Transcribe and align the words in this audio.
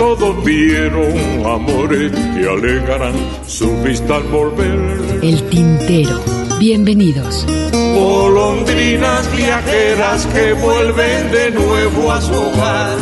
Todos 0.00 0.42
vieron 0.46 1.44
amores 1.44 2.10
y 2.10 2.46
alegarán 2.46 3.14
su 3.46 3.70
vista 3.82 4.16
al 4.16 4.22
volver. 4.28 5.20
El 5.22 5.46
tintero. 5.50 6.24
Bienvenidos. 6.58 7.44
Golondrinas 7.70 9.36
viajeras 9.36 10.24
que 10.28 10.54
vuelven 10.54 11.30
de 11.30 11.50
nuevo 11.50 12.12
a 12.12 12.20
su 12.22 12.32
hogar. 12.32 12.98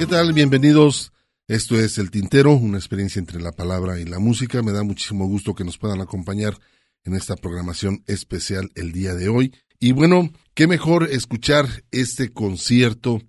¿Qué 0.00 0.06
tal? 0.06 0.32
Bienvenidos. 0.32 1.12
Esto 1.46 1.78
es 1.78 1.96
El 1.98 2.10
Tintero, 2.10 2.50
una 2.50 2.78
experiencia 2.78 3.20
entre 3.20 3.40
la 3.40 3.52
palabra 3.52 4.00
y 4.00 4.04
la 4.06 4.18
música. 4.18 4.64
Me 4.64 4.72
da 4.72 4.82
muchísimo 4.82 5.28
gusto 5.28 5.54
que 5.54 5.62
nos 5.62 5.78
puedan 5.78 6.00
acompañar 6.00 6.58
en 7.04 7.14
esta 7.14 7.36
programación 7.36 8.02
especial 8.08 8.72
el 8.74 8.90
día 8.90 9.14
de 9.14 9.28
hoy. 9.28 9.54
Y 9.78 9.92
bueno, 9.92 10.32
qué 10.54 10.66
mejor 10.66 11.08
escuchar 11.08 11.68
este 11.92 12.32
concierto, 12.32 13.22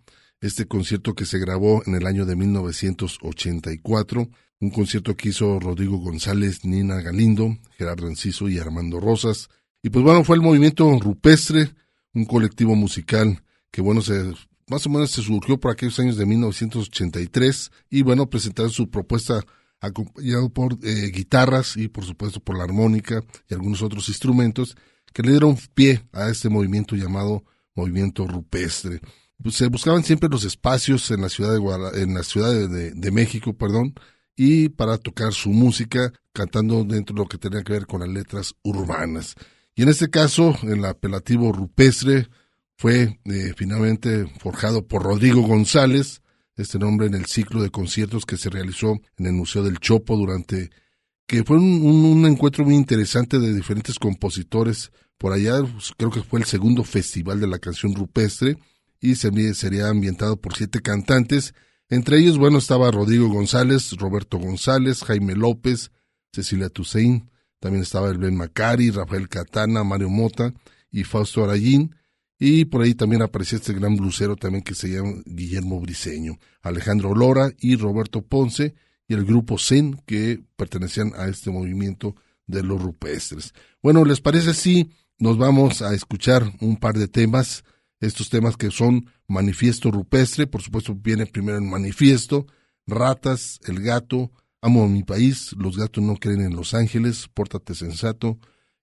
este 0.46 0.66
concierto 0.66 1.14
que 1.14 1.26
se 1.26 1.40
grabó 1.40 1.84
en 1.86 1.96
el 1.96 2.06
año 2.06 2.26
de 2.26 2.36
1984, 2.36 4.30
un 4.60 4.70
concierto 4.70 5.16
que 5.16 5.30
hizo 5.30 5.60
Rodrigo 5.60 5.98
González, 5.98 6.64
Nina 6.64 7.02
Galindo, 7.02 7.58
Gerardo 7.78 8.08
Enciso 8.08 8.50
y 8.50 8.60
Armando 8.60 9.00
Rosas. 9.00 9.50
Y 9.84 9.90
pues 9.90 10.04
bueno, 10.04 10.24
fue 10.24 10.36
el 10.36 10.42
movimiento 10.42 11.00
rupestre, 11.00 11.72
un 12.14 12.26
colectivo 12.26 12.76
musical 12.76 13.44
que 13.72 13.82
bueno, 13.82 14.02
se, 14.02 14.34
más 14.68 14.86
o 14.88 14.90
menos 14.90 15.12
se 15.12 15.22
surgió 15.22 15.60
por 15.60 15.72
aquellos 15.72 16.00
años 16.00 16.18
de 16.18 16.26
1983 16.26 17.72
y 17.90 18.02
bueno, 18.04 18.30
presentaron 18.30 18.72
su 18.72 18.90
propuesta 18.90 19.44
acompañado 19.82 20.50
por 20.50 20.78
eh, 20.82 21.12
guitarras 21.14 21.76
y 21.78 21.90
por 21.90 22.06
supuesto 22.06 22.40
por 22.40 22.58
la 22.58 22.64
armónica 22.64 23.24
y 23.50 23.54
algunos 23.54 23.82
otros 23.82 24.08
instrumentos 24.10 24.78
que 25.14 25.24
le 25.24 25.32
dieron 25.32 25.58
pie 25.74 26.04
a 26.14 26.30
este 26.30 26.50
movimiento 26.50 26.96
llamado 26.96 27.44
movimiento 27.76 28.26
rupestre. 28.28 29.02
Pues, 29.42 29.56
se 29.56 29.68
buscaban 29.68 30.04
siempre 30.04 30.30
los 30.30 30.44
espacios 30.46 31.12
en 31.12 31.22
la 31.22 31.30
ciudad 31.30 31.52
de 31.52 31.60
Guadalajara, 31.60 32.02
en 32.02 32.14
la 32.14 32.24
ciudad 32.24 32.52
de, 32.52 32.92
de, 32.92 33.12
México, 33.12 33.54
perdón, 33.54 33.94
y 34.36 34.70
para 34.70 34.98
tocar 34.98 35.34
su 35.34 35.50
música 35.50 36.12
cantando 36.34 36.84
dentro 36.84 37.16
de 37.16 37.22
lo 37.22 37.28
que 37.28 37.38
tenía 37.38 37.64
que 37.64 37.74
ver 37.74 37.86
con 37.86 38.02
las 38.02 38.10
letras 38.10 38.56
urbanas. 38.64 39.36
Y 39.76 39.84
en 39.84 39.90
este 39.90 40.10
caso, 40.10 40.56
el 40.64 40.84
apelativo 40.86 41.52
rupestre 41.52 42.28
fue 42.78 43.20
eh, 43.26 43.54
finalmente 43.56 44.26
forjado 44.40 44.86
por 44.86 45.04
Rodrigo 45.04 45.42
González, 45.42 46.22
este 46.58 46.80
nombre 46.80 47.08
en 47.08 47.14
el 47.16 47.26
ciclo 47.26 47.62
de 47.62 47.70
conciertos 47.70 48.26
que 48.26 48.38
se 48.38 48.50
realizó 48.50 49.00
en 49.18 49.26
el 49.26 49.34
Museo 49.34 49.64
del 49.64 49.80
Chopo 49.80 50.16
durante 50.16 50.70
que 51.28 51.44
fue 51.44 51.58
un, 51.58 51.82
un, 51.86 52.06
un 52.06 52.26
encuentro 52.26 52.64
muy 52.64 52.76
interesante 52.76 53.40
de 53.40 53.54
diferentes 53.54 53.98
compositores 53.98 54.92
por 55.18 55.34
allá, 55.34 55.62
pues, 55.62 55.92
creo 55.98 56.12
que 56.12 56.22
fue 56.22 56.40
el 56.40 56.46
segundo 56.46 56.84
festival 56.84 57.40
de 57.40 57.48
la 57.48 57.60
canción 57.60 57.94
rupestre 57.96 58.58
y 59.12 59.54
sería 59.54 59.90
ambientado 59.90 60.38
por 60.38 60.56
siete 60.56 60.82
cantantes, 60.82 61.54
entre 61.90 62.18
ellos, 62.18 62.40
bueno, 62.40 62.58
estaba 62.58 62.90
Rodrigo 62.90 63.30
González, 63.30 63.92
Roberto 63.92 64.40
González, 64.40 65.04
Jaime 65.04 65.36
López, 65.36 65.92
Cecilia 66.32 66.70
Toussaint, 66.70 67.30
también 67.60 67.84
estaba 67.84 68.10
el 68.10 68.18
Ben 68.18 68.36
Macari, 68.36 68.90
Rafael 68.90 69.30
Catana, 69.30 69.84
Mario 69.84 70.10
Mota 70.10 70.54
y 70.90 71.04
Fausto 71.04 71.44
Arayín, 71.44 71.96
y 72.40 72.66
por 72.66 72.82
ahí 72.82 72.96
también 72.96 73.22
aparecía 73.22 73.60
este 73.60 73.74
gran 73.74 73.96
blusero 73.96 74.36
también 74.36 74.64
que 74.64 74.74
se 74.74 74.90
llama 74.90 75.14
Guillermo 75.26 75.80
Briceño, 75.80 76.40
Alejandro 76.62 77.14
Lora 77.14 77.52
y 77.60 77.76
Roberto 77.76 78.24
Ponce, 78.24 78.74
y 79.08 79.14
el 79.14 79.24
grupo 79.24 79.60
Zen 79.60 80.02
que 80.08 80.44
pertenecían 80.56 81.14
a 81.16 81.28
este 81.28 81.52
movimiento 81.52 82.16
de 82.48 82.64
los 82.64 82.82
rupestres. 82.82 83.54
Bueno, 83.84 84.04
¿les 84.04 84.22
parece 84.22 84.56
si 84.56 84.90
nos 85.20 85.38
vamos 85.38 85.84
a 85.84 85.94
escuchar 85.94 86.52
un 86.60 86.78
par 86.78 86.98
de 86.98 87.08
temas? 87.08 87.64
Estos 88.06 88.30
temas 88.30 88.56
que 88.56 88.70
son 88.70 89.08
Manifiesto 89.28 89.90
Rupestre, 89.90 90.46
por 90.46 90.62
supuesto 90.62 90.94
viene 90.94 91.26
primero 91.26 91.58
el 91.58 91.64
Manifiesto, 91.64 92.46
Ratas, 92.86 93.60
El 93.66 93.82
Gato, 93.82 94.32
Amo 94.62 94.84
a 94.84 94.88
mi 94.88 95.04
país, 95.04 95.54
Los 95.58 95.76
gatos 95.76 96.04
no 96.04 96.16
creen 96.18 96.42
en 96.42 96.56
Los 96.56 96.76
Ángeles, 96.76 97.28
Pórtate 97.34 97.74
sensato 97.74 98.38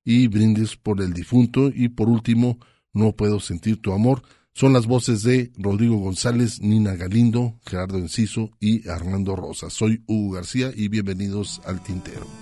y 0.04 0.26
Brindis 0.26 0.76
por 0.76 1.00
el 1.00 1.12
difunto 1.12 1.68
y 1.72 1.88
por 1.88 2.08
último 2.08 2.58
No 2.92 3.12
puedo 3.14 3.38
sentir 3.38 3.80
tu 3.80 3.92
amor. 3.92 4.22
Son 4.54 4.72
las 4.72 4.86
voces 4.86 5.22
de 5.22 5.52
Rodrigo 5.56 5.98
González, 5.98 6.60
Nina 6.60 6.96
Galindo, 6.96 7.60
Gerardo 7.64 7.98
Enciso 7.98 8.50
y 8.58 8.88
Armando 8.88 9.36
Rosa. 9.36 9.70
Soy 9.70 10.02
Hugo 10.08 10.34
García 10.34 10.72
y 10.74 10.88
bienvenidos 10.88 11.62
al 11.64 11.80
Tintero. 11.80 12.41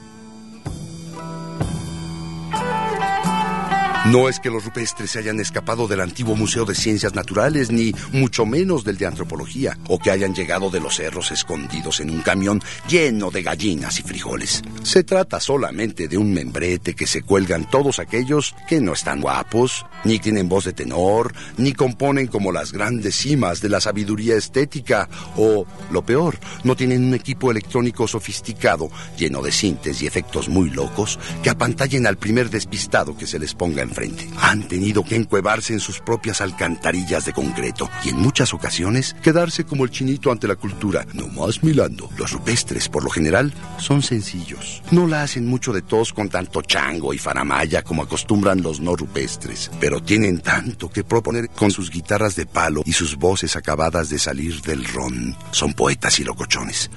No 4.07 4.31
es 4.31 4.41
que 4.41 4.49
los 4.49 4.65
rupestres 4.65 5.11
se 5.11 5.19
hayan 5.19 5.41
escapado 5.41 5.87
del 5.87 6.01
antiguo 6.01 6.35
Museo 6.35 6.65
de 6.65 6.75
Ciencias 6.75 7.15
Naturales, 7.15 7.71
ni 7.71 7.93
mucho 8.13 8.47
menos 8.47 8.83
del 8.83 8.97
de 8.97 9.05
Antropología, 9.05 9.77
o 9.89 9.99
que 9.99 10.11
hayan 10.11 10.35
llegado 10.35 10.71
de 10.71 10.81
los 10.81 10.97
cerros 10.97 11.31
escondidos 11.33 12.01
en 12.01 12.09
un 12.09 12.23
camión 12.23 12.63
lleno 12.89 13.31
de 13.31 13.43
gallinas 13.43 14.01
y 14.01 14.03
frijoles. 14.03 14.63
Se 14.83 15.05
trata 15.05 15.39
solamente 15.39 16.09
de 16.09 16.17
un 16.17 16.33
membrete 16.33 16.95
que 16.95 17.07
se 17.07 17.21
cuelgan 17.21 17.69
todos 17.69 17.99
aquellos 17.99 18.55
que 18.67 18.81
no 18.81 18.95
están 18.95 19.21
guapos, 19.21 19.85
ni 20.05 20.19
tienen 20.19 20.49
voz 20.49 20.65
de 20.65 20.73
tenor, 20.73 21.35
ni 21.59 21.75
componen 21.75 22.27
como 22.27 22.53
las 22.53 22.73
grandes 22.73 23.17
cimas 23.17 23.61
de 23.61 23.69
la 23.69 23.83
sabiduría 23.83 24.35
estética, 24.35 25.11
o, 25.37 25.67
lo 25.91 26.07
peor, 26.07 26.39
no 26.65 26.75
tienen 26.75 27.05
un 27.05 27.15
equipo 27.15 27.51
electrónico 27.51 28.09
sofisticado, 28.09 28.91
lleno 29.19 29.43
de 29.43 29.53
sintes 29.53 30.01
y 30.01 30.07
efectos 30.07 30.49
muy 30.49 30.71
locos, 30.71 31.19
que 31.43 31.51
apantallen 31.51 32.07
al 32.07 32.17
primer 32.17 32.49
despistado 32.49 33.15
que 33.15 33.27
se 33.27 33.39
les 33.39 33.55
ponga 33.55 33.90
en 33.91 33.95
frente. 33.95 34.31
Han 34.41 34.67
tenido 34.69 35.05
que 35.05 35.17
encuevarse 35.17 35.73
en 35.73 35.81
sus 35.81 36.01
propias 36.01 36.41
alcantarillas 36.41 37.25
de 37.25 37.33
concreto 37.33 37.91
y 38.05 38.11
en 38.11 38.17
muchas 38.17 38.55
ocasiones 38.55 39.15
quedarse 39.23 39.65
como 39.65 39.85
el 39.85 39.91
chinito 39.91 40.31
ante 40.31 40.49
la 40.49 40.57
cultura, 40.57 41.07
no 41.13 41.27
más 41.29 41.63
milando. 41.63 42.09
Los 42.17 42.33
rupestres, 42.33 42.89
por 42.89 43.05
lo 43.05 43.11
general, 43.11 43.53
son 43.79 44.03
sencillos. 44.03 44.83
No 44.91 45.07
la 45.07 45.23
hacen 45.23 45.47
mucho 45.47 45.73
de 45.73 45.83
tos 45.83 46.13
con 46.13 46.29
tanto 46.29 46.63
chango 46.63 47.13
y 47.13 47.19
faramaya 47.19 47.83
como 47.83 48.03
acostumbran 48.03 48.63
los 48.63 48.81
no 48.81 48.97
rupestres, 48.97 49.71
pero 49.81 50.03
tienen 50.03 50.41
tanto 50.41 50.89
que 50.91 51.05
proponer 51.05 51.49
con 51.51 51.71
sus 51.71 51.91
guitarras 51.91 52.37
de 52.37 52.47
palo 52.47 52.83
y 52.85 52.93
sus 52.93 53.17
voces 53.17 53.57
acabadas 53.57 54.09
de 54.09 54.19
salir 54.19 54.61
del 54.63 54.85
ron. 54.85 55.37
Son 55.51 55.75
poetas 55.75 56.19
y 56.21 56.25
locochones, 56.25 56.91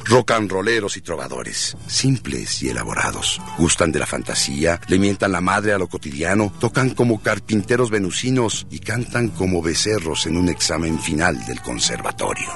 rolleros 0.47 0.97
y 0.97 1.01
trovadores, 1.01 1.77
simples 1.87 2.61
y 2.63 2.69
elaborados. 2.69 3.41
Gustan 3.57 3.91
de 3.91 3.99
la 3.99 4.05
fantasía, 4.05 4.79
le 4.87 4.99
mientan 4.99 5.31
la 5.31 5.41
madre 5.41 5.73
a 5.73 5.77
lo 5.77 5.87
cotidiano, 5.87 6.53
tocan 6.59 6.82
como 6.91 7.21
carpinteros 7.21 7.89
venusinos 7.89 8.67
y 8.69 8.79
cantan 8.79 9.29
como 9.29 9.61
becerros 9.61 10.25
en 10.25 10.37
un 10.37 10.49
examen 10.49 10.99
final 10.99 11.45
del 11.45 11.61
conservatorio. 11.61 12.47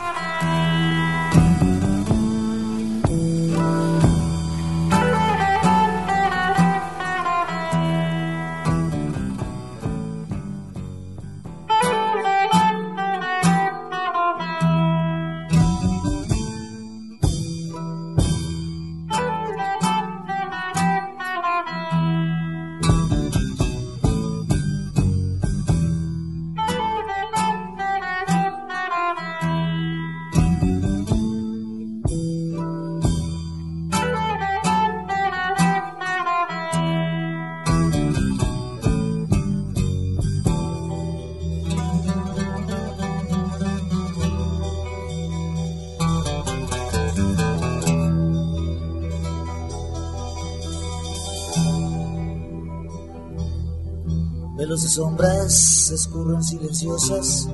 sombras 54.97 55.91
escurren 55.91 56.41
silenciosas 56.41 57.47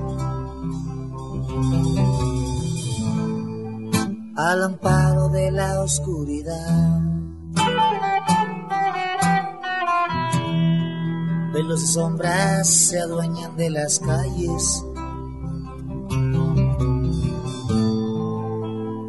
al 4.38 4.64
amparo 4.64 5.28
de 5.28 5.52
la 5.52 5.82
oscuridad. 5.82 7.02
Velos 11.54 11.84
y 11.84 11.88
sombras 11.88 12.70
se 12.70 13.02
adueñan 13.02 13.58
de 13.58 13.70
las 13.72 14.00
calles 14.00 14.86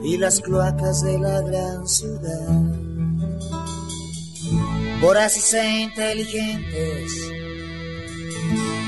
y 0.03 0.17
las 0.17 0.41
cloacas 0.41 1.03
de 1.03 1.19
la 1.21 1.41
gran 1.41 1.87
ciudad. 1.87 2.63
Voraces 5.01 5.55
e 5.55 5.83
inteligentes 5.83 7.44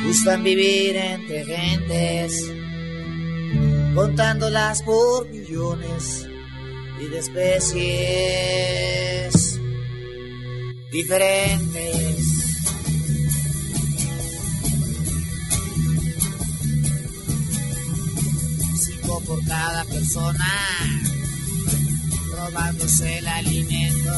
gustan 0.06 0.44
vivir 0.44 0.96
entre 0.96 1.44
gentes, 1.44 2.50
contándolas 3.94 4.82
por 4.82 5.28
millones 5.28 6.28
y 7.00 7.06
de 7.08 7.18
especies 7.18 8.46
diferentes. 10.92 12.16
Cinco 18.84 19.20
por 19.26 19.44
cada 19.44 19.84
persona, 19.86 20.52
robándose 22.30 23.18
el 23.18 23.26
alimento, 23.26 24.12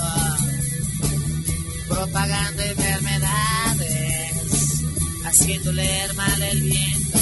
propagando 1.89 2.63
enfermedades, 2.63 3.78
haciendo 5.29 5.73
leer 5.73 6.15
mal 6.15 6.43
el 6.43 6.63
viento, 6.63 7.19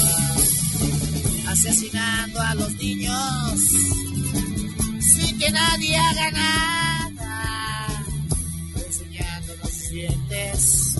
asesinando 1.47 2.41
a 2.41 2.55
los 2.55 2.71
niños 2.75 3.59
sin 5.01 5.37
que 5.37 5.51
nadie 5.51 5.97
haga 5.97 6.31
nada, 6.31 7.87
enseñándonos 8.85 9.89
dientes 9.89 10.95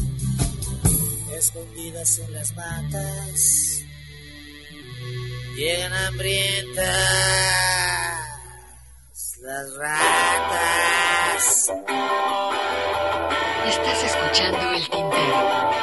escondidas 1.37 2.19
en 2.19 2.33
las 2.33 2.55
matas, 2.55 3.83
llegan 5.55 5.93
hambrientas 5.93 7.37
las 9.41 9.75
ratas. 9.77 11.71
Estás 13.67 14.03
escuchando 14.03 14.71
el 14.71 14.89
tintero. 14.89 15.76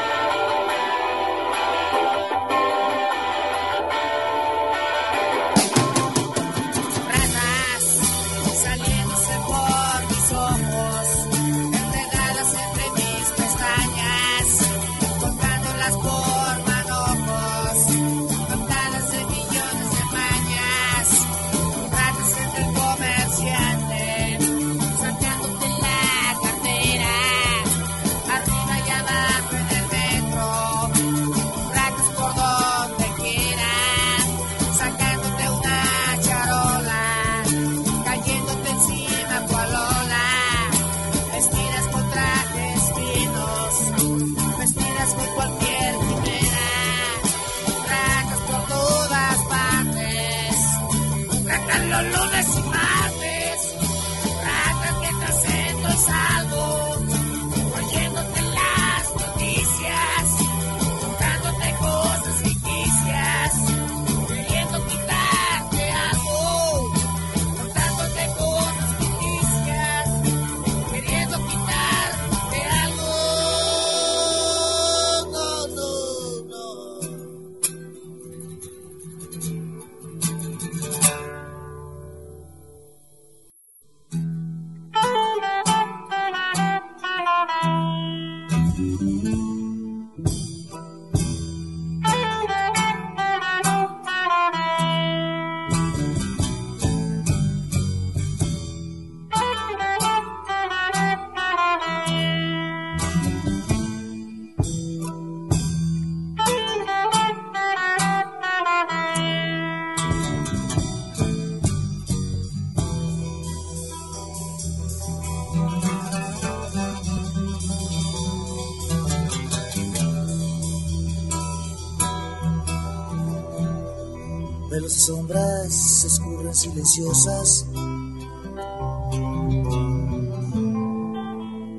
Sombras 125.06 126.04
escurren 126.06 126.54
silenciosas 126.54 127.66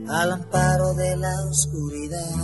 al 0.07 0.31
amparo 0.31 0.93
de 0.93 1.17
la 1.17 1.45
oscuridad. 1.49 2.35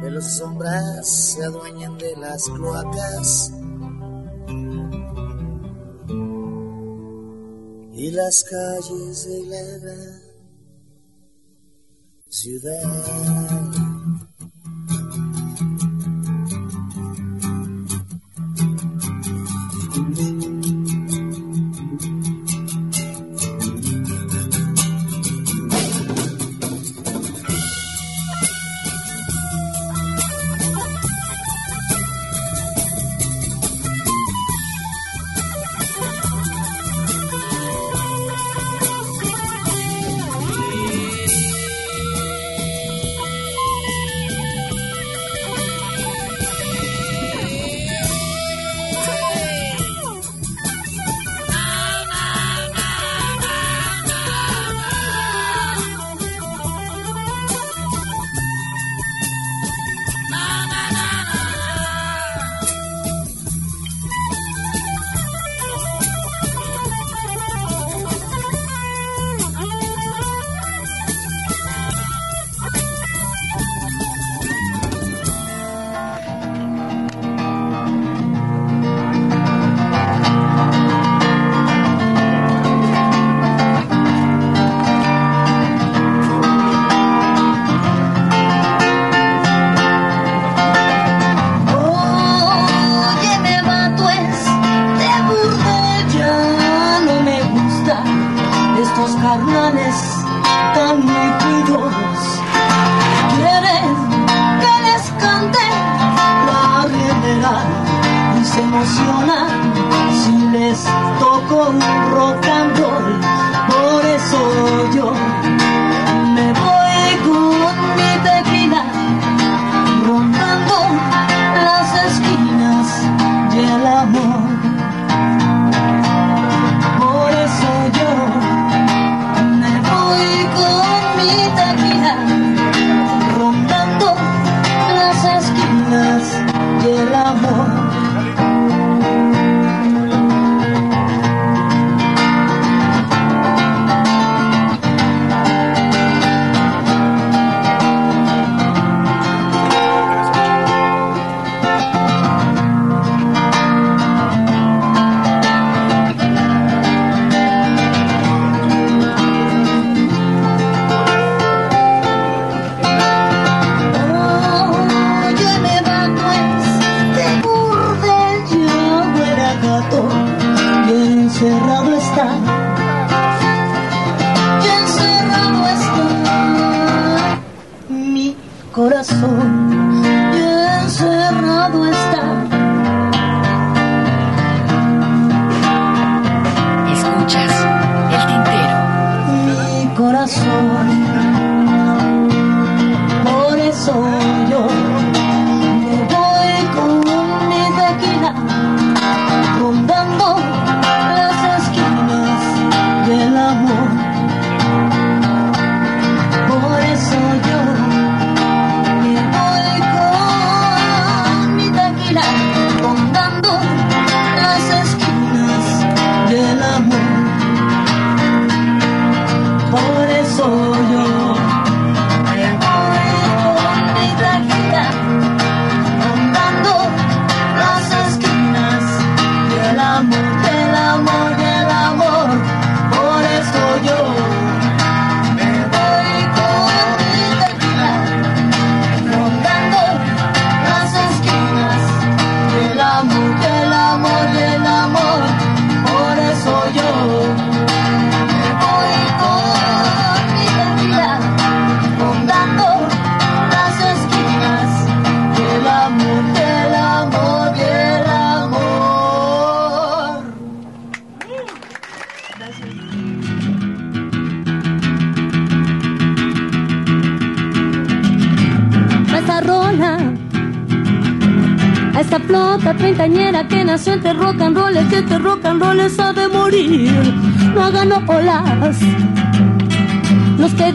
Velos 0.00 0.26
y 0.26 0.30
sombras 0.38 1.06
se 1.06 1.44
adueñan 1.44 1.98
de 1.98 2.16
las 2.16 2.44
cloacas 2.44 3.52
y 7.92 8.10
las 8.10 8.42
calles 8.44 9.26
de 9.26 9.42
la 9.48 10.20
ciudad. 12.30 13.35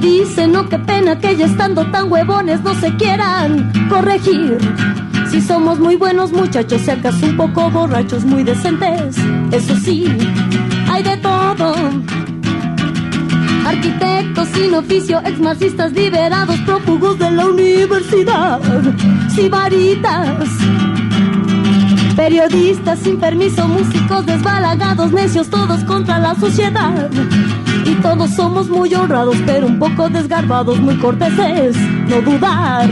Dicen, 0.01 0.51
no, 0.51 0.67
qué 0.67 0.79
pena 0.79 1.17
que 1.19 1.35
ya 1.37 1.45
estando 1.45 1.85
tan 1.91 2.11
huevones 2.11 2.61
no 2.61 2.73
se 2.75 2.93
quieran 2.97 3.71
corregir. 3.89 4.57
Si 5.29 5.39
somos 5.39 5.79
muy 5.79 5.95
buenos 5.95 6.33
muchachos, 6.33 6.81
si 6.81 6.91
acaso 6.91 7.25
un 7.25 7.37
poco 7.37 7.69
borrachos, 7.69 8.25
muy 8.25 8.43
decentes, 8.43 9.15
eso 9.51 9.75
sí, 9.77 10.05
hay 10.89 11.03
de 11.03 11.15
todo. 11.17 11.73
Arquitectos 13.65 14.49
sin 14.49 14.73
oficio, 14.73 15.21
exmarxistas 15.23 15.93
liberados, 15.93 16.59
prófugos 16.61 17.17
de 17.19 17.31
la 17.31 17.45
universidad, 17.45 18.59
sibaritas. 19.33 20.49
Periodistas 22.15 22.99
sin 22.99 23.17
permiso, 23.19 23.67
músicos 23.67 24.25
desbalagados, 24.25 25.11
necios 25.13 25.49
todos 25.49 25.83
contra 25.85 26.19
la 26.19 26.35
sociedad. 26.35 27.09
Y 27.85 27.95
todos 28.01 28.29
somos 28.31 28.69
muy 28.69 28.93
honrados, 28.93 29.35
pero 29.45 29.67
un 29.67 29.79
poco 29.79 30.09
desgarbados, 30.09 30.79
muy 30.79 30.97
corteses, 30.97 31.75
no 32.07 32.21
dudar. 32.21 32.89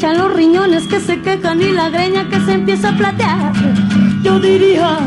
Ensanchan 0.00 0.18
los 0.18 0.32
riñones, 0.34 0.86
que 0.86 0.98
se 0.98 1.20
quejan 1.20 1.60
y 1.60 1.72
la 1.72 1.90
greña 1.90 2.28
que 2.28 2.40
se 2.40 2.52
empieza 2.52 2.88
a 2.90 2.96
platear. 2.96 3.52
Yo 4.22 4.38
diría 4.40 4.98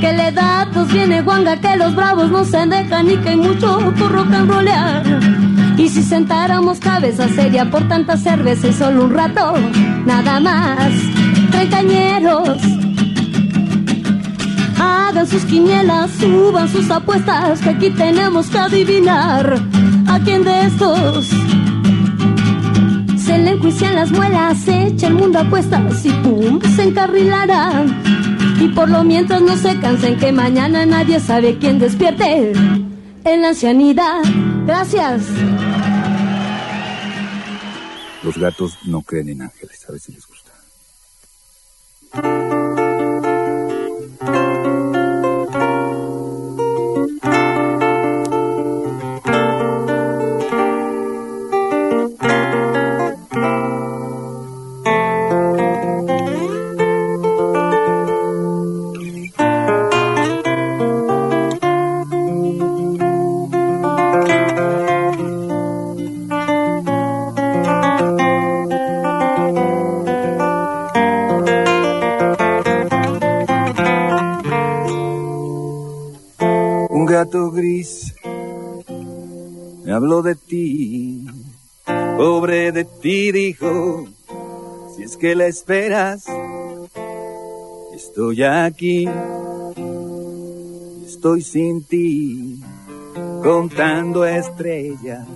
que 0.00 0.12
la 0.12 0.28
edad 0.28 0.68
nos 0.72 0.92
viene 0.92 1.22
guanga, 1.22 1.60
que 1.60 1.76
los 1.76 1.94
bravos 1.94 2.30
no 2.30 2.44
se 2.44 2.66
dejan 2.66 3.10
y 3.10 3.16
que 3.18 3.30
hay 3.30 3.36
mucho 3.36 3.78
por 3.98 4.10
rock 4.10 4.32
and 4.32 4.50
rollear. 4.50 5.02
Y 5.76 5.88
si 5.88 6.02
sentáramos 6.02 6.80
cabeza 6.80 7.28
seria 7.28 7.70
por 7.70 7.86
tanta 7.86 8.16
cerveza 8.16 8.72
solo 8.72 9.04
un 9.04 9.14
rato, 9.14 9.54
nada 10.04 10.40
más. 10.40 10.90
Treintañeros, 11.50 12.58
Hagan 14.78 15.26
sus 15.26 15.44
quinielas, 15.44 16.10
suban 16.12 16.68
sus 16.68 16.90
apuestas, 16.90 17.60
que 17.60 17.70
aquí 17.70 17.90
tenemos 17.90 18.48
que 18.48 18.58
adivinar 18.58 19.60
a 20.08 20.18
quién 20.20 20.42
de 20.42 20.64
estos 20.64 21.39
se 23.30 23.38
le 23.38 23.50
enjuician 23.52 23.94
las 23.94 24.10
muelas, 24.10 24.58
se 24.58 24.88
echa 24.88 25.06
el 25.06 25.14
mundo 25.14 25.38
a 25.38 25.42
apuestas 25.42 26.04
y 26.04 26.10
pum, 26.10 26.60
se 26.74 26.82
encarrilarán. 26.82 28.02
Y 28.60 28.68
por 28.68 28.90
lo 28.90 29.04
mientras 29.04 29.40
no 29.40 29.56
se 29.56 29.78
cansen 29.78 30.18
que 30.18 30.32
mañana 30.32 30.84
nadie 30.84 31.20
sabe 31.20 31.56
quién 31.58 31.78
despierte 31.78 32.50
en 33.24 33.42
la 33.42 33.50
ancianidad. 33.50 34.22
Gracias. 34.66 35.22
Los 38.24 38.36
gatos 38.36 38.76
no 38.84 39.00
creen 39.02 39.28
en 39.28 39.42
ángeles, 39.42 39.84
a 39.88 39.92
ver 39.92 40.00
si 40.00 40.12
les 40.12 40.26
gusta. 40.26 40.50
Habló 80.00 80.22
de 80.22 80.34
ti, 80.34 81.26
pobre 82.16 82.72
de 82.72 82.86
ti 82.86 83.32
dijo, 83.32 84.06
si 84.96 85.02
es 85.02 85.18
que 85.18 85.34
la 85.34 85.46
esperas, 85.46 86.24
estoy 87.94 88.42
aquí, 88.42 89.06
estoy 91.04 91.42
sin 91.42 91.84
ti, 91.84 92.62
contando 93.42 94.24
estrellas, 94.24 95.28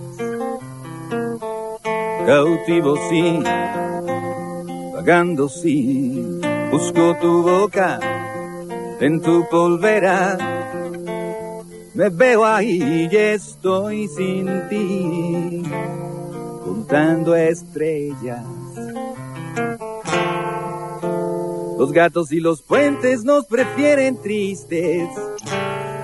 cautivo 2.25 2.97
sí, 3.07 3.43
vagando 4.95 5.47
sí, 5.47 6.39
busco 6.71 7.15
tu 7.21 7.43
boca 7.43 7.99
en 8.99 9.21
tu 9.21 9.47
polvera. 9.47 10.54
Me 11.95 12.09
veo 12.09 12.43
ahí 12.43 13.07
y 13.09 13.15
estoy 13.15 14.09
sin 14.09 14.67
ti, 14.67 15.63
contando 16.61 17.33
estrellas. 17.33 18.45
Los 21.79 21.93
gatos 21.93 22.33
y 22.33 22.41
los 22.41 22.61
puentes 22.61 23.23
nos 23.23 23.45
prefieren 23.45 24.21
tristes, 24.21 25.07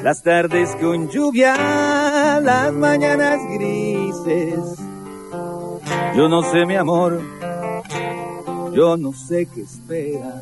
las 0.02 0.24
tardes 0.24 0.78
con 0.80 1.10
lluvia, 1.10 2.40
las 2.42 2.72
mañanas 2.72 3.42
grises. 3.50 4.60
Yo 6.16 6.30
no 6.30 6.42
sé 6.44 6.66
mi 6.66 6.76
amor, 6.76 7.22
yo 8.74 8.96
no 8.96 9.12
sé 9.12 9.46
qué 9.54 9.64
espera. 9.64 10.42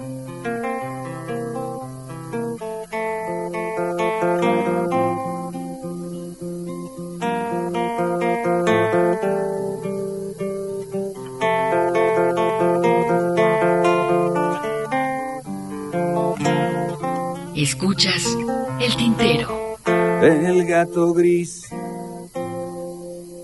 Escuchas 17.80 18.38
el 18.82 18.98
tintero. 18.98 19.78
El 20.22 20.66
gato 20.66 21.14
gris 21.14 21.70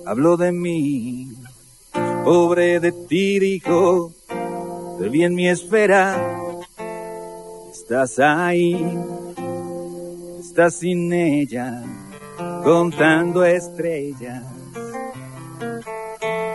habló 0.05 0.35
de 0.35 0.51
mí, 0.51 1.31
pobre 2.25 2.81
de 2.81 2.91
ti 2.91 3.39
dijo, 3.39 4.11
te 4.99 5.07
vi 5.07 5.23
en 5.23 5.35
mi 5.35 5.47
esfera, 5.47 6.17
estás 7.71 8.19
ahí, 8.19 8.75
estás 10.41 10.79
sin 10.79 11.13
ella, 11.13 11.81
contando 12.61 13.45
estrellas, 13.45 14.43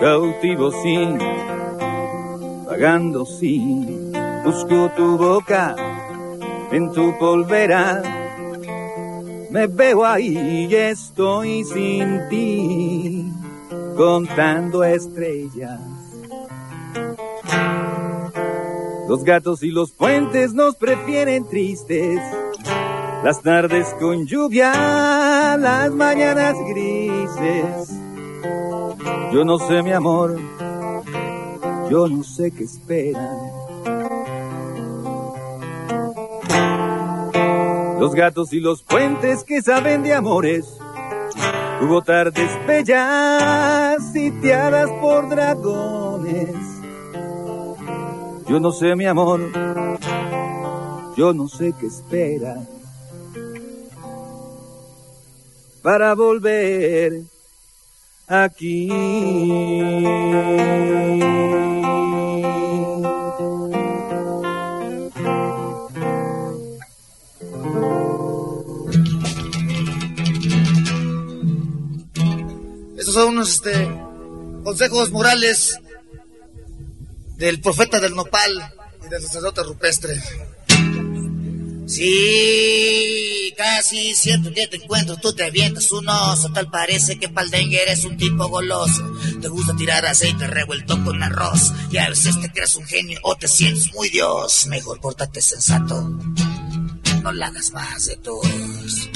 cautivo 0.00 0.70
sí, 0.70 1.08
vagando 2.66 3.24
sí, 3.24 4.12
busco 4.44 4.90
tu 4.94 5.16
boca 5.16 5.89
en 6.72 6.92
tu 6.92 7.16
polvera. 7.18 8.02
Me 9.50 9.66
veo 9.66 10.04
ahí 10.04 10.66
y 10.68 10.74
estoy 10.74 11.64
sin 11.64 12.28
ti, 12.28 13.33
contando 13.96 14.85
estrellas. 14.85 15.80
Los 19.09 19.24
gatos 19.24 19.64
y 19.64 19.70
los 19.70 19.90
puentes 19.90 20.54
nos 20.54 20.76
prefieren 20.76 21.48
tristes, 21.48 22.20
las 23.24 23.42
tardes 23.42 23.88
con 23.98 24.24
lluvia, 24.24 25.56
las 25.59 25.90
mañanas 25.90 26.54
grises. 26.68 27.90
Yo 29.33 29.44
no 29.44 29.59
sé 29.59 29.83
mi 29.83 29.90
amor, 29.90 30.38
yo 31.90 32.06
no 32.06 32.22
sé 32.22 32.52
qué 32.52 32.62
esperan. 32.62 33.59
Los 38.00 38.14
gatos 38.14 38.52
y 38.54 38.60
los 38.60 38.82
puentes 38.82 39.44
que 39.44 39.60
saben 39.60 40.02
de 40.02 40.14
amores. 40.14 40.78
Hubo 41.82 42.00
tardes 42.00 42.50
bellas 42.66 44.12
sitiadas 44.12 44.90
por 45.00 45.28
dragones. 45.28 46.56
Yo 48.48 48.58
no 48.58 48.72
sé, 48.72 48.96
mi 48.96 49.04
amor, 49.04 49.40
yo 51.16 51.34
no 51.34 51.46
sé 51.46 51.74
qué 51.78 51.86
espera 51.86 52.56
para 55.82 56.14
volver 56.14 57.22
aquí. 58.26 58.88
Estos 73.10 73.24
son 73.24 73.32
unos 73.38 73.48
este, 73.54 73.90
consejos 74.62 75.10
morales 75.10 75.80
del 77.38 77.60
profeta 77.60 77.98
del 77.98 78.14
nopal 78.14 78.72
y 79.04 79.08
del 79.08 79.20
sacerdote 79.20 79.64
rupestre. 79.64 80.22
Sí, 81.88 83.52
casi 83.56 84.14
siempre 84.14 84.54
que 84.54 84.68
te 84.68 84.76
encuentro 84.76 85.16
tú 85.16 85.32
te 85.32 85.42
avientas 85.42 85.90
un 85.90 86.08
oso. 86.08 86.52
Tal 86.52 86.70
parece 86.70 87.18
que 87.18 87.28
paldengue 87.28 87.82
eres 87.82 88.04
un 88.04 88.16
tipo 88.16 88.46
goloso. 88.46 89.02
Te 89.42 89.48
gusta 89.48 89.74
tirar 89.74 90.06
aceite 90.06 90.46
revuelto 90.46 91.02
con 91.02 91.20
arroz. 91.20 91.72
Y 91.90 91.96
a 91.96 92.08
veces 92.08 92.40
te 92.40 92.52
crees 92.52 92.76
un 92.76 92.84
genio 92.84 93.18
o 93.24 93.34
te 93.34 93.48
sientes 93.48 93.92
muy 93.92 94.08
dios. 94.08 94.68
Mejor 94.68 95.00
pórtate 95.00 95.42
sensato. 95.42 96.00
No 97.24 97.32
la 97.32 97.48
hagas 97.48 97.72
más 97.72 98.06
de 98.06 98.16
todos. 98.18 99.10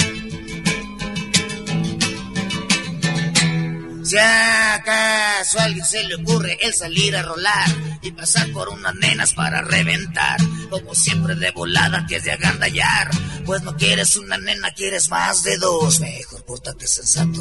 Si 4.04 4.18
acaso 4.18 5.58
a 5.58 5.64
alguien 5.64 5.84
se 5.84 6.04
le 6.04 6.16
ocurre 6.16 6.58
el 6.60 6.74
salir 6.74 7.16
a 7.16 7.22
rolar 7.22 7.68
y 8.02 8.12
pasar 8.12 8.52
por 8.52 8.68
unas 8.68 8.94
nenas 8.96 9.32
para 9.32 9.62
reventar, 9.62 10.38
como 10.68 10.94
siempre 10.94 11.34
de 11.36 11.50
volada 11.52 12.04
que 12.06 12.16
es 12.16 12.24
de 12.24 12.32
agandallar, 12.32 13.10
pues 13.46 13.62
no 13.62 13.74
quieres 13.76 14.16
una 14.16 14.36
nena, 14.36 14.72
quieres 14.72 15.08
más 15.08 15.42
de 15.42 15.56
dos, 15.56 16.00
mejor 16.00 16.44
pórtate 16.44 16.86
sensato, 16.86 17.40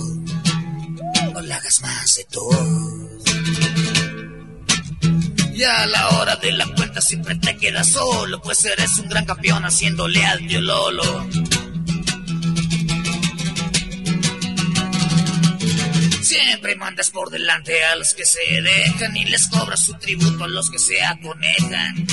no 1.33 1.41
le 1.41 1.53
hagas 1.53 1.81
más 1.81 2.15
de 2.15 2.27
dos. 2.31 3.13
Y 5.53 5.63
a 5.63 5.85
la 5.85 6.09
hora 6.11 6.35
de 6.37 6.51
la 6.53 6.65
cuenta 6.75 7.01
siempre 7.01 7.35
te 7.35 7.57
quedas 7.57 7.89
solo, 7.89 8.41
pues 8.41 8.63
eres 8.63 8.97
un 8.99 9.09
gran 9.09 9.25
campeón 9.25 9.63
haciéndole 9.63 10.25
al 10.25 10.39
viololo. 10.39 11.27
Siempre 16.53 16.75
mandas 16.75 17.09
por 17.09 17.31
delante 17.31 17.83
a 17.83 17.95
los 17.95 18.13
que 18.13 18.27
se 18.27 18.61
dejan 18.61 19.17
y 19.17 19.25
les 19.25 19.47
cobras 19.47 19.83
su 19.85 19.95
tributo 19.95 20.43
a 20.43 20.47
los 20.47 20.69
que 20.69 20.77
se 20.77 21.03
aconejan. 21.03 22.05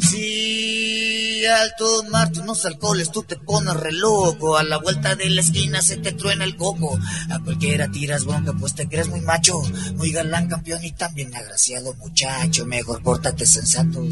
Si 0.00 1.46
al 1.46 1.72
tomarte 1.78 2.40
unos 2.40 2.64
alcoholes 2.66 3.12
tú 3.12 3.22
te 3.22 3.36
pones 3.36 3.74
re 3.74 3.92
loco, 3.92 4.56
a 4.56 4.64
la 4.64 4.78
vuelta 4.78 5.14
de 5.14 5.30
la 5.30 5.40
esquina 5.40 5.80
se 5.80 5.98
te 5.98 6.10
truena 6.10 6.42
el 6.42 6.56
coco. 6.56 6.98
A 7.30 7.38
cualquiera 7.38 7.92
tiras 7.92 8.24
bronca, 8.24 8.52
pues 8.54 8.74
te 8.74 8.88
crees 8.88 9.06
muy 9.06 9.20
macho, 9.20 9.60
muy 9.94 10.10
galán 10.10 10.48
campeón 10.48 10.82
y 10.82 10.90
también 10.90 11.32
agraciado 11.32 11.94
muchacho. 11.94 12.66
Mejor 12.66 13.04
pórtate 13.04 13.46
sensato, 13.46 14.04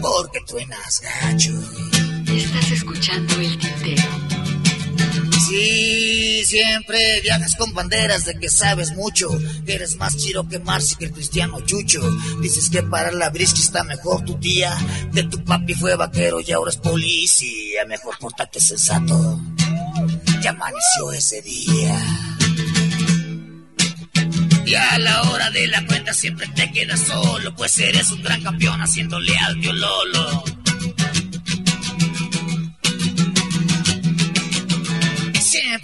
porque 0.00 0.38
truenas 0.46 1.02
gacho. 1.02 1.60
Estás 2.28 2.70
escuchando 2.70 3.34
el 3.40 3.58
tintero. 3.58 4.43
Sí, 5.48 6.42
siempre 6.46 7.20
viajas 7.20 7.54
con 7.56 7.74
banderas 7.74 8.24
de 8.24 8.38
que 8.38 8.48
sabes 8.48 8.92
mucho, 8.94 9.28
que 9.66 9.74
eres 9.74 9.96
más 9.96 10.16
chiro 10.16 10.48
que 10.48 10.58
Marci 10.58 10.96
que 10.96 11.06
el 11.06 11.12
cristiano 11.12 11.60
Chucho. 11.60 12.00
Dices 12.40 12.70
que 12.70 12.82
para 12.82 13.12
la 13.12 13.30
brisca 13.30 13.60
está 13.60 13.84
mejor 13.84 14.24
tu 14.24 14.34
tía, 14.38 14.76
que 15.14 15.24
tu 15.24 15.44
papi 15.44 15.74
fue 15.74 15.96
vaquero 15.96 16.40
y 16.40 16.50
ahora 16.52 16.70
es 16.70 16.76
policía. 16.78 17.84
Mejor 17.86 18.16
pórtate 18.18 18.60
sensato, 18.60 19.40
ya 20.40 20.50
amaneció 20.50 21.12
ese 21.12 21.42
día. 21.42 22.00
Y 24.66 24.74
a 24.74 24.98
la 24.98 25.22
hora 25.24 25.50
de 25.50 25.66
la 25.66 25.84
cuenta 25.86 26.14
siempre 26.14 26.48
te 26.48 26.72
quedas 26.72 27.00
solo, 27.00 27.54
pues 27.54 27.78
eres 27.78 28.10
un 28.10 28.22
gran 28.22 28.42
campeón 28.42 28.80
haciéndole 28.80 29.36
al 29.36 29.56
viololo. 29.56 30.53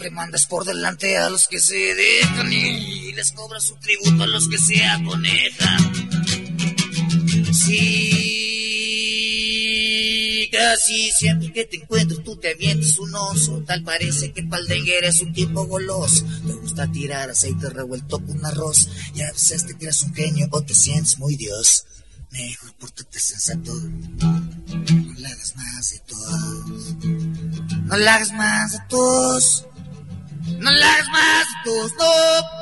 Siempre 0.01 0.17
mandas 0.17 0.47
por 0.47 0.65
delante 0.65 1.19
a 1.19 1.29
los 1.29 1.47
que 1.47 1.61
se 1.61 1.77
dejan 1.77 2.51
y 2.51 3.13
les 3.13 3.33
cobras 3.33 3.65
su 3.65 3.75
tributo 3.77 4.23
a 4.23 4.27
los 4.29 4.49
que 4.49 4.57
se 4.57 4.83
aconejan. 4.83 5.93
Sí, 7.53 8.41
así 10.73 11.11
siempre 11.19 11.53
que 11.53 11.67
te 11.67 11.77
encuentro 11.77 12.17
tú 12.23 12.37
te 12.37 12.53
avientes 12.53 12.99
un 12.99 13.15
oso. 13.15 13.63
Tal 13.67 13.83
parece 13.83 14.33
que 14.33 14.43
Paldengue 14.43 14.97
eres 14.97 15.21
un 15.21 15.35
tipo 15.35 15.67
goloso. 15.67 16.25
Te 16.47 16.55
gusta 16.55 16.91
tirar 16.91 17.29
aceite 17.29 17.69
revuelto 17.69 18.25
con 18.25 18.43
arroz. 18.47 18.89
Y 19.15 19.21
a 19.21 19.31
veces 19.31 19.67
te 19.67 19.77
creas 19.77 20.01
un 20.01 20.15
genio 20.15 20.49
o 20.51 20.63
te 20.63 20.75
sientes 20.75 21.19
muy 21.19 21.37
dios. 21.37 21.85
Mejor 22.31 22.73
pórtate 22.77 23.21
sensato. 23.21 23.75
No 23.75 25.15
le 25.19 25.27
hagas 25.27 25.57
más 25.57 25.91
de 25.91 25.99
tos. 26.07 26.97
No 27.85 27.97
le 27.99 28.11
más 28.35 28.73
de 28.73 28.79
tos. 28.89 29.67
No 30.59 30.71
hagas 30.71 31.09
más 31.13 31.47
tos. 31.65 31.93
No. 31.99 32.61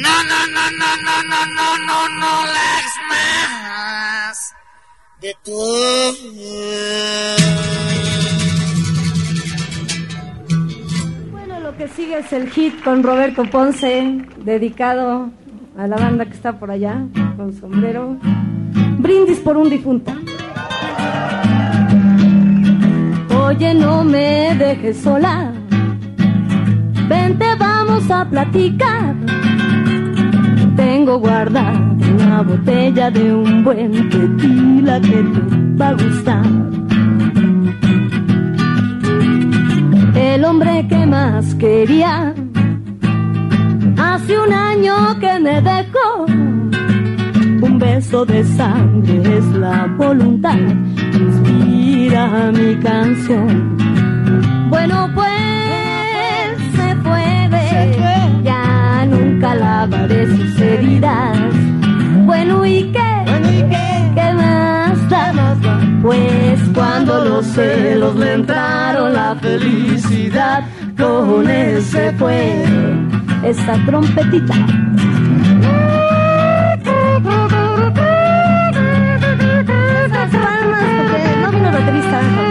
No, 0.00 0.22
no, 0.22 0.46
no, 0.46 0.70
no, 0.78 0.90
no, 1.02 1.16
no, 1.24 1.78
no, 1.86 2.08
no, 2.20 2.26
hagas 2.26 2.96
más 3.10 4.54
de 5.20 5.34
tos. 5.44 6.16
Bueno, 11.32 11.60
lo 11.60 11.76
que 11.76 11.88
sigue 11.88 12.18
es 12.18 12.32
el 12.32 12.48
hit 12.50 12.82
con 12.84 13.02
Roberto 13.02 13.44
Ponce, 13.50 14.24
dedicado 14.36 15.30
a 15.76 15.86
la 15.86 15.96
banda 15.96 16.26
que 16.26 16.34
está 16.34 16.58
por 16.58 16.70
allá, 16.70 17.04
con 17.36 17.58
sombrero. 17.58 18.18
Brindis 18.98 19.38
por 19.38 19.56
un 19.56 19.68
difunto. 19.68 20.12
Oye, 23.34 23.74
no 23.74 24.04
me 24.04 24.54
dejes 24.56 24.98
sola. 24.98 25.52
Vente, 27.08 27.46
vamos 27.58 28.10
a 28.10 28.24
platicar. 28.24 29.14
Tengo 30.76 31.18
guardada 31.18 31.88
una 32.20 32.42
botella 32.42 33.10
de 33.10 33.32
un 33.32 33.64
buen 33.64 33.92
tequila 34.10 35.00
que 35.00 35.22
te 35.22 35.40
va 35.80 35.88
a 35.88 35.92
gustar. 35.94 36.46
El 40.14 40.44
hombre 40.44 40.86
que 40.88 41.06
más 41.06 41.54
quería 41.54 42.34
hace 43.96 44.38
un 44.38 44.52
año 44.52 45.18
que 45.18 45.40
me 45.40 45.62
dejó. 45.62 46.26
Un 46.26 47.78
beso 47.78 48.24
de 48.26 48.44
sangre 48.44 49.38
es 49.38 49.46
la 49.46 49.86
voluntad 49.96 50.58
que 51.10 51.18
inspira 51.18 52.52
mi 52.52 52.76
canción. 52.76 53.76
Bueno, 54.68 55.10
pues 55.14 55.37
lavaré 59.78 60.26
sus 60.26 60.60
heridas. 60.60 61.38
Bueno, 62.26 62.66
¿y 62.66 62.90
qué? 62.92 63.10
¿Qué 64.16 64.32
más 64.34 65.08
da? 65.08 65.56
Pues 66.02 66.60
cuando 66.74 67.24
los 67.24 67.46
celos 67.46 68.14
me 68.16 68.32
entraron 68.34 69.12
la 69.12 69.36
felicidad, 69.36 70.64
con 70.96 71.48
ese 71.48 72.12
fue 72.18 72.64
esa 73.44 73.74
trompetita. 73.86 74.54
Esas 80.04 80.30
palmas, 80.44 80.84
porque 80.98 81.36
no 81.42 81.50
vino 81.52 81.70
baterista. 81.72 82.47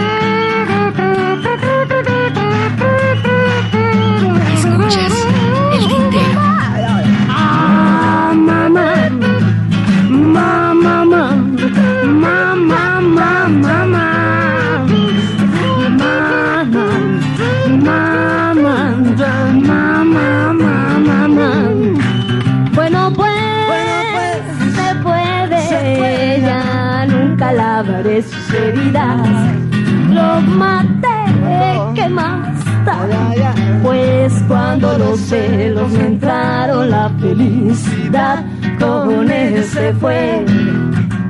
Más 32.08 32.64
da? 32.84 33.54
Pues 33.82 34.32
cuando 34.48 34.98
los 34.98 35.20
celos 35.20 35.90
me 35.92 36.06
entraron 36.06 36.90
la 36.90 37.08
felicidad, 37.20 38.44
con 38.78 39.30
ese 39.30 39.92
fue. 39.94 40.44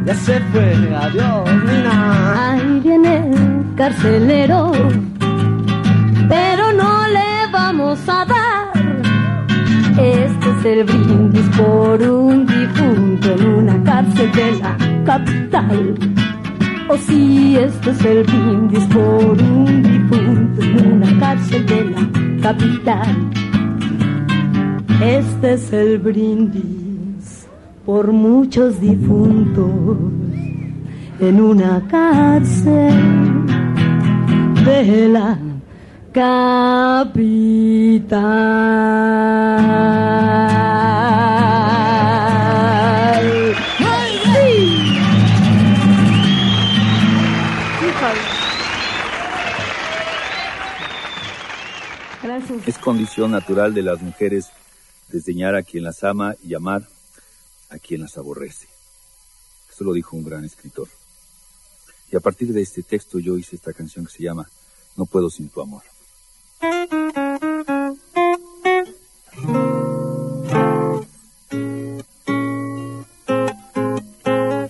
Ya 0.04 0.14
se 0.14 0.40
fue, 0.52 0.96
adiós, 0.96 1.50
Nina. 1.66 2.52
Ahí 2.52 2.80
viene 2.82 3.16
el 3.16 3.74
carcelero, 3.76 4.72
pero 6.28 6.72
no 6.72 7.06
le 7.08 7.52
vamos 7.52 7.98
a 8.08 8.24
dar. 8.24 8.68
Este 9.98 10.50
es 10.50 10.64
el 10.64 10.84
brindis 10.84 11.48
por 11.56 12.00
un 12.02 12.46
difunto 12.46 13.32
en 13.32 13.46
una 13.46 13.82
cárcel 13.82 14.32
de 14.32 14.52
la 14.60 14.76
capital. 15.04 15.94
O 16.88 16.96
si 16.96 17.56
este 17.56 17.90
es 17.90 18.04
el 18.04 18.22
brindis 18.24 18.84
por 18.86 19.36
un 19.42 19.87
una 20.76 21.18
cárcel 21.18 21.66
de 21.66 21.84
la 21.84 22.08
capital. 22.42 23.30
Este 25.02 25.54
es 25.54 25.72
el 25.72 25.98
brindis 25.98 27.46
por 27.86 28.12
muchos 28.12 28.80
difuntos 28.80 29.70
en 31.20 31.40
una 31.40 31.82
cárcel 31.88 32.94
de 34.64 35.08
la 35.08 35.38
capital. 36.12 37.18
Es 52.66 52.78
condición 52.78 53.30
natural 53.30 53.74
de 53.74 53.82
las 53.82 54.00
mujeres 54.02 54.48
desdeñar 55.08 55.54
a 55.54 55.62
quien 55.62 55.84
las 55.84 56.04
ama 56.04 56.34
y 56.44 56.54
amar 56.54 56.86
a 57.70 57.78
quien 57.78 58.02
las 58.02 58.16
aborrece. 58.18 58.68
Eso 59.70 59.84
lo 59.84 59.92
dijo 59.92 60.16
un 60.16 60.24
gran 60.24 60.44
escritor. 60.44 60.88
Y 62.10 62.16
a 62.16 62.20
partir 62.20 62.52
de 62.52 62.62
este 62.62 62.82
texto 62.82 63.18
yo 63.18 63.36
hice 63.36 63.56
esta 63.56 63.72
canción 63.72 64.06
que 64.06 64.12
se 64.12 64.22
llama 64.22 64.48
No 64.96 65.06
puedo 65.06 65.30
sin 65.30 65.48
tu 65.48 65.60
amor. 65.60 65.82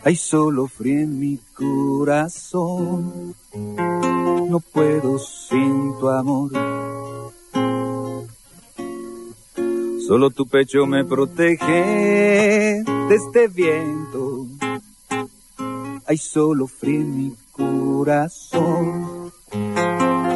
Hay 0.04 0.16
solo 0.16 0.68
frío 0.68 1.00
en 1.00 1.18
mi 1.18 1.38
corazón, 1.54 3.34
no 3.54 4.60
puedo 4.60 5.18
sin 5.18 5.98
tu 5.98 6.08
amor. 6.08 6.50
Solo 10.08 10.30
tu 10.30 10.46
pecho 10.46 10.86
me 10.86 11.04
protege 11.04 12.82
de 12.82 13.14
este 13.14 13.46
viento. 13.46 14.46
Hay 16.06 16.16
solo 16.16 16.66
frío 16.66 17.02
en 17.02 17.18
mi 17.18 17.34
corazón, 17.52 19.30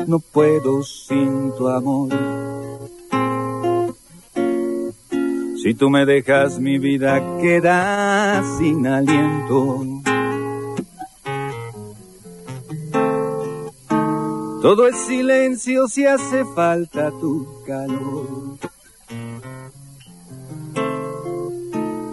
no 0.06 0.18
puedo 0.18 0.82
sin 0.82 1.56
tu 1.56 1.68
amor. 1.68 2.10
Si 5.62 5.72
tú 5.72 5.88
me 5.88 6.04
dejas, 6.04 6.58
mi 6.58 6.78
vida 6.78 7.38
queda 7.40 8.44
sin 8.58 8.86
aliento. 8.86 9.86
Todo 14.60 14.86
es 14.86 14.96
silencio 14.98 15.88
si 15.88 16.04
hace 16.04 16.44
falta 16.44 17.10
tu 17.10 17.46
calor. 17.66 18.71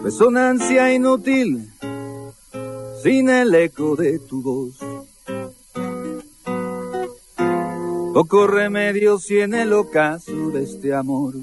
Resonancia 0.09 0.91
inútil 0.91 1.69
sin 3.03 3.29
el 3.29 3.53
eco 3.53 3.95
de 3.95 4.17
tu 4.17 4.41
voz. 4.41 4.79
Poco 8.11 8.47
remedio 8.47 9.19
si 9.19 9.39
en 9.39 9.53
el 9.53 9.71
ocaso 9.71 10.49
de 10.49 10.63
este 10.63 10.95
amor 10.95 11.35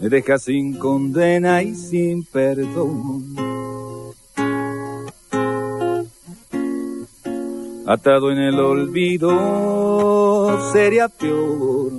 me 0.00 0.08
deja 0.08 0.38
sin 0.38 0.78
condena 0.78 1.64
y 1.64 1.74
sin 1.74 2.22
perdón. 2.22 3.34
Atado 7.86 8.30
en 8.30 8.38
el 8.38 8.60
olvido 8.60 9.32
sería 10.72 11.08
peor 11.08 11.90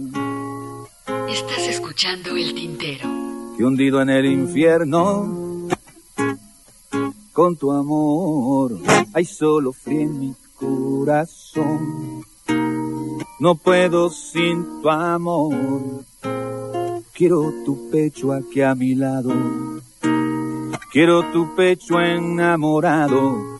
Estás 1.27 1.67
escuchando 1.67 2.37
el 2.37 2.53
tintero. 2.53 3.20
Que 3.61 3.65
hundido 3.65 4.01
en 4.01 4.09
el 4.09 4.25
infierno 4.25 5.67
con 7.31 7.55
tu 7.57 7.71
amor. 7.71 8.79
Hay 9.13 9.23
solo 9.25 9.71
frío 9.71 10.01
en 10.01 10.19
mi 10.19 10.33
corazón. 10.55 12.23
No 13.39 13.53
puedo 13.53 14.09
sin 14.09 14.81
tu 14.81 14.89
amor. 14.89 15.53
Quiero 17.13 17.53
tu 17.63 17.91
pecho 17.91 18.33
aquí 18.33 18.63
a 18.63 18.73
mi 18.73 18.95
lado. 18.95 19.31
Quiero 20.91 21.31
tu 21.31 21.55
pecho 21.55 22.01
enamorado. 22.01 23.59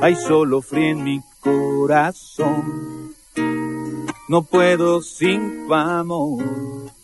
Hay 0.00 0.16
solo 0.16 0.62
frío 0.62 0.92
en 0.92 1.04
mi 1.04 1.20
corazón. 1.40 3.12
No 4.30 4.44
puedo 4.44 5.02
sin 5.02 5.66
tu 5.66 5.74
amor. 5.74 6.95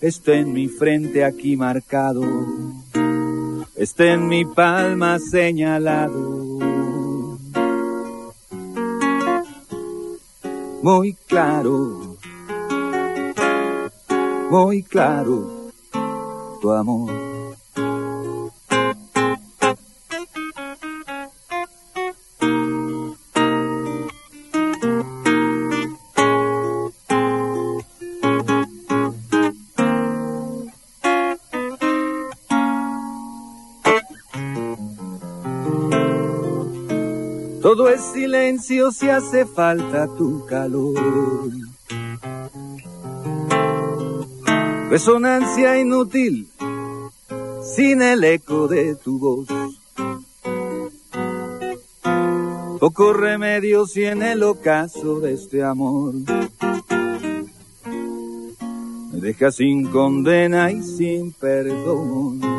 Está 0.00 0.34
en 0.34 0.52
mi 0.52 0.68
frente 0.68 1.24
aquí 1.24 1.56
marcado. 1.56 2.22
Está 3.76 4.12
en 4.12 4.28
mi 4.28 4.46
palma 4.46 5.18
señalado. 5.18 6.58
Muy 10.82 11.12
claro. 11.26 12.16
Muy 14.50 14.82
claro. 14.82 15.70
Tu 16.62 16.72
amor. 16.72 17.29
Silencio 38.58 38.90
si 38.90 39.08
hace 39.08 39.46
falta 39.46 40.08
tu 40.16 40.44
calor. 40.46 41.50
Resonancia 44.90 45.78
inútil 45.78 46.48
sin 47.62 48.02
el 48.02 48.24
eco 48.24 48.66
de 48.66 48.96
tu 48.96 49.18
voz. 49.18 49.48
Poco 52.80 53.12
remedio 53.12 53.86
si 53.86 54.04
en 54.04 54.22
el 54.22 54.42
ocaso 54.42 55.20
de 55.20 55.34
este 55.34 55.62
amor 55.62 56.14
me 59.12 59.20
deja 59.20 59.52
sin 59.52 59.86
condena 59.86 60.72
y 60.72 60.82
sin 60.82 61.32
perdón. 61.32 62.49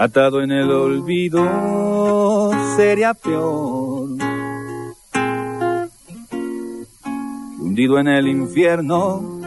Atado 0.00 0.40
en 0.40 0.50
el 0.50 0.70
olvido 0.70 2.50
sería 2.74 3.12
peor. 3.12 4.08
Hundido 7.58 7.98
en 7.98 8.08
el 8.08 8.28
infierno 8.28 9.40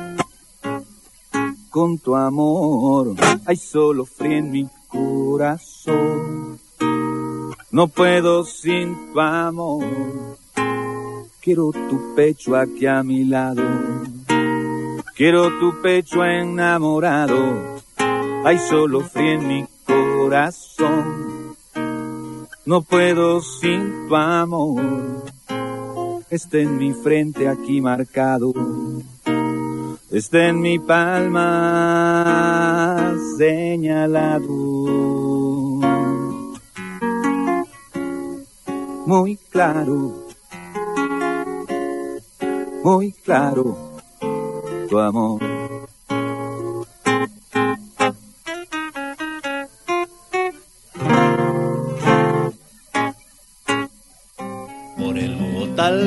con 1.72 1.98
tu 1.98 2.16
amor, 2.16 3.16
hay 3.48 3.56
solo 3.56 4.06
frío 4.06 4.38
en 4.38 4.52
mi 4.52 4.70
corazón. 4.88 6.60
No 7.72 7.88
puedo 7.88 8.46
sin 8.46 9.12
tu 9.12 9.20
amor. 9.20 10.38
Quiero 11.42 11.72
tu 11.72 12.14
pecho 12.16 12.56
aquí 12.56 12.86
a 12.86 13.02
mi 13.02 13.24
lado. 13.24 13.64
Quiero 15.16 15.50
tu 15.60 15.82
pecho 15.82 16.24
enamorado. 16.24 17.82
Hay 18.46 18.60
solo 18.60 19.02
frío 19.02 19.32
en 19.32 19.48
mi 19.48 19.73
No 22.66 22.82
puedo 22.82 23.42
sin 23.42 24.08
tu 24.08 24.16
amor. 24.16 24.82
Está 26.30 26.60
en 26.60 26.78
mi 26.78 26.94
frente 26.94 27.48
aquí 27.48 27.82
marcado. 27.82 28.54
Está 30.10 30.48
en 30.48 30.62
mi 30.62 30.80
palma 30.80 31.44
señalado. 33.38 34.48
Muy 39.06 39.38
claro. 39.52 40.28
Muy 42.84 43.12
claro. 43.12 43.78
Tu 44.90 45.00
amor. 45.00 45.53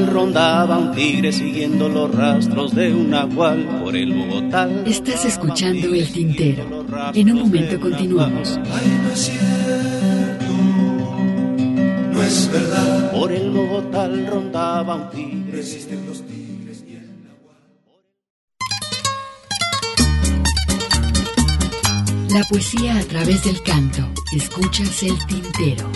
Rondaba 0.06 0.78
un 0.78 0.92
tigre 0.92 1.32
siguiendo 1.32 1.88
los 1.88 2.14
rastros 2.14 2.74
de 2.74 2.92
un 2.92 3.10
nahual 3.10 3.80
por 3.82 3.96
el 3.96 4.12
Bogotá. 4.12 4.68
Estás 4.84 5.24
escuchando 5.24 5.94
el 5.94 6.10
tintero. 6.12 6.84
En 7.14 7.30
un 7.32 7.38
momento 7.40 7.80
continuamos. 7.80 8.58
no 8.58 9.12
es 9.12 9.20
cierto, 9.20 10.52
no 12.12 12.22
es 12.22 12.50
verdad. 12.52 13.12
Por 13.12 13.32
el 13.32 13.50
Bogotá 13.50 14.08
rondaba 14.08 14.94
un 14.94 15.10
tigre. 15.10 15.52
Resisten 15.52 16.06
los 16.06 16.22
tigres 16.22 16.84
y 16.86 16.94
el 16.94 17.24
nahual. 17.24 17.56
La 22.30 22.42
poesía 22.48 22.98
a 22.98 23.02
través 23.04 23.44
del 23.44 23.62
canto. 23.62 24.02
Escuchas 24.32 25.02
el 25.02 25.26
tintero. 25.26 25.90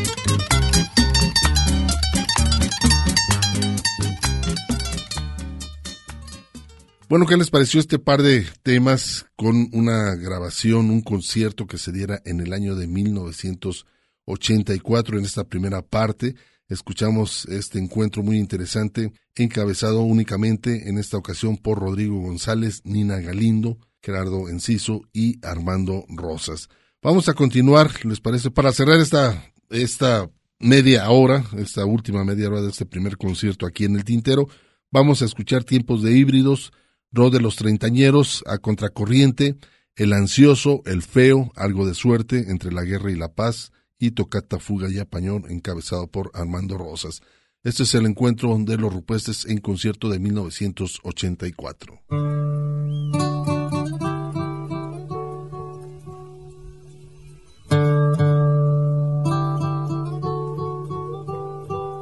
Bueno, 7.11 7.27
¿qué 7.27 7.37
les 7.37 7.51
pareció 7.51 7.79
este 7.81 7.99
par 7.99 8.23
de 8.23 8.47
temas 8.63 9.27
con 9.35 9.69
una 9.73 10.15
grabación, 10.15 10.91
un 10.91 11.01
concierto 11.01 11.67
que 11.67 11.77
se 11.77 11.91
diera 11.91 12.23
en 12.25 12.39
el 12.39 12.53
año 12.53 12.77
de 12.77 12.87
1984 12.87 15.19
en 15.19 15.25
esta 15.25 15.43
primera 15.43 15.83
parte? 15.83 16.37
Escuchamos 16.69 17.47
este 17.47 17.81
encuentro 17.81 18.23
muy 18.23 18.39
interesante, 18.39 19.13
encabezado 19.35 20.03
únicamente 20.03 20.89
en 20.89 20.99
esta 20.99 21.17
ocasión 21.17 21.57
por 21.57 21.81
Rodrigo 21.81 22.21
González, 22.21 22.83
Nina 22.85 23.19
Galindo, 23.19 23.79
Gerardo 24.01 24.49
Enciso 24.49 25.03
y 25.13 25.45
Armando 25.45 26.05
Rosas. 26.11 26.69
Vamos 27.03 27.29
a 27.29 27.35
continuar, 27.35 27.91
¿les 28.05 28.21
parece? 28.21 28.53
Para 28.53 28.71
cerrar 28.71 29.01
esta, 29.01 29.53
esta 29.69 30.31
media 30.61 31.11
hora, 31.11 31.45
esta 31.59 31.85
última 31.85 32.25
media 32.25 32.47
hora 32.47 32.63
de 32.63 32.71
este 32.71 32.87
primer 32.87 33.17
concierto 33.17 33.67
aquí 33.67 33.85
en 33.85 33.97
el 33.97 34.05
Tintero, 34.05 34.47
vamos 34.93 35.23
a 35.23 35.25
escuchar 35.25 35.65
tiempos 35.65 36.05
de 36.05 36.13
híbridos, 36.13 36.71
Ro 37.13 37.31
de 37.31 37.41
los 37.41 37.57
treintañeros 37.57 38.45
a 38.47 38.59
contracorriente, 38.59 39.57
El 39.97 40.13
ansioso, 40.13 40.83
El 40.85 41.03
feo, 41.03 41.51
Algo 41.57 41.87
de 41.87 41.95
suerte, 41.95 42.51
Entre 42.51 42.73
la 42.73 42.85
guerra 42.85 43.11
y 43.11 43.17
la 43.17 43.33
paz, 43.35 43.73
y 43.99 44.13
Tocata 44.13 44.59
Fuga 44.59 44.89
y 44.91 44.99
Apañón, 44.99 45.45
encabezado 45.49 46.07
por 46.07 46.31
Armando 46.35 46.79
Rosas. 46.79 47.21
Este 47.63 47.83
es 47.83 47.95
el 47.95 48.07
encuentro 48.07 48.57
de 48.59 48.79
los 48.79 48.93
rupestres 48.93 49.45
en 49.45 49.59
concierto 49.59 50.09
de 50.09 50.19
1984. 50.19 52.01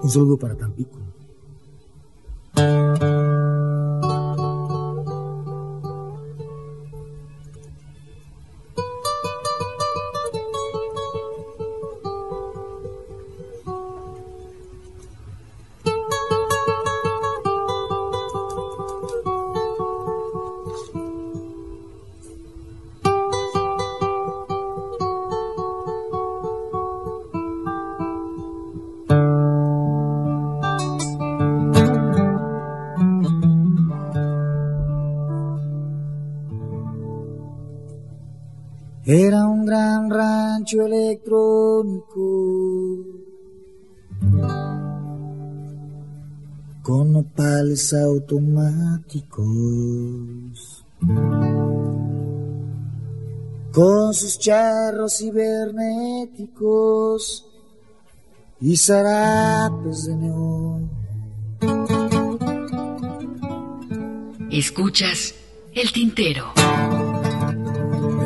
Un 0.03 0.11
saludo 0.11 0.39
para 0.39 0.57
Tampico. 0.57 0.99
Era 39.11 39.47
un 39.47 39.65
gran 39.65 40.11
rancho 40.11 40.85
electrónico 40.85 43.07
con 46.83 47.15
nopales 47.15 47.95
automáticos, 47.95 50.85
con 53.73 54.13
sus 54.13 54.39
charros 54.39 55.17
cibernéticos 55.17 57.47
y 58.61 58.77
zarapes 58.77 60.05
de 60.05 60.17
neón. 60.17 60.91
Escuchas 64.51 65.35
el 65.73 65.93
tintero. 65.93 66.58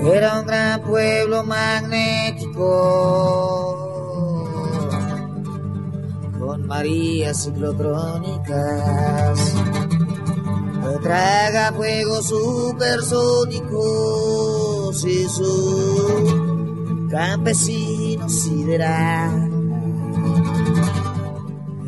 Era 0.04 0.40
un 0.40 0.46
gran 0.46 0.82
pueblo 0.82 1.44
magnético 1.44 2.58
con 6.38 6.66
marías 6.66 7.44
ciclotrónicas. 7.44 9.54
Traga 11.02 11.72
fuegos 11.72 12.28
supersónicos 12.28 15.04
y 15.04 15.28
su 15.28 17.08
campesino 17.10 18.28
sideral. 18.28 19.50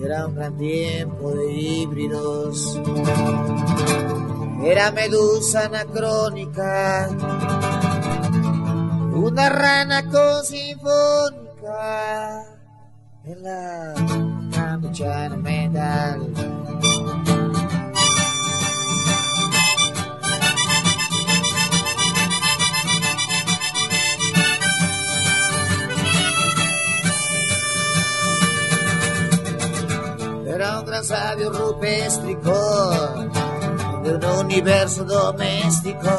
Era 0.02 0.26
un 0.26 0.34
gran 0.34 0.56
tiempo 0.56 1.30
de 1.30 1.52
híbridos. 1.52 2.80
Era 4.64 4.90
medusa 4.92 5.66
anacrónica. 5.66 7.08
Una 9.24 9.48
rana 9.48 10.02
con 10.10 10.44
sinfónica. 10.44 12.44
En 13.24 13.42
la 13.42 13.94
campuchana 14.54 15.34
metal. 15.38 16.30
Era 30.46 30.80
un 30.80 30.84
gran 30.84 31.02
sabio 31.02 31.50
rupéstrico 31.50 32.52
de 34.02 34.16
un 34.16 34.24
universo 34.44 35.02
doméstico. 35.04 36.10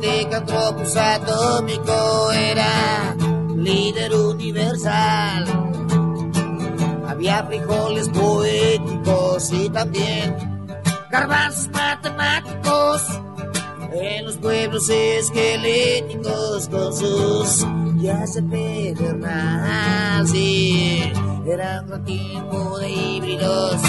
Pitecantropus 0.00 0.96
atómico 0.96 2.30
era 2.32 3.16
líder 3.56 4.14
universal. 4.14 5.44
Había 7.08 7.42
frijoles 7.44 8.08
poéticos 8.10 9.52
y 9.52 9.68
también 9.70 10.36
garbanzos 11.10 11.68
matemáticos 11.70 13.02
en 13.92 14.24
los 14.24 14.36
pueblos 14.36 14.88
esqueléticos 14.88 16.68
con 16.68 16.94
sus 16.94 17.66
ya 17.96 18.24
se 18.24 18.40
pedernal. 18.42 20.28
Sí, 20.28 21.12
era 21.44 21.84
un 21.90 22.04
tipo 22.04 22.78
de 22.78 22.90
híbridos 22.90 23.80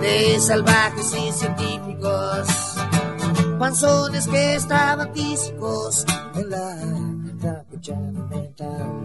de 0.00 0.40
salvajes 0.40 1.14
y 1.14 1.32
científicos, 1.32 2.46
panzones 3.58 4.26
que 4.28 4.54
estaban 4.54 5.12
tísicos 5.12 6.04
en 6.34 6.50
la 6.50 6.76
capuchana 7.42 8.24
mental, 8.30 9.04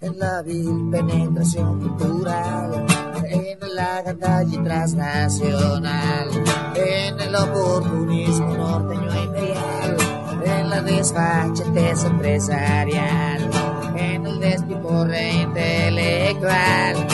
en 0.00 0.18
la 0.18 0.42
vil 0.42 0.90
penetración 0.90 1.80
cultural, 1.80 2.86
en 3.24 3.58
la 3.74 4.02
gandalla 4.02 4.62
transnacional, 4.62 6.28
en 6.74 7.20
el 7.20 7.34
oportunismo 7.34 8.56
norteño 8.56 9.24
imperial, 9.24 9.96
en 10.44 10.70
la 10.70 10.82
desfachatez 10.82 12.04
empresarial, 12.04 13.50
en 13.96 14.26
el 14.26 14.40
despiporre 14.40 15.32
intelectual 15.32 17.06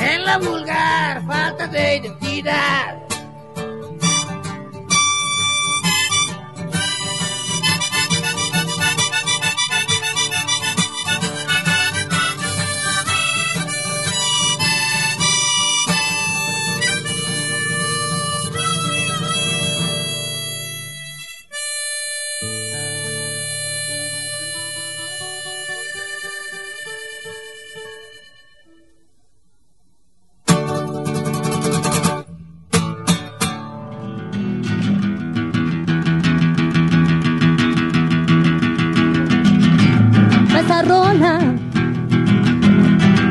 en 0.00 0.24
la 0.24 0.38
vulgar 0.38 1.24
falta 1.26 1.66
de 1.66 1.96
identidad. 1.96 3.09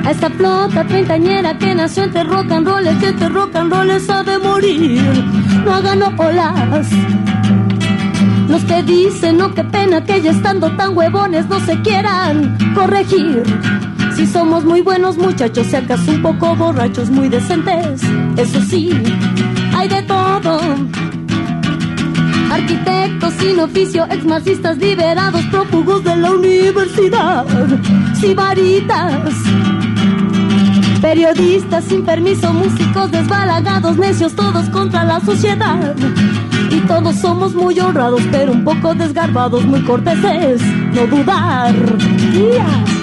A 0.10 0.12
esta 0.12 0.30
flota 0.32 0.84
treintañera 0.88 1.56
que 1.60 1.76
nació 1.76 2.04
entre 2.06 2.24
rock 2.24 2.52
and 2.52 2.68
roll, 2.68 2.84
que 3.00 3.10
este 3.10 3.30
rock 3.30 3.56
and 3.56 3.72
roll 3.72 3.92
ha 3.92 4.24
de 4.24 4.40
morir. 4.40 5.04
No 5.64 5.72
hagan 5.72 6.02
olas. 6.18 6.88
Los 8.48 8.64
que 8.64 8.82
dicen, 8.82 9.38
no, 9.38 9.54
qué 9.54 9.64
pena 9.64 10.04
que 10.04 10.20
ya 10.20 10.32
estando 10.32 10.76
tan 10.76 10.98
huevones 10.98 11.48
no 11.48 11.60
se 11.60 11.80
quieran 11.84 12.58
corregir. 12.74 13.44
Si 14.16 14.26
somos 14.26 14.66
muy 14.66 14.82
buenos 14.82 15.16
muchachos, 15.18 15.68
si 15.68 15.76
acaso 15.76 16.10
un 16.10 16.24
poco 16.24 16.56
borrachos, 16.56 17.12
muy 17.12 17.30
decentes, 17.30 18.02
eso 18.36 18.62
sí, 18.62 18.90
hay 19.76 19.90
de 19.90 20.02
todo. 20.02 20.60
Arquitectos 22.52 23.34
sin 23.36 23.60
oficio, 23.60 24.06
exmarxistas 24.06 24.78
liberados, 24.78 25.44
prófugos 25.52 26.04
de 26.04 26.16
la 26.16 26.32
universidad, 26.32 27.46
sibaritas. 28.20 29.36
Periodistas 31.02 31.86
sin 31.86 32.04
permiso, 32.04 32.52
músicos 32.54 33.10
desbalagados, 33.12 33.98
necios 33.98 34.34
todos 34.34 34.70
contra 34.70 35.04
la 35.06 35.22
sociedad. 35.22 35.96
Y 36.70 36.82
todos 36.82 37.16
somos 37.16 37.56
muy 37.56 37.80
honrados, 37.80 38.22
pero 38.32 38.52
un 38.52 38.64
poco 38.64 38.94
desgarbados, 38.94 39.66
muy 39.66 39.82
corteses, 39.84 40.62
no 40.94 41.08
dudar. 41.08 41.74
Yeah. 42.34 42.99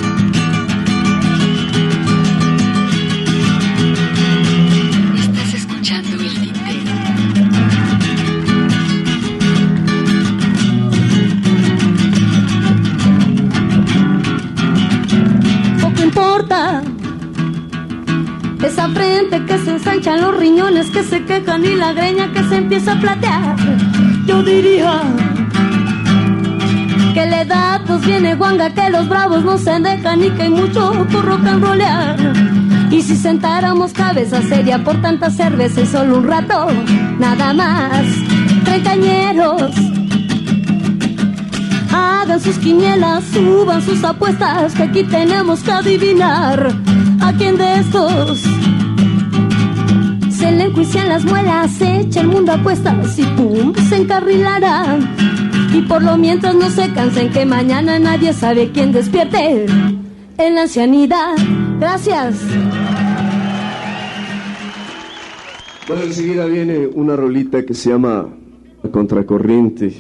Los 20.27 20.41
riñones, 20.41 20.91
que 20.91 21.05
se 21.05 21.25
quejan 21.25 21.65
y 21.65 21.75
la 21.75 21.93
greña 21.93 22.33
que 22.33 22.43
se 22.45 22.57
empieza 22.57 22.93
a 22.93 23.01
platear. 23.01 23.57
Yo 24.27 24.43
diría 24.43 25.01
que 27.15 27.27
la 27.27 27.43
edad 27.43 27.81
nos 27.87 28.05
viene 28.05 28.35
guanga, 28.35 28.75
que 28.75 28.91
los 28.91 29.09
bravos 29.09 29.45
no 29.45 29.57
se 29.57 29.79
dejan 29.79 30.25
y 30.25 30.31
que 30.31 30.43
hay 30.43 30.51
mucho 30.51 31.07
por 31.13 31.25
rock 31.25 31.47
and 31.47 31.63
rollear. 31.63 32.17
Y 32.91 33.03
si 33.03 33.15
sentáramos 33.17 33.93
cabeza 33.93 34.43
seria 34.43 34.83
por 34.83 35.01
tanta 35.01 35.31
cerveza 35.31 35.83
y 35.83 35.87
solo 35.87 36.19
un 36.19 36.27
rato, 36.27 36.67
nada 37.19 37.53
más. 37.53 38.05
Treintañeros, 38.65 39.73
Hagan 41.93 42.41
sus 42.41 42.59
quinielas, 42.59 43.23
suban 43.33 43.81
sus 43.81 44.03
apuestas, 44.03 44.75
que 44.75 44.83
aquí 44.83 45.05
tenemos 45.05 45.61
que 45.61 45.71
adivinar 45.71 46.73
a 47.21 47.33
quién 47.33 47.57
de 47.57 47.79
estos 47.79 48.43
se 50.47 50.53
le 50.53 50.65
enjuician 50.65 51.09
las 51.09 51.25
muelas, 51.25 51.73
se 51.73 52.03
echa 52.03 52.21
el 52.21 52.29
mundo 52.29 52.53
a 52.53 52.63
cuestas 52.63 53.19
y 53.19 53.25
pum, 53.25 53.75
se 53.89 53.97
encarrilará. 53.97 54.97
Y 55.75 55.83
por 55.83 56.03
lo 56.05 56.17
mientras 56.17 56.55
no 56.55 56.71
se 56.71 56.93
cansen 56.93 57.33
que 57.33 57.45
mañana 57.45 57.99
nadie 57.99 58.33
sabe 58.33 58.71
quién 58.71 58.93
despierte 58.93 59.67
en 60.39 60.55
la 60.55 60.63
ancianidad. 60.63 61.35
Gracias. 61.81 62.41
Bueno, 65.89 66.03
enseguida 66.05 66.47
viene 66.47 66.87
una 66.87 67.17
rolita 67.17 67.65
que 67.65 67.75
se 67.75 67.91
llama 67.91 68.29
La 68.85 68.91
Contracorriente. 68.93 69.95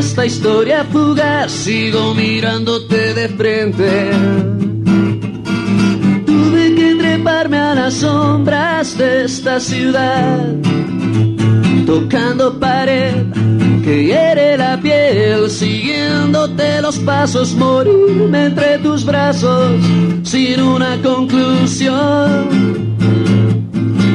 Esta 0.00 0.24
historia 0.24 0.82
fugaz, 0.90 1.52
sigo 1.52 2.14
mirándote 2.14 3.12
de 3.12 3.28
frente. 3.28 4.10
Tuve 6.24 6.74
que 6.74 6.94
treparme 6.98 7.58
a 7.58 7.74
las 7.74 7.94
sombras 7.94 8.96
de 8.96 9.24
esta 9.24 9.60
ciudad, 9.60 10.38
tocando 11.84 12.58
pared 12.58 13.26
que 13.84 14.04
hiere 14.06 14.56
la 14.56 14.80
piel, 14.80 15.50
siguiéndote 15.50 16.80
los 16.80 16.98
pasos, 17.00 17.54
morirme 17.54 18.46
entre 18.46 18.78
tus 18.78 19.04
brazos 19.04 19.82
sin 20.22 20.62
una 20.62 20.96
conclusión. 21.02 22.48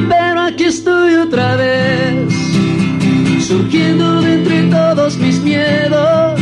Pero 0.08 0.40
aquí 0.40 0.64
estoy 0.64 1.14
otra 1.14 1.54
vez, 1.54 2.34
surgiendo 3.56 4.20
de 4.20 4.34
entre 4.34 4.62
todos 4.64 5.16
mis 5.16 5.40
miedos, 5.40 6.40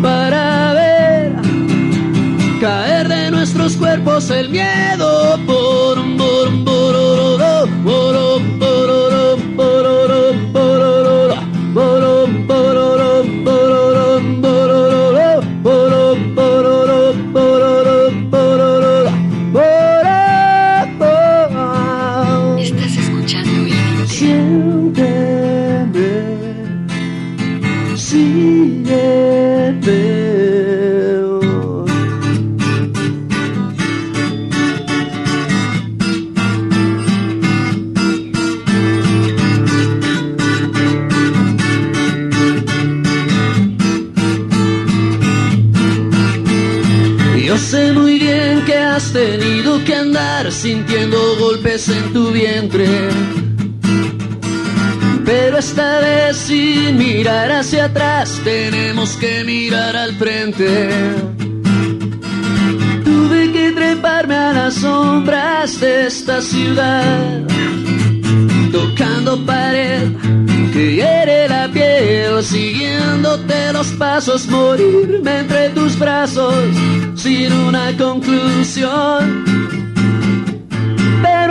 para 0.00 0.72
ver 0.74 1.32
caer 2.60 3.08
de 3.08 3.30
nuestros 3.32 3.76
cuerpos 3.76 4.30
el 4.30 4.50
miedo 4.50 5.36
por 5.46 5.79
un 24.22 24.92
sintiendo 27.96 29.19
tenemos 59.00 59.16
que 59.16 59.44
mirar 59.44 59.96
al 59.96 60.14
frente. 60.16 60.90
Tuve 63.02 63.50
que 63.52 63.72
treparme 63.72 64.34
a 64.34 64.52
las 64.52 64.74
sombras 64.74 65.80
de 65.80 66.06
esta 66.06 66.42
ciudad, 66.42 67.42
tocando 68.70 69.44
pared 69.46 70.08
que 70.72 70.96
hiere 70.96 71.48
la 71.48 71.68
piel, 71.68 72.42
siguiéndote 72.42 73.72
los 73.72 73.88
pasos, 73.92 74.46
morirme 74.48 75.38
entre 75.38 75.70
tus 75.70 75.98
brazos 75.98 76.64
sin 77.14 77.52
una 77.52 77.96
conclusión. 77.96 79.44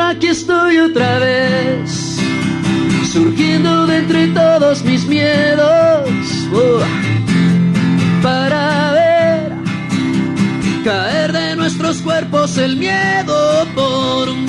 Aquí 0.10 0.28
estoy 0.28 0.80
otra 0.80 1.20
vez, 1.20 2.18
surgiendo 3.14 3.86
de 3.86 3.98
entre 3.98 4.28
todos 4.30 4.84
mis 4.84 5.06
miedos, 5.06 6.10
oh, 6.52 6.99
para 8.22 8.92
ver 8.94 9.52
caer 10.84 11.32
de 11.32 11.56
nuestros 11.56 11.98
cuerpos 11.98 12.58
el 12.58 12.78
miedo 12.78 13.68
por 13.76 14.30
un 14.30 14.49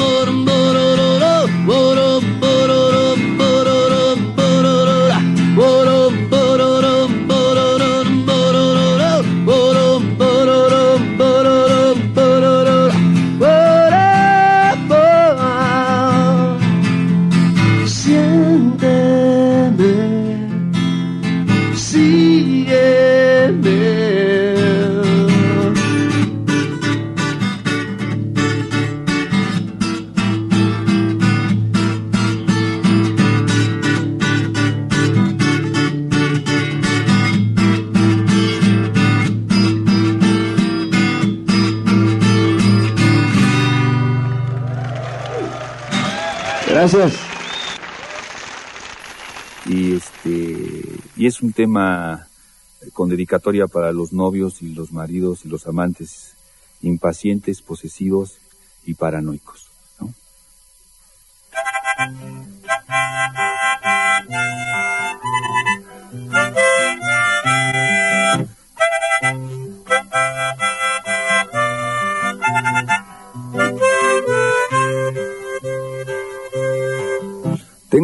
Y 49.67 49.95
este 49.95 50.83
y 51.17 51.27
es 51.27 51.41
un 51.41 51.53
tema 51.53 52.27
con 52.93 53.09
dedicatoria 53.09 53.69
para 53.69 53.93
los 53.93 54.13
novios 54.13 54.61
y 54.61 54.75
los 54.75 54.91
maridos 54.91 55.45
y 55.45 55.49
los 55.49 55.69
amantes 55.69 56.35
impacientes, 56.83 57.63
posesivos 57.63 58.39
y 58.85 58.95
paranoicos. 58.95 59.70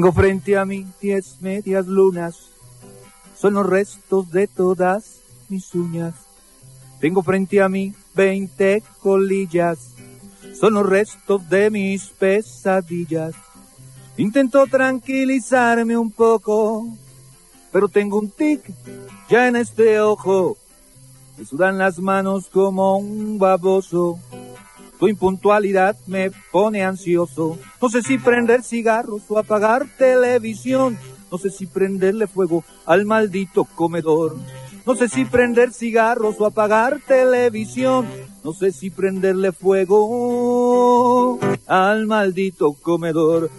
Tengo 0.06 0.20
frente 0.20 0.56
a 0.56 0.64
mí 0.64 0.86
diez 1.02 1.38
medias 1.40 1.88
lunas, 1.88 2.36
son 3.36 3.54
los 3.54 3.66
restos 3.66 4.30
de 4.30 4.46
todas 4.46 5.18
mis 5.48 5.74
uñas. 5.74 6.14
Tengo 7.00 7.24
frente 7.24 7.60
a 7.60 7.68
mí 7.68 7.92
veinte 8.14 8.84
colillas, 9.00 9.96
son 10.60 10.74
los 10.74 10.86
restos 10.86 11.48
de 11.48 11.70
mis 11.72 12.04
pesadillas. 12.10 13.34
Intento 14.16 14.64
tranquilizarme 14.68 15.98
un 15.98 16.12
poco, 16.12 16.86
pero 17.72 17.88
tengo 17.88 18.20
un 18.20 18.30
tic 18.30 18.62
ya 19.28 19.48
en 19.48 19.56
este 19.56 20.00
ojo. 20.00 20.56
Me 21.36 21.44
sudan 21.44 21.78
las 21.78 21.98
manos 21.98 22.46
como 22.46 22.96
un 22.96 23.40
baboso. 23.40 24.20
Tu 24.98 25.08
impuntualidad 25.08 25.96
me 26.06 26.30
pone 26.50 26.84
ansioso. 26.84 27.58
No 27.80 27.88
sé 27.88 28.02
si 28.02 28.18
prender 28.18 28.62
cigarros 28.62 29.22
o 29.28 29.38
apagar 29.38 29.86
televisión. 29.98 30.98
No 31.30 31.38
sé 31.38 31.50
si 31.50 31.66
prenderle 31.66 32.26
fuego 32.26 32.64
al 32.86 33.04
maldito 33.04 33.64
comedor. 33.64 34.36
No 34.86 34.94
sé 34.94 35.08
si 35.08 35.24
prender 35.24 35.72
cigarros 35.72 36.40
o 36.40 36.46
apagar 36.46 37.00
televisión. 37.06 38.06
No 38.42 38.52
sé 38.52 38.72
si 38.72 38.90
prenderle 38.90 39.52
fuego 39.52 41.38
al 41.66 42.06
maldito 42.06 42.72
comedor. 42.74 43.50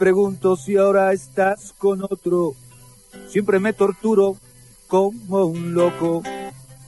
Pregunto 0.00 0.56
si 0.56 0.78
ahora 0.78 1.12
estás 1.12 1.74
con 1.76 2.02
otro. 2.02 2.54
Siempre 3.28 3.60
me 3.60 3.74
torturo 3.74 4.38
como 4.88 5.44
un 5.44 5.74
loco. 5.74 6.22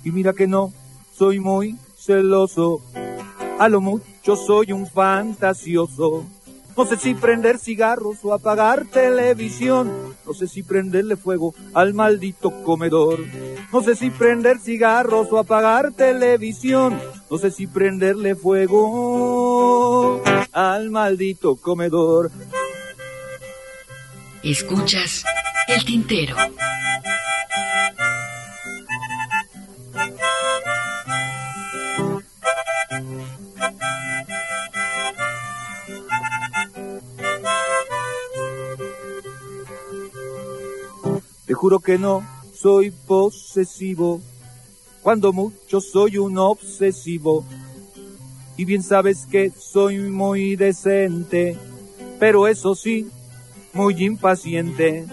Y 0.03 0.11
mira 0.11 0.33
que 0.33 0.47
no, 0.47 0.73
soy 1.15 1.39
muy 1.39 1.77
celoso. 1.95 2.81
A 3.59 3.69
lo 3.69 3.83
mucho 3.83 4.35
soy 4.35 4.73
un 4.73 4.87
fantasioso. 4.87 6.25
No 6.75 6.87
sé 6.87 6.97
si 6.97 7.15
prender 7.15 7.59
cigarros 7.59 8.25
o 8.25 8.33
apagar 8.33 8.87
televisión. 8.87 9.93
No 10.27 10.33
sé 10.33 10.49
si 10.49 10.63
prenderle 10.63 11.17
fuego 11.17 11.55
al 11.75 11.93
maldito 11.93 12.63
comedor. 12.63 13.19
No 13.71 13.83
sé 13.83 13.95
si 13.95 14.09
prender 14.09 14.59
cigarros 14.59 15.31
o 15.31 15.39
apagar 15.39 15.93
televisión. 15.93 16.99
No 17.31 17.37
sé 17.37 17.51
si 17.51 17.67
prenderle 17.67 18.35
fuego 18.37 20.23
al 20.53 20.89
maldito 20.89 21.57
comedor. 21.57 22.31
Escuchas 24.43 25.25
el 25.69 25.85
tintero. 25.85 26.35
Te 41.47 41.55
juro 41.55 41.79
que 41.79 41.99
no 41.99 42.27
soy 42.53 42.91
posesivo, 42.91 44.21
cuando 45.03 45.33
mucho 45.33 45.81
soy 45.81 46.19
un 46.19 46.37
obsesivo. 46.37 47.45
Y 48.57 48.65
bien 48.65 48.83
sabes 48.83 49.27
que 49.31 49.51
soy 49.51 49.99
muy 49.99 50.57
decente, 50.57 51.57
pero 52.19 52.49
eso 52.49 52.75
sí, 52.75 53.07
muy 53.73 54.05
impaciente. 54.05 55.07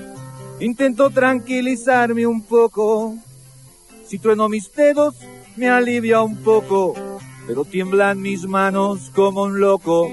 Intento 0.59 1.09
tranquilizarme 1.09 2.27
un 2.27 2.41
poco. 2.41 3.15
Si 4.05 4.19
trueno 4.19 4.49
mis 4.49 4.73
dedos, 4.73 5.15
me 5.55 5.69
alivia 5.69 6.21
un 6.21 6.37
poco, 6.37 6.93
pero 7.47 7.63
tiemblan 7.63 8.21
mis 8.21 8.45
manos 8.45 9.11
como 9.15 9.43
un 9.43 9.59
loco. 9.59 10.11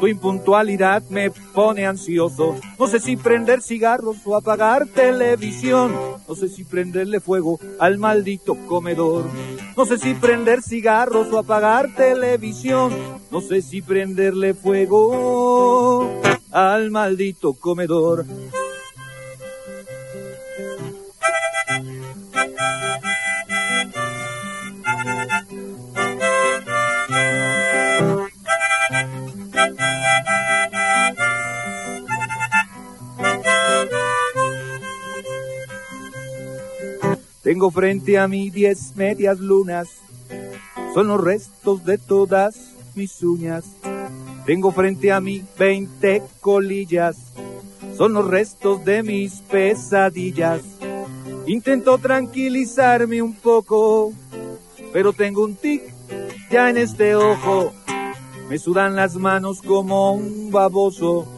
Tu 0.00 0.06
impuntualidad 0.06 1.02
me 1.10 1.30
pone 1.30 1.86
ansioso. 1.86 2.54
No 2.78 2.86
sé 2.86 3.00
si 3.00 3.16
prender 3.16 3.62
cigarros 3.62 4.18
o 4.24 4.36
apagar 4.36 4.86
televisión. 4.86 5.92
No 6.28 6.34
sé 6.36 6.48
si 6.48 6.62
prenderle 6.62 7.18
fuego 7.18 7.58
al 7.80 7.98
maldito 7.98 8.54
comedor. 8.66 9.24
No 9.76 9.86
sé 9.86 9.98
si 9.98 10.14
prender 10.14 10.62
cigarros 10.62 11.32
o 11.32 11.38
apagar 11.38 11.94
televisión. 11.96 12.92
No 13.32 13.40
sé 13.40 13.60
si 13.60 13.82
prenderle 13.82 14.54
fuego 14.54 16.37
al 16.50 16.90
maldito 16.90 17.54
comedor. 17.54 18.24
Tengo 37.42 37.70
frente 37.70 38.18
a 38.18 38.28
mí 38.28 38.50
diez 38.50 38.94
medias 38.94 39.38
lunas, 39.40 39.88
son 40.92 41.08
los 41.08 41.18
restos 41.18 41.82
de 41.84 41.96
todas 41.96 42.74
mis 42.94 43.22
uñas. 43.22 43.64
Tengo 44.48 44.72
frente 44.72 45.12
a 45.12 45.20
mí 45.20 45.44
veinte 45.58 46.22
colillas, 46.40 47.34
son 47.98 48.14
los 48.14 48.26
restos 48.26 48.82
de 48.82 49.02
mis 49.02 49.42
pesadillas. 49.42 50.62
Intento 51.46 51.98
tranquilizarme 51.98 53.20
un 53.20 53.34
poco, 53.34 54.10
pero 54.90 55.12
tengo 55.12 55.44
un 55.44 55.54
tic 55.54 55.82
ya 56.50 56.70
en 56.70 56.78
este 56.78 57.14
ojo. 57.14 57.74
Me 58.48 58.58
sudan 58.58 58.96
las 58.96 59.16
manos 59.16 59.60
como 59.60 60.12
un 60.12 60.50
baboso. 60.50 61.28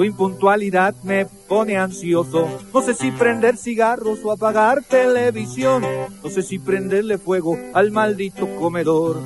Tu 0.00 0.04
impuntualidad 0.04 0.94
me 1.02 1.26
pone 1.26 1.76
ansioso. 1.76 2.48
No 2.72 2.80
sé 2.80 2.94
si 2.94 3.10
prender 3.10 3.58
cigarros 3.58 4.20
o 4.24 4.32
apagar 4.32 4.82
televisión. 4.82 5.84
No 6.24 6.30
sé 6.30 6.40
si 6.40 6.58
prenderle 6.58 7.18
fuego 7.18 7.58
al 7.74 7.90
maldito 7.90 8.48
comedor. 8.56 9.18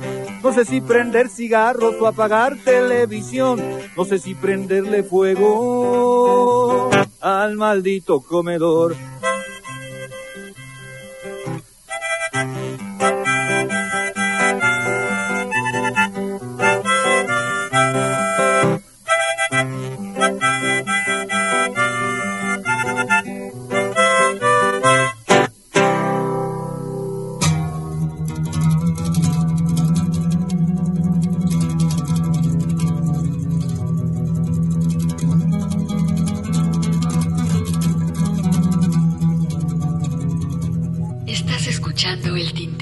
No 0.43 0.51
sé 0.51 0.65
si 0.65 0.81
prender 0.81 1.29
cigarros 1.29 1.95
o 2.01 2.07
apagar 2.07 2.57
televisión. 2.65 3.61
No 3.95 4.03
sé 4.03 4.19
si 4.19 4.35
prenderle 4.35 5.03
fuego 5.03 6.89
al 7.21 7.55
maldito 7.55 8.19
comedor. 8.19 8.97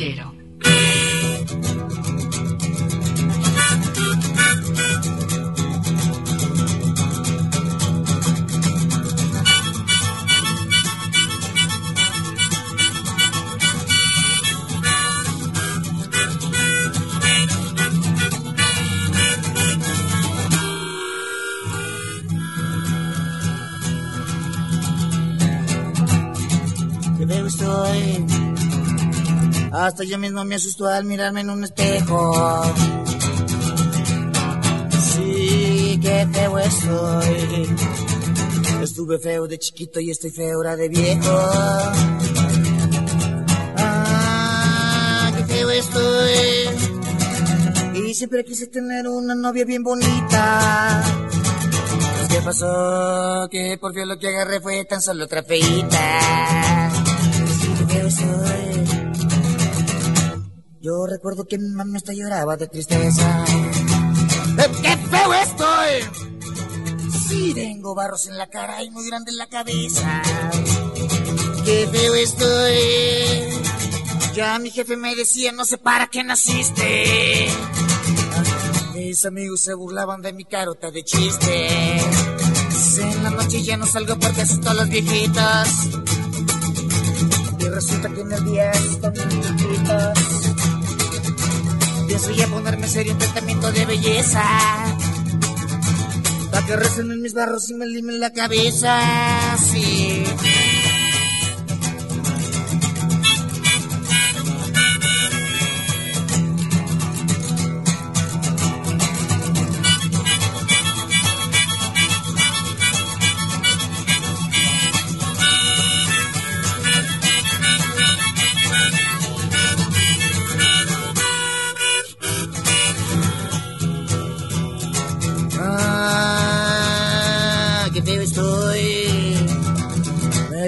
Feo 0.03 0.33
estoy. 27.47 28.32
Hasta 29.73 30.03
yo 30.03 30.19
mismo 30.19 30.45
me 30.45 30.53
asusto 30.53 30.85
al 30.85 31.03
mirarme 31.03 31.41
en 31.41 31.49
un 31.49 31.63
espejo. 31.63 32.61
Sí, 35.15 35.99
qué 35.99 36.27
feo 36.31 36.59
estoy. 36.59 37.75
Estuve 38.83 39.17
feo 39.17 39.47
de 39.47 39.57
chiquito 39.57 39.99
y 39.99 40.11
estoy 40.11 40.29
feo 40.29 40.57
ahora 40.57 40.75
de 40.75 40.89
viejo. 40.89 41.39
Ah, 43.77 45.31
qué 45.37 45.43
feo 45.45 45.71
estoy. 45.71 46.69
Y 47.95 48.13
siempre 48.13 48.45
quise 48.45 48.67
tener 48.67 49.07
una 49.07 49.33
novia 49.33 49.65
bien 49.65 49.81
bonita. 49.81 51.03
Pues, 51.89 52.29
¿Qué 52.29 52.41
pasó? 52.45 53.47
Que 53.49 53.79
por 53.81 53.91
Dios 53.91 54.05
lo 54.05 54.19
que 54.19 54.27
agarré 54.27 54.61
fue 54.61 54.85
tan 54.85 55.01
solo 55.01 55.25
otra 55.25 55.41
feita. 55.41 56.91
Sí, 57.59 57.73
qué 57.79 57.85
feo 57.91 58.07
estoy. 58.07 58.62
Yo 60.83 61.07
recuerdo 61.07 61.45
que 61.45 61.57
mi 61.57 61.69
mamá 61.69 61.95
hasta 61.95 62.11
lloraba 62.11 62.57
de 62.57 62.67
tristeza. 62.67 63.45
¡Eh, 64.59 64.71
¡Qué 64.81 64.97
feo 64.97 65.33
estoy! 65.33 66.01
Sí, 67.25 67.53
tengo 67.53 67.95
barros 67.95 68.27
en 68.27 68.37
la 68.37 68.47
cara 68.47 68.83
y 68.83 68.91
muy 68.91 69.07
grande 69.07 69.31
en 69.31 69.37
la 69.37 69.47
cabeza. 69.47 70.21
¡Qué 71.63 71.87
feo 71.89 72.15
estoy! 72.15 72.75
Ya 74.35 74.59
mi 74.59 74.71
jefe 74.71 74.97
me 74.97 75.15
decía, 75.15 75.53
no 75.53 75.63
sé 75.63 75.77
para 75.77 76.07
qué 76.07 76.21
naciste. 76.21 77.47
Mis 78.93 79.23
amigos 79.23 79.61
se 79.61 79.75
burlaban 79.75 80.21
de 80.21 80.33
mi 80.33 80.43
carota 80.43 80.91
de 80.91 81.01
chiste. 81.05 81.97
En 82.97 83.23
la 83.23 83.29
noche 83.29 83.63
ya 83.63 83.77
no 83.77 83.85
salgo 83.85 84.19
porque 84.19 84.41
asusto 84.41 84.69
a 84.69 84.73
los 84.73 84.89
viejitos. 84.89 85.69
Y 87.57 87.69
resulta 87.69 88.09
que 88.09 88.19
en 88.19 88.31
el 88.33 88.43
día 88.43 88.71
están 88.71 89.13
bien 89.13 89.29
chiquitos. 89.57 90.42
Pienso 92.13 92.29
ya 92.29 92.47
ponerme 92.47 92.87
serio 92.87 93.13
en 93.13 93.17
tratamiento 93.17 93.71
de 93.71 93.87
belleza. 93.87 94.43
Pa' 96.51 96.63
que 96.63 96.75
recen 96.75 97.11
en 97.11 97.23
mis 97.23 97.33
barros 97.33 97.67
y 97.71 97.73
me 97.73 97.87
limen 97.87 98.19
la 98.19 98.31
cabeza. 98.31 98.99
Sí. 99.57 100.23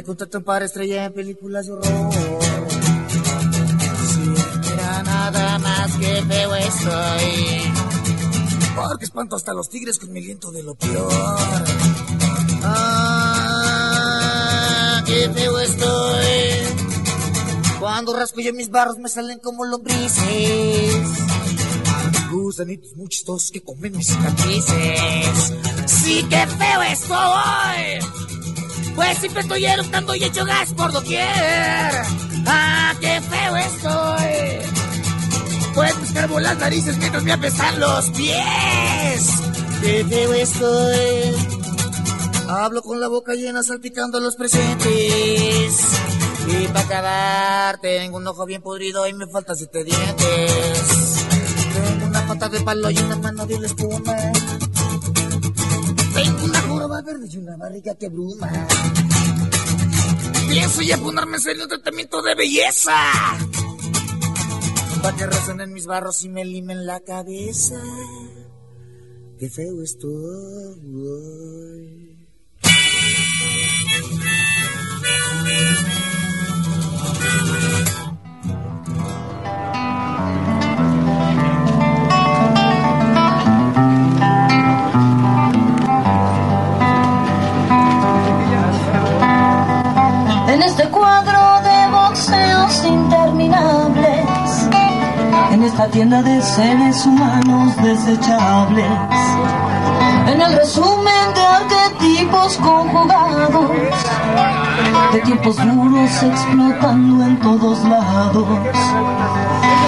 Me 0.06 0.10
contratan 0.10 0.44
para 0.44 0.66
estrella 0.66 1.06
en 1.06 1.14
películas 1.14 1.66
de 1.66 1.72
horror. 1.72 2.14
Si 4.14 4.20
mira 4.20 5.02
nada 5.02 5.58
más 5.58 5.92
que 5.98 6.22
feo 6.22 6.54
estoy. 6.54 7.74
Porque 8.76 9.06
espanto 9.06 9.36
hasta 9.36 9.52
los 9.54 9.68
tigres 9.68 9.98
con 9.98 10.14
mi 10.14 10.20
aliento 10.20 10.52
de 10.52 10.62
lo 10.62 10.76
peor. 10.76 11.12
Ah, 12.62 13.82
qué 15.08 15.28
feo 15.34 15.58
estoy. 15.58 16.22
Cuando 17.80 18.16
rasco 18.16 18.42
yo 18.42 18.54
mis 18.54 18.70
barros 18.70 19.00
me 19.00 19.10
salen 19.10 19.40
como 19.40 19.66
lombrices. 19.66 21.04
Gusanitos 22.32 22.96
muy 22.96 23.08
chistosos 23.08 23.50
que 23.50 23.64
comen 23.64 23.98
mis 23.98 24.06
cicatrices. 24.06 25.52
Sí, 25.88 26.24
qué 26.30 26.46
feo 26.46 26.84
estoy. 26.84 28.25
Pues 28.96 29.18
siempre 29.18 29.42
estoy 29.42 29.66
eructando 29.66 30.16
y 30.16 30.24
echo 30.24 30.46
gas 30.46 30.74
por 30.74 30.92
doquier. 30.92 31.28
Ah, 32.48 32.94
qué 33.00 33.22
feo 33.22 33.56
estoy. 33.58 34.72
Pues 35.74 35.98
me 35.98 36.08
escarbo 36.08 36.40
las 36.40 36.58
narices 36.58 36.98
mientras 36.98 37.24
me 37.24 37.34
apestan 37.34 37.80
los 37.80 38.10
pies. 38.12 39.30
Qué 39.82 40.06
feo 40.08 40.34
estoy. 40.34 41.36
Hablo 42.48 42.82
con 42.82 43.00
la 43.00 43.08
boca 43.08 43.34
llena 43.34 43.64
salpicando 43.64 44.20
los 44.20 44.36
presentes. 44.36 45.80
Y 46.48 46.68
para 46.68 46.80
acabar, 46.82 47.80
tengo 47.82 48.18
un 48.18 48.28
ojo 48.28 48.46
bien 48.46 48.62
podrido 48.62 49.08
y 49.08 49.14
me 49.14 49.28
faltan 49.28 49.56
siete 49.58 49.84
dientes. 49.84 51.26
Tengo 51.74 52.06
una 52.06 52.26
pata 52.28 52.50
de 52.50 52.62
palo 52.62 52.92
y 52.92 52.98
una 53.00 53.16
mano 53.18 53.46
de 53.46 53.60
la 53.60 53.68
espuma. 53.68 54.16
Joroba 56.86 57.02
verde 57.02 57.28
y 57.32 57.38
una 57.38 57.58
barriga 57.58 57.96
que 57.96 58.10
bruma. 58.10 58.48
Pienso 60.48 60.84
ya 60.84 61.00
ponerme 61.00 61.38
en 61.38 61.42
serio 61.42 61.64
un 61.64 61.70
tratamiento 61.70 62.22
de 62.22 62.36
belleza. 62.36 62.94
Para 65.02 65.18
que 65.18 65.26
resuenen 65.26 65.74
mis 65.74 65.88
barros 65.88 66.24
y 66.24 66.30
me 66.30 66.46
limen 66.46 66.86
la 66.86 67.00
cabeza. 67.00 67.82
Qué 69.40 69.50
feo 69.50 69.82
estoy. 69.82 70.96
Esta 95.66 95.88
tienda 95.88 96.22
de 96.22 96.42
seres 96.42 97.06
humanos 97.08 97.76
desechables, 97.78 98.86
en 100.28 100.40
el 100.40 100.54
resumen 100.58 101.34
de 101.34 101.42
arquetipos 101.42 102.58
conjugados, 102.58 103.72
de 105.12 105.20
tiempos 105.22 105.56
duros 105.58 106.24
explotando 106.24 107.26
en 107.26 107.40
todos 107.40 107.84
lados. 107.86 108.48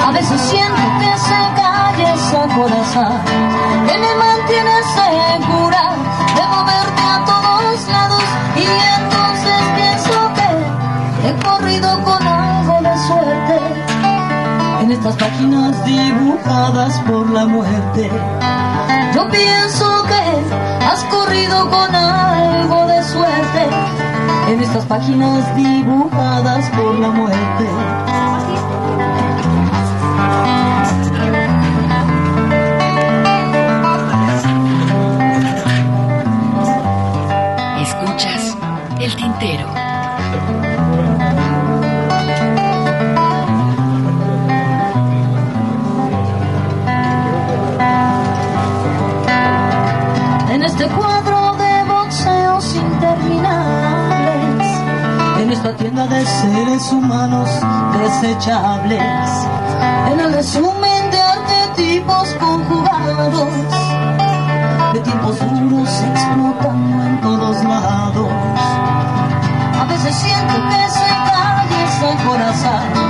A 0.05 0.11
veces 0.11 0.41
siento 0.41 0.81
que 0.99 1.17
se 1.19 1.41
calle 1.61 2.13
esa 2.13 2.47
corazón, 2.55 3.21
que 3.87 3.97
me 3.99 4.15
mantiene 4.15 4.71
segura 4.95 5.95
de 6.35 6.47
moverte 6.47 7.01
a 7.03 7.25
todos 7.25 7.46
estas 15.09 15.29
páginas 15.29 15.85
dibujadas 15.85 16.99
por 17.01 17.29
la 17.29 17.45
muerte. 17.45 18.09
Yo 19.15 19.29
pienso 19.29 19.85
que 20.03 20.85
has 20.85 21.03
corrido 21.05 21.69
con 21.69 21.95
algo 21.95 22.87
de 22.87 23.03
suerte 23.03 23.69
en 24.49 24.61
estas 24.61 24.85
páginas 24.85 25.55
dibujadas 25.55 26.69
por 26.71 26.99
la 26.99 27.09
muerte. 27.09 27.67
Escuchas 37.81 38.57
el 38.99 39.15
tintero. 39.15 39.76
Tienda 55.77 56.07
de 56.07 56.25
seres 56.25 56.91
humanos 56.91 57.49
desechables, 57.99 59.29
en 60.11 60.19
el 60.19 60.33
resumen 60.33 61.11
de 61.11 61.19
arquetipos 61.19 62.29
conjugados, 62.39 63.49
de 64.93 64.99
tiempos 65.01 65.39
duros 65.39 65.89
explotando 66.01 67.03
en 67.03 67.21
todos 67.21 67.63
lados. 67.63 68.29
A 69.79 69.85
veces 69.85 70.15
siento 70.15 70.53
que 70.69 70.89
se 70.89 71.07
calle 71.29 71.83
ese 71.83 72.27
corazón 72.27 73.07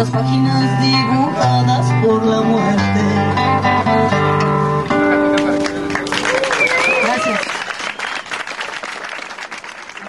estas 0.00 0.22
páginas 0.22 0.82
dibujadas 0.82 2.04
por 2.04 2.24
la 2.24 2.40
muerte. 2.40 3.00
Gracias. 7.02 7.40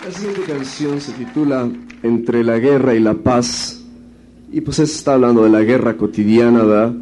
La 0.05 0.11
siguiente 0.11 0.41
canción 0.43 1.01
se 1.01 1.11
titula 1.11 1.69
Entre 2.03 2.43
la 2.45 2.57
guerra 2.59 2.95
y 2.95 3.01
la 3.01 3.15
paz. 3.15 3.83
Y 4.49 4.61
pues 4.61 4.79
está 4.79 5.15
hablando 5.15 5.43
de 5.43 5.49
la 5.49 5.61
guerra 5.61 5.97
cotidiana, 5.97 6.63
¿verdad? 6.63 6.93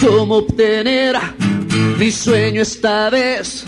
Cómo 0.00 0.36
obtener 0.36 1.16
mi 1.98 2.10
sueño 2.10 2.62
esta 2.62 3.10
vez? 3.10 3.66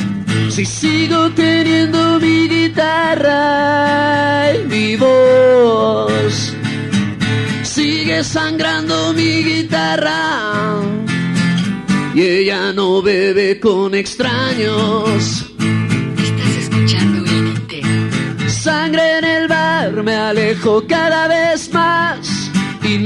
Si 0.51 0.65
sigo 0.65 1.29
teniendo 1.31 2.19
mi 2.21 2.49
guitarra 2.49 4.55
y 4.55 4.65
mi 4.67 4.97
voz. 4.97 6.55
Sigue 7.63 8.25
sangrando 8.25 9.13
mi 9.13 9.43
guitarra 9.43 10.81
y 12.15 12.21
ella 12.21 12.73
no 12.73 13.03
bebe 13.03 13.61
con 13.61 13.95
extraños. 13.95 15.47
Estás 16.19 16.57
escuchando 16.59 17.31
el 17.31 17.55
tintero. 17.55 17.89
alejo 20.15 20.85
cada 20.87 21.29
vez 21.29 21.73
más 21.73 22.22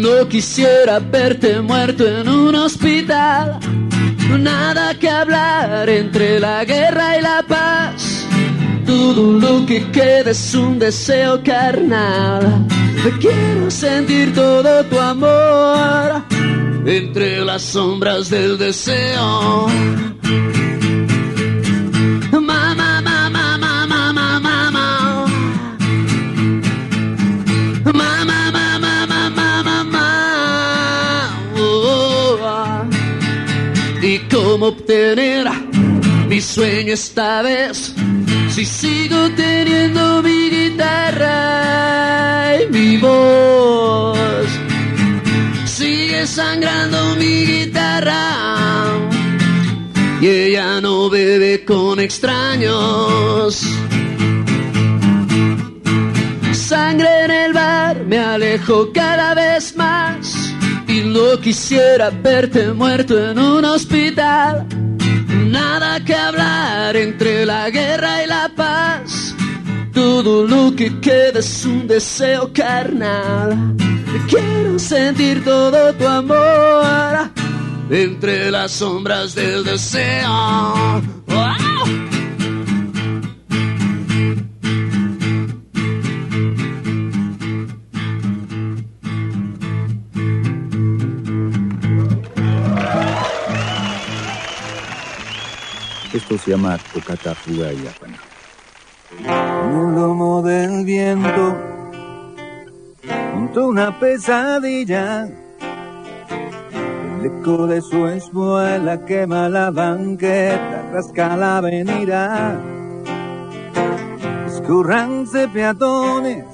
no 0.06 0.28
quisiera 0.28 1.00
verte 1.00 1.60
muerto 1.60 2.06
en 2.06 2.28
un 2.28 2.54
hospital. 2.54 3.58
Nada 4.38 4.96
que 4.98 5.08
hablar 5.08 5.88
entre 5.88 6.38
la 6.38 6.64
guerra 6.64 7.18
y 7.18 7.22
la 7.22 7.44
paz. 7.46 8.24
Todo 8.86 9.32
lo 9.40 9.66
que 9.66 9.90
queda 9.90 10.30
es 10.30 10.54
un 10.54 10.78
deseo 10.78 11.42
carnal. 11.42 12.66
Quiero 13.20 13.70
sentir 13.70 14.32
todo 14.32 14.84
tu 14.84 14.98
amor 14.98 16.22
entre 16.86 17.44
las 17.44 17.62
sombras 17.62 18.30
del 18.30 18.58
deseo. 18.58 19.66
Obtener 34.68 35.46
mi 36.28 36.40
sueño 36.40 36.94
esta 36.94 37.42
vez. 37.42 37.92
Si 38.50 38.64
sigo 38.64 39.30
teniendo 39.36 40.22
mi 40.22 40.50
guitarra 40.50 42.56
y 42.60 42.66
mi 42.72 42.96
voz, 42.96 44.48
sigue 45.64 46.26
sangrando 46.26 47.14
mi 47.16 47.44
guitarra 47.44 48.86
y 50.20 50.26
ella 50.26 50.80
no 50.80 51.08
bebe 51.10 51.64
con 51.64 52.00
extraños. 52.00 53.62
Sangre 56.52 57.24
en 57.24 57.30
el 57.30 57.52
bar, 57.52 58.04
me 58.06 58.18
alejo 58.18 58.90
cada 58.92 59.34
vez 59.34 59.76
más 59.76 60.15
no 61.16 61.40
quisiera 61.40 62.10
verte 62.10 62.72
muerto 62.72 63.18
en 63.18 63.38
un 63.38 63.64
hospital. 63.64 64.66
Nada 65.46 66.04
que 66.04 66.14
hablar 66.14 66.94
entre 66.96 67.46
la 67.46 67.70
guerra 67.70 68.22
y 68.22 68.26
la 68.26 68.50
paz. 68.54 69.34
Todo 69.92 70.46
lo 70.46 70.74
que 70.76 71.00
queda 71.00 71.38
es 71.38 71.64
un 71.64 71.86
deseo 71.86 72.52
carnal. 72.52 73.74
Quiero 74.28 74.78
sentir 74.78 75.42
todo 75.42 75.94
tu 75.94 76.06
amor 76.06 77.30
entre 77.90 78.50
las 78.50 78.72
sombras 78.72 79.34
del 79.34 79.64
deseo. 79.64 81.02
Esto 96.28 96.38
se 96.38 96.50
llama 96.50 96.76
Tocata 96.92 97.36
Fuga 97.36 97.72
y 97.72 97.86
Apana. 97.86 98.18
El 99.20 99.94
lomo 99.94 100.42
del 100.42 100.84
viento, 100.84 101.56
junto 103.32 103.68
una 103.68 103.96
pesadilla, 104.00 105.28
el 107.20 107.26
eco 107.26 107.68
de 107.68 107.80
su 107.80 108.08
espuela 108.08 109.04
quema 109.06 109.48
la 109.48 109.70
banqueta, 109.70 110.90
rasca 110.92 111.36
la 111.36 111.58
avenida. 111.58 112.60
Escurranse 114.48 115.46
peatones 115.46 116.44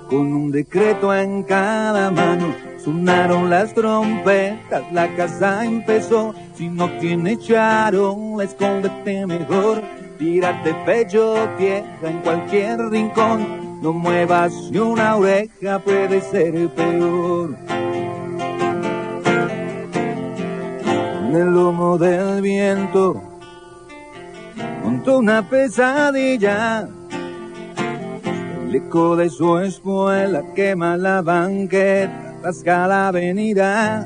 con 0.09 0.33
un 0.33 0.51
decreto 0.51 1.13
en 1.13 1.43
cada 1.43 2.11
mano. 2.11 2.53
Sonaron 2.83 3.49
las 3.49 3.73
trompetas, 3.73 4.83
la 4.91 5.13
casa 5.15 5.65
empezó. 5.65 6.35
Si 6.55 6.67
no 6.67 6.89
tiene 6.99 7.37
charón, 7.37 8.41
escóndete 8.41 9.25
mejor. 9.25 9.81
Tírate 10.19 10.73
pecho, 10.85 11.49
tierra 11.57 12.09
en 12.09 12.19
cualquier 12.19 12.79
rincón. 12.89 13.81
No 13.81 13.91
muevas 13.91 14.53
ni 14.71 14.77
una 14.77 15.15
oreja, 15.15 15.79
puede 15.79 16.21
ser 16.21 16.69
peor. 16.69 17.57
En 21.27 21.35
el 21.35 21.47
lomo 21.53 21.97
del 21.97 22.41
viento, 22.41 23.21
montó 24.83 25.17
una 25.17 25.49
pesadilla 25.49 26.87
eco 28.75 29.15
de 29.15 29.29
su 29.29 29.57
espuela 29.59 30.43
quema 30.53 30.97
la 30.97 31.21
banqueta, 31.21 32.35
rasca 32.43 32.87
la 32.87 33.07
avenida. 33.07 34.05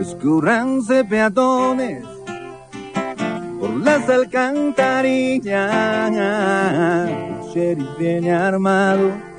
Escurranse 0.00 1.04
peatones 1.04 2.04
por 3.58 3.70
las 3.80 4.08
alcantarillas. 4.08 6.12
El 7.08 7.40
sheriff 7.52 7.98
viene 7.98 8.32
armado 8.32 9.33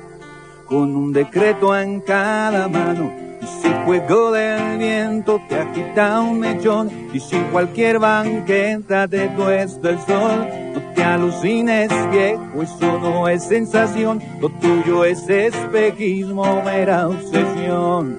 con 0.66 0.96
un 0.96 1.12
decreto 1.12 1.76
en 1.76 2.00
cada 2.00 2.68
mano. 2.68 3.12
Y 3.40 3.46
si 3.46 3.68
fuego 3.84 4.32
del 4.32 4.78
viento 4.78 5.40
te 5.48 5.56
agita 5.56 6.20
un 6.20 6.40
mechón, 6.40 6.90
y 7.12 7.20
si 7.20 7.36
cualquier 7.52 7.98
banqueta 7.98 9.06
te 9.06 9.28
tuesta 9.28 9.90
el 9.90 9.98
sol, 10.00 10.46
te 10.94 11.02
alucines, 11.02 11.88
viejo, 12.10 12.62
eso 12.62 12.98
no 12.98 13.28
es 13.28 13.44
sensación, 13.44 14.22
lo 14.40 14.48
tuyo 14.48 15.04
es 15.04 15.28
espejismo, 15.28 16.62
mera 16.64 17.08
obsesión. 17.08 18.18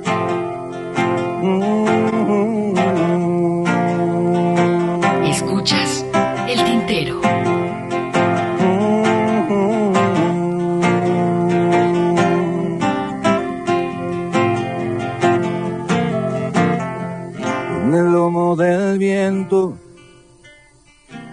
Escuchas 1.37 2.57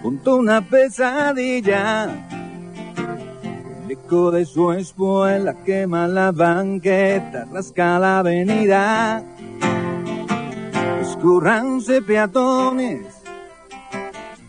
junto 0.01 0.35
una 0.37 0.61
pesadilla. 0.61 2.05
El 3.83 3.91
eco 3.91 4.31
de 4.31 4.45
su 4.45 4.71
espuela 4.71 5.53
quema 5.63 6.07
la 6.07 6.31
banqueta, 6.31 7.45
rasca 7.51 7.99
la 7.99 8.19
avenida. 8.19 9.23
Escurranse 11.01 12.01
peatones 12.01 13.05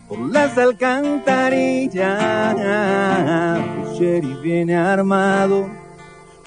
por 0.07 0.19
las 0.19 0.57
alcantarillas. 0.57 2.55
El 3.77 3.93
sheriff 3.97 4.41
viene 4.41 4.75
armado 4.75 5.69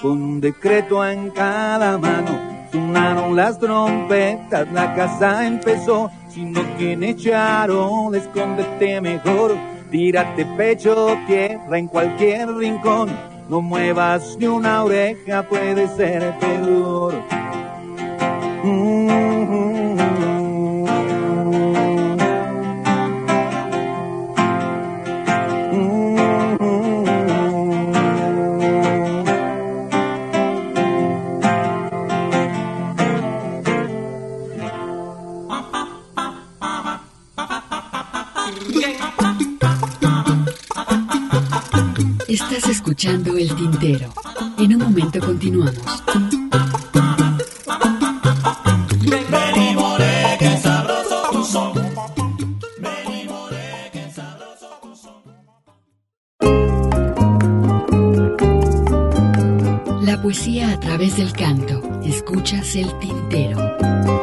con 0.01 0.21
un 0.21 0.41
decreto 0.41 1.05
en 1.05 1.29
cada 1.31 1.97
mano. 1.97 2.51
Sonaron 2.71 3.35
las 3.35 3.59
trompetas, 3.59 4.71
la 4.71 4.95
casa 4.95 5.45
empezó 5.45 6.09
si 6.33 6.45
no 6.45 6.61
tiene 6.77 7.15
charo, 7.15 8.13
escóndete 8.13 9.01
mejor. 9.01 9.55
Tírate 9.89 10.45
pecho, 10.57 11.17
tierra 11.27 11.77
en 11.77 11.87
cualquier 11.87 12.49
rincón. 12.55 13.09
No 13.49 13.61
muevas 13.61 14.37
ni 14.39 14.47
una 14.47 14.83
oreja, 14.83 15.43
puede 15.43 15.87
ser 15.89 16.33
peor. 16.39 17.21
Estás 42.31 42.65
escuchando 42.69 43.35
El 43.35 43.53
Tintero. 43.57 44.07
En 44.57 44.73
un 44.75 44.83
momento 44.83 45.19
continuamos. 45.19 45.75
La 60.01 60.21
poesía 60.21 60.71
a 60.71 60.79
través 60.79 61.17
del 61.17 61.33
canto. 61.33 61.81
Escuchas 62.05 62.77
El 62.77 62.97
Tintero. 62.99 64.20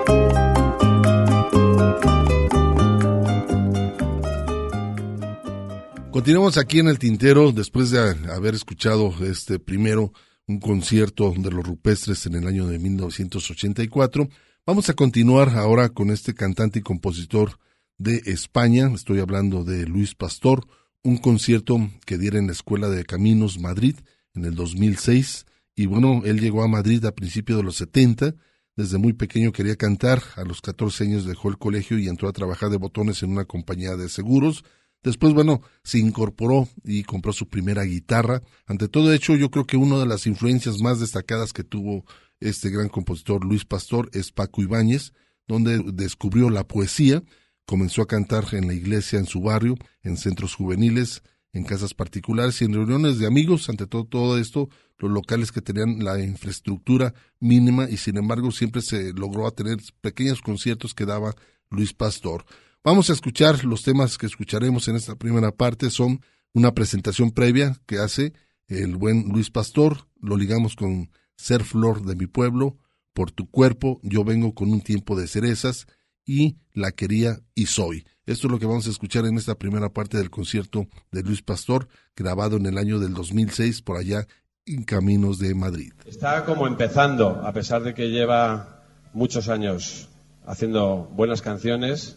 Continuamos 6.29 6.59
aquí 6.59 6.81
en 6.81 6.89
el 6.89 6.99
tintero 6.99 7.53
después 7.53 7.91
de 7.91 8.01
haber 8.31 8.55
escuchado 8.55 9.15
este 9.25 9.59
primero 9.59 10.13
un 10.47 10.61
concierto 10.61 11.33
de 11.35 11.51
los 11.51 11.67
rupestres 11.67 12.27
en 12.27 12.35
el 12.35 12.47
año 12.47 12.67
de 12.67 12.79
1984. 12.79 14.29
Vamos 14.67 14.91
a 14.91 14.93
continuar 14.93 15.49
ahora 15.57 15.89
con 15.89 16.11
este 16.11 16.35
cantante 16.35 16.81
y 16.81 16.83
compositor 16.83 17.59
de 17.97 18.21
España. 18.27 18.91
Estoy 18.95 19.21
hablando 19.21 19.65
de 19.65 19.87
Luis 19.87 20.15
Pastor, 20.15 20.67
un 21.03 21.17
concierto 21.17 21.79
que 22.05 22.19
diera 22.19 22.39
en 22.39 22.49
la 22.49 22.53
Escuela 22.53 22.91
de 22.91 23.07
Caminos 23.07 23.59
Madrid 23.59 23.97
en 24.35 24.45
el 24.45 24.55
2006. 24.55 25.47
Y 25.77 25.87
bueno, 25.87 26.21
él 26.27 26.41
llegó 26.41 26.63
a 26.63 26.69
Madrid 26.69 27.03
a 27.07 27.15
principios 27.15 27.57
de 27.57 27.65
los 27.65 27.77
70. 27.77 28.35
Desde 28.77 28.99
muy 28.99 29.15
pequeño 29.15 29.51
quería 29.51 29.77
cantar. 29.77 30.23
A 30.37 30.45
los 30.45 30.61
14 30.61 31.05
años 31.05 31.25
dejó 31.25 31.49
el 31.49 31.57
colegio 31.57 31.99
y 31.99 32.07
entró 32.07 32.29
a 32.29 32.33
trabajar 32.33 32.69
de 32.69 32.77
botones 32.77 33.23
en 33.23 33.31
una 33.31 33.47
compañía 33.47 33.97
de 33.97 34.11
seguros 34.11 34.63
Después, 35.03 35.33
bueno, 35.33 35.63
se 35.85 35.99
incorporó 35.99 36.69
y 36.85 37.05
compró 37.05 37.33
su 37.33 37.49
primera 37.49 37.85
guitarra. 37.85 38.43
Ante 38.67 38.89
todo 38.89 39.13
hecho, 39.13 39.37
yo 39.37 39.51
creo 39.51 39.65
que 39.65 39.77
una 39.77 39.99
de 39.99 40.07
las 40.07 40.27
influencias 40.27 40.81
más 40.81 41.01
destacadas 41.01 41.53
que 41.53 41.65
tuvo 41.65 42.05
este 42.41 42.71
gran 42.71 42.89
compositor 42.89 43.45
Luis 43.45 43.65
Pastor 43.65 44.11
es 44.13 44.33
Paco 44.33 44.63
Ibáñez, 44.63 45.13
donde 45.47 45.83
descubrió 45.93 46.51
la 46.51 46.67
poesía, 46.67 47.23
comenzó 47.65 48.03
a 48.03 48.07
cantar 48.07 48.47
en 48.53 48.67
la 48.67 48.75
iglesia 48.75 49.19
en 49.19 49.27
su 49.27 49.41
barrio, 49.41 49.77
en 50.03 50.17
centros 50.17 50.55
juveniles, 50.55 51.23
en 51.53 51.65
casas 51.65 51.95
particulares 51.95 52.61
y 52.61 52.65
en 52.65 52.75
reuniones 52.75 53.19
de 53.19 53.27
amigos. 53.27 53.69
Ante 53.69 53.87
todo, 53.87 54.05
todo 54.05 54.39
esto, 54.39 54.69
los 54.99 55.11
locales 55.11 55.53
que 55.53 55.63
tenían 55.63 56.05
la 56.05 56.23
infraestructura 56.23 57.15
mínima 57.41 57.89
y 57.89 57.97
sin 57.97 58.17
embargo 58.17 58.51
siempre 58.51 58.83
se 58.83 59.13
logró 59.13 59.47
a 59.47 59.53
tener 59.53 59.79
pequeños 60.01 60.43
conciertos 60.43 60.95
que 60.95 61.07
daba 61.07 61.35
Luis 61.71 61.93
Pastor. 61.93 62.45
Vamos 62.89 63.11
a 63.11 63.13
escuchar 63.13 63.67
los 63.67 63.83
temas 63.83 64.17
que 64.17 64.25
escucharemos 64.25 64.89
en 64.89 64.97
esta 64.97 65.15
primera 65.15 65.53
parte. 65.53 65.91
Son 65.91 66.23
una 66.55 66.73
presentación 66.73 67.33
previa 67.33 67.77
que 67.85 67.99
hace 67.99 68.33
el 68.67 68.97
buen 68.97 69.29
Luis 69.29 69.51
Pastor. 69.51 70.07
Lo 70.23 70.39
ligamos 70.39 70.75
con 70.75 71.11
Ser 71.37 71.65
Flor 71.65 72.07
de 72.07 72.17
mi 72.17 72.27
pueblo, 72.27 72.79
Por 73.13 73.31
tu 73.31 73.51
cuerpo, 73.51 74.01
Yo 74.03 74.25
vengo 74.25 74.55
con 74.55 74.71
un 74.71 74.81
tiempo 74.81 75.21
de 75.21 75.27
cerezas 75.27 75.87
y 76.25 76.57
La 76.73 76.91
quería 76.93 77.41
y 77.55 77.67
soy. 77.67 78.07
Esto 78.25 78.47
es 78.47 78.53
lo 78.53 78.59
que 78.59 78.65
vamos 78.65 78.87
a 78.87 78.91
escuchar 78.91 79.27
en 79.27 79.37
esta 79.37 79.57
primera 79.57 79.91
parte 79.91 80.17
del 80.17 80.31
concierto 80.31 80.87
de 81.13 81.23
Luis 81.23 81.43
Pastor, 81.43 81.89
grabado 82.17 82.57
en 82.57 82.65
el 82.65 82.79
año 82.79 82.99
del 82.99 83.13
2006 83.13 83.83
por 83.83 83.99
allá 83.99 84.27
en 84.65 84.85
Caminos 84.85 85.39
de 85.39 85.55
Madrid. 85.55 85.93
Está 86.07 86.47
como 86.47 86.67
empezando, 86.67 87.43
a 87.45 87.53
pesar 87.53 87.83
de 87.83 87.93
que 87.93 88.09
lleva 88.09 88.83
muchos 89.13 89.51
años 89.51 90.09
haciendo 90.47 91.13
buenas 91.15 91.43
canciones 91.43 92.17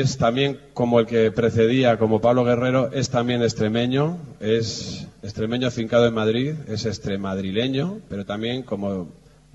es 0.00 0.16
también 0.16 0.58
como 0.72 1.00
el 1.00 1.06
que 1.06 1.30
precedía, 1.30 1.98
como 1.98 2.20
Pablo 2.20 2.44
Guerrero, 2.44 2.90
es 2.92 3.10
también 3.10 3.42
extremeño, 3.42 4.18
es 4.40 5.06
extremeño 5.22 5.68
afincado 5.68 6.06
en 6.06 6.14
Madrid, 6.14 6.54
es 6.68 6.86
extremadrileño, 6.86 8.00
pero 8.08 8.24
también 8.24 8.62
como 8.62 9.08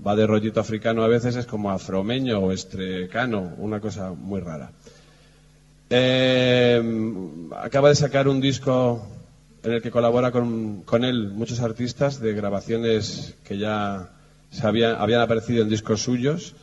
va 0.06 0.14
de 0.14 0.26
rollito 0.26 0.60
africano 0.60 1.02
a 1.02 1.08
veces 1.08 1.34
es 1.34 1.46
como 1.46 1.70
afromeño 1.70 2.38
o 2.38 2.52
estrecano, 2.52 3.54
una 3.58 3.80
cosa 3.80 4.12
muy 4.12 4.40
rara. 4.40 4.70
Eh, 5.90 6.82
acaba 7.56 7.88
de 7.88 7.96
sacar 7.96 8.28
un 8.28 8.40
disco 8.40 9.04
en 9.64 9.72
el 9.72 9.82
que 9.82 9.90
colabora 9.90 10.30
con, 10.30 10.82
con 10.82 11.04
él 11.04 11.30
muchos 11.30 11.60
artistas 11.60 12.20
de 12.20 12.34
grabaciones 12.34 13.34
que 13.44 13.58
ya 13.58 14.10
se 14.50 14.66
habían 14.66 15.20
aparecido 15.20 15.62
en 15.62 15.68
discos 15.68 16.02
suyos 16.02 16.54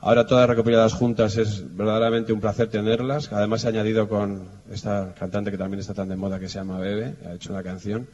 Ahora 0.00 0.26
todas 0.26 0.48
recopiladas 0.48 0.92
juntas 0.92 1.36
es 1.36 1.76
verdaderamente 1.76 2.32
un 2.32 2.40
placer 2.40 2.68
tenerlas. 2.68 3.32
Además 3.32 3.64
he 3.64 3.68
añadido 3.68 4.08
con 4.08 4.48
esta 4.70 5.14
cantante 5.18 5.50
que 5.50 5.58
también 5.58 5.80
está 5.80 5.94
tan 5.94 6.08
de 6.08 6.16
moda 6.16 6.38
que 6.38 6.48
se 6.48 6.58
llama 6.58 6.78
Bebe, 6.78 7.14
ha 7.26 7.34
hecho 7.34 7.52
una 7.52 7.62
canción. 7.62 8.06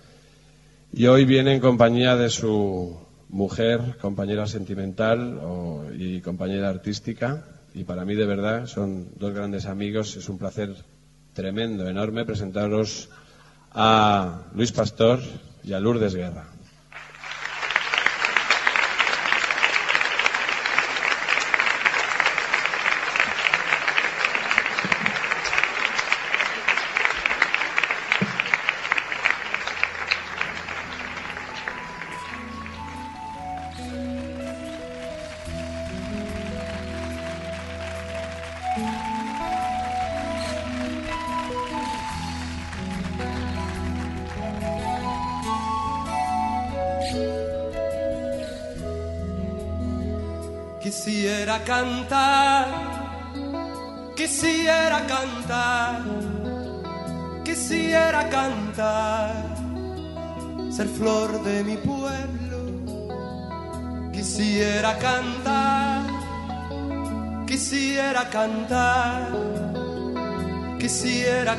Y 0.93 1.07
hoy 1.07 1.25
viene 1.25 1.55
en 1.55 1.61
compañía 1.61 2.17
de 2.17 2.29
su 2.29 2.99
mujer, 3.31 3.97
compañera 4.01 4.47
sentimental 4.47 5.41
y 5.99 6.21
compañera 6.21 6.69
artística. 6.69 7.45
Y 7.75 7.85
para 7.85 8.05
mí 8.05 8.15
de 8.15 8.27
verdad 8.27 8.67
son 8.67 9.09
dos 9.19 9.35
grandes 9.35 9.67
amigos. 9.67 10.17
Es 10.17 10.29
un 10.29 10.39
placer 10.39 10.75
tremendo, 11.33 11.89
enorme 11.89 12.25
presentaros 12.25 13.09
a 13.73 14.43
Luis 14.55 14.71
Pastor 14.71 15.21
y 15.65 15.73
a 15.73 15.81
Lourdes 15.81 16.15
Guerra. 16.15 16.52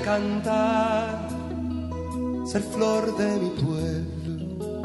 Cantar, 0.04 1.28
ser 2.46 2.62
flor 2.62 3.16
de 3.18 3.30
mi 3.38 3.50
pueblo. 3.50 4.82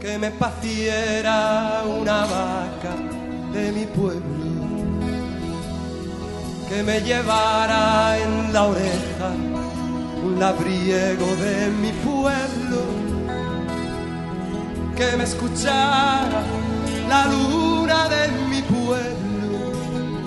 Que 0.00 0.18
me 0.18 0.30
paciera 0.30 1.82
una 2.00 2.26
vaca 2.26 2.94
de 3.52 3.72
mi 3.72 3.86
pueblo, 3.86 4.50
que 6.68 6.82
me 6.82 7.00
llevara 7.00 8.18
en 8.18 8.52
la 8.52 8.64
oreja 8.64 9.30
un 10.24 10.38
labriego 10.38 11.26
de 11.36 11.70
mi 11.82 11.92
pueblo, 12.08 12.82
que 14.96 15.16
me 15.16 15.24
escuchara 15.24 16.42
la 17.08 17.26
luna 17.26 18.08
de 18.08 18.28
mi 18.50 18.62
pueblo. 18.62 19.33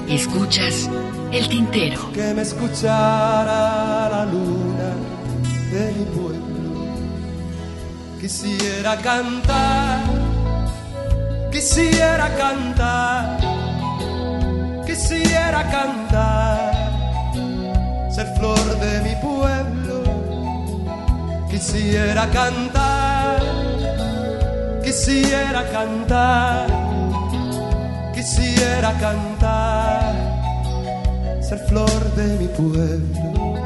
Escuchas 0.09 0.89
el 1.31 1.47
tintero. 1.49 2.11
Que 2.13 2.33
me 2.33 2.41
escuchara 2.41 4.09
la 4.09 4.25
luna 4.25 4.95
de 5.71 5.93
mi 5.93 6.05
pueblo. 6.05 6.37
Quisiera 8.19 8.97
cantar 8.97 10.27
Quisiera 11.57 12.29
cantar, 12.37 13.39
quisiera 14.85 15.63
cantar, 15.71 16.71
ser 18.11 18.27
flor 18.37 18.65
de 18.79 19.01
mi 19.01 19.15
pueblo. 19.15 20.03
Quisiera 21.49 22.29
cantar, 22.29 23.39
quisiera 24.83 25.63
cantar, 25.71 26.67
quisiera 28.13 28.93
cantar, 28.99 29.76
ser 31.47 31.59
flor 31.59 32.15
de 32.15 32.27
mi 32.39 32.47
pueblo. 32.47 33.57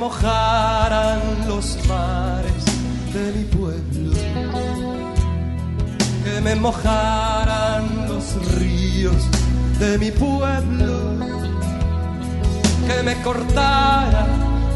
mojaran 0.00 1.20
los 1.46 1.76
mares 1.86 2.64
de 3.12 3.32
mi 3.36 3.44
pueblo, 3.44 4.16
que 6.24 6.40
me 6.40 6.54
mojaran 6.56 8.08
los 8.08 8.24
ríos 8.58 9.22
de 9.78 9.98
mi 9.98 10.10
pueblo, 10.10 11.39
que 12.90 13.02
me 13.02 13.14
cortara 13.22 14.26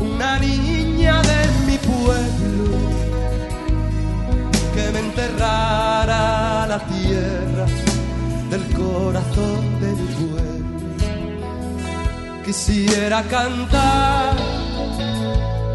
una 0.01 0.39
niña 0.39 1.23
de 1.23 1.41
mi 1.67 1.79
pueblo, 1.79 2.79
que 4.75 4.91
me 4.93 5.01
enterrara 5.01 6.67
la 6.67 6.79
tierra 6.95 7.67
del 8.51 8.65
corazón 8.81 9.81
de 9.81 9.91
mi 10.01 10.09
pueblo. 10.15 10.45
Quisiera 12.45 13.23
cantar 13.23 14.35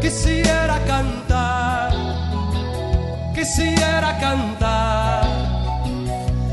quisiera 0.00 0.76
cantar, 0.86 1.92
quisiera 3.34 4.18
cantar, 4.18 5.24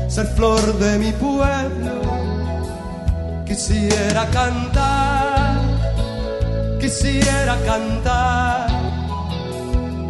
ser 0.08 0.26
flor 0.36 0.78
de 0.78 0.98
mi 0.98 1.12
pueblo, 1.12 2.00
quisiera 3.46 4.26
cantar, 4.30 4.97
quisiera 6.80 7.56
cantar, 7.64 8.68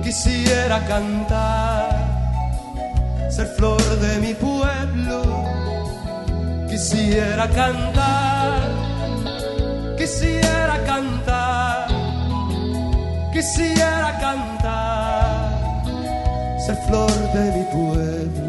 quisiera 0.03 0.81
cantar, 0.87 1.89
ser 3.31 3.47
flor 3.57 3.83
de 4.01 4.19
mi 4.21 4.35
pueblo, 4.35 5.23
quisiera 6.69 7.49
cantar, 7.49 8.61
quisiera 9.97 10.79
cantar 10.85 11.89
quisiera 13.39 14.19
cantar, 14.19 15.51
ser 16.67 16.77
flor 16.87 17.11
de 17.35 17.45
mi 17.55 17.65
pueblo. 17.73 18.48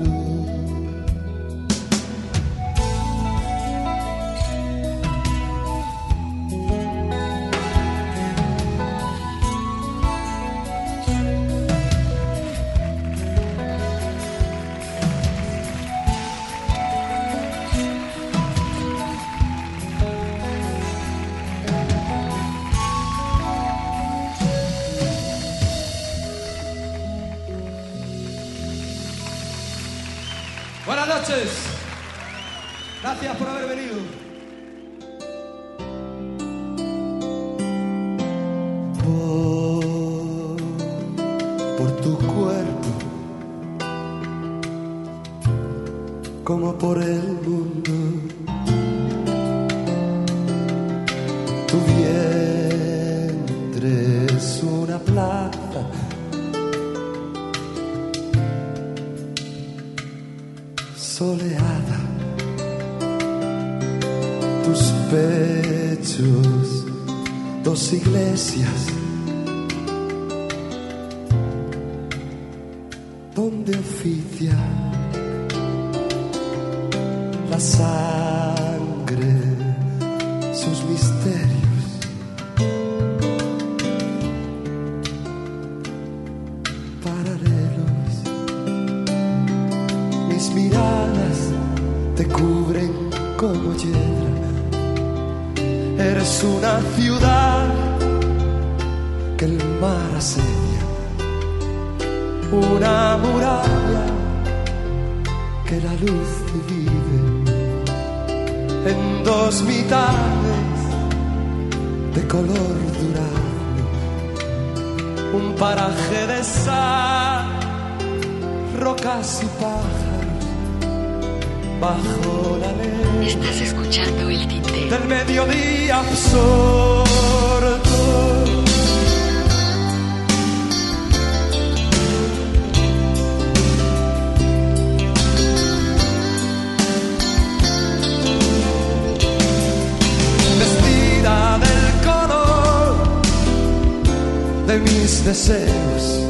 Deseos, 145.26 146.26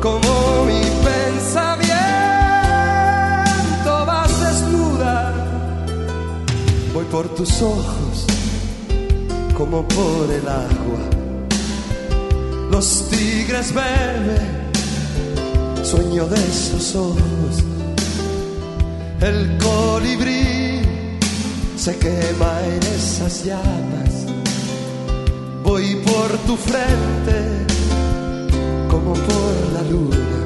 como 0.00 0.64
mi 0.66 0.82
pensamiento 1.04 1.66
vas 4.06 4.40
desnuda. 4.40 5.32
Voy 6.94 7.04
por 7.06 7.28
tus 7.34 7.62
ojos 7.62 8.26
como 9.60 9.86
por 9.86 10.30
el 10.32 10.48
agua. 10.48 11.02
Los 12.70 13.10
tigres 13.10 13.74
beben, 13.74 14.70
sueño 15.84 16.26
de 16.26 16.36
esos 16.36 16.96
ojos. 16.96 17.62
El 19.20 19.58
colibrí 19.58 20.80
se 21.76 21.94
quema 21.98 22.58
en 22.64 22.82
esas 22.94 23.44
llamas. 23.44 24.19
Voy 25.70 25.94
por 25.94 26.36
tu 26.48 26.56
frente 26.56 27.64
como 28.88 29.12
por 29.14 29.54
la 29.72 29.82
luna, 29.82 30.38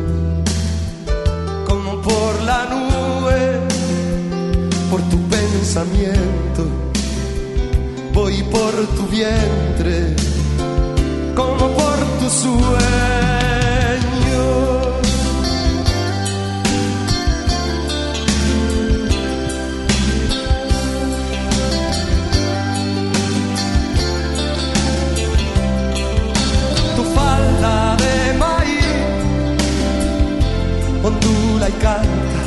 como 1.66 2.02
por 2.02 2.42
la 2.42 2.66
nube, 2.66 3.58
por 4.90 5.00
tu 5.08 5.18
pensamiento. 5.30 6.66
Voy 8.12 8.42
por 8.52 8.72
tu 8.96 9.06
vientre, 9.06 10.14
como 11.34 11.68
por 11.70 11.96
tu 12.20 12.28
sueño. 12.28 13.63
Y 31.68 31.72
canta. 31.72 32.42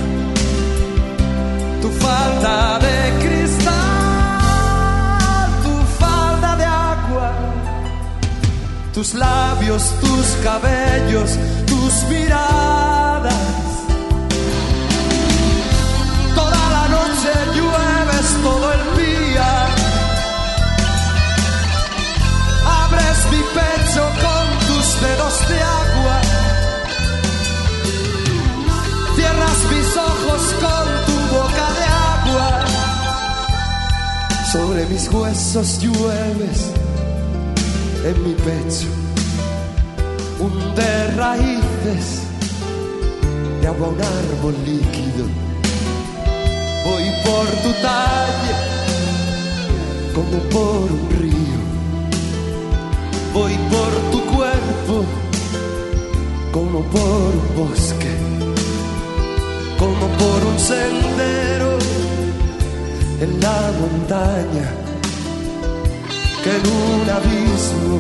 Tu 1.82 1.90
falda 1.90 2.80
de 2.80 2.98
cristal, 3.24 3.80
tu 5.64 5.74
falda 6.00 6.56
de 6.56 6.66
agua, 6.66 7.32
tus 8.94 9.14
labios, 9.14 9.84
tus 10.02 10.26
cabellos, 10.44 11.38
tus 11.66 11.94
miradas. 12.10 13.34
Toda 16.36 16.70
la 16.78 16.88
noche 16.98 17.32
llueves 17.56 18.28
todo 18.44 18.74
el 18.74 18.84
día. 19.04 19.50
Abres 22.84 23.20
mi 23.32 23.42
pecho 23.58 24.04
con 24.24 24.46
tus 24.68 24.86
dedos 25.02 25.36
de 25.50 25.58
agua. 25.62 26.37
Cierras 29.48 29.72
mis 29.72 29.98
ojos 29.98 30.42
con 30.62 30.86
tu 31.06 31.36
boca 31.36 31.68
de 31.74 31.84
agua. 31.84 32.66
Sobre 34.52 34.86
mis 34.88 35.10
huesos 35.10 35.80
llueves 35.80 36.72
en 38.04 38.24
mi 38.24 38.34
pecho. 38.34 38.88
Hunde 40.40 41.08
raíces 41.16 42.24
de 43.62 43.68
agua 43.68 43.88
un 43.90 44.02
árbol 44.02 44.56
líquido. 44.66 45.26
Voy 46.86 47.12
por 47.26 47.48
tu 47.64 47.72
talle 47.82 48.54
como 50.14 50.40
por 50.50 50.92
un 50.92 51.10
río. 51.20 51.58
Voy 53.34 53.54
por 53.70 53.98
como 56.58 56.82
por 56.82 57.34
un 57.36 57.70
bosque, 57.70 58.17
como 59.78 60.08
por 60.22 60.44
un 60.44 60.60
sendero 60.60 61.78
en 63.22 63.40
la 63.40 63.72
montaña, 63.80 64.68
que 66.44 66.52
en 66.58 66.66
un 66.84 67.10
abismo 67.10 68.00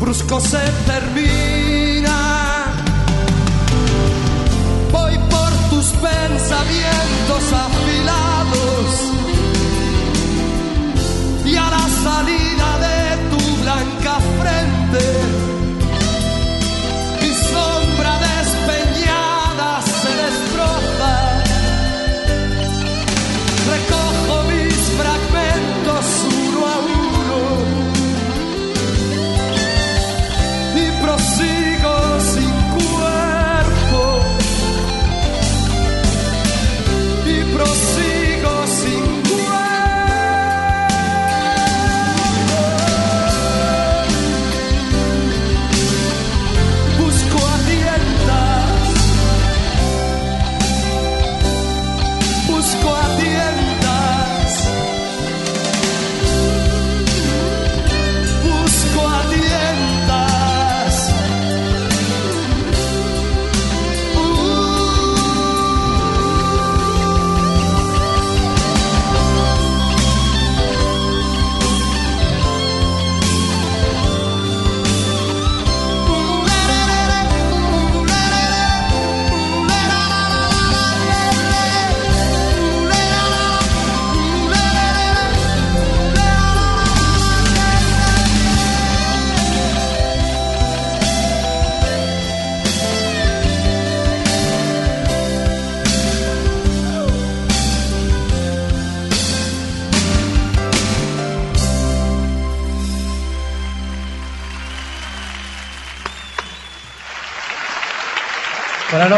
brusco 0.00 0.40
se 0.40 0.64
termina. 0.86 2.18
Voy 4.90 5.14
por 5.32 5.50
tus 5.70 5.86
pensamientos 6.08 7.42
afilados 7.66 8.86
y 11.44 11.56
a 11.56 11.70
la 11.70 11.86
salida 12.04 12.61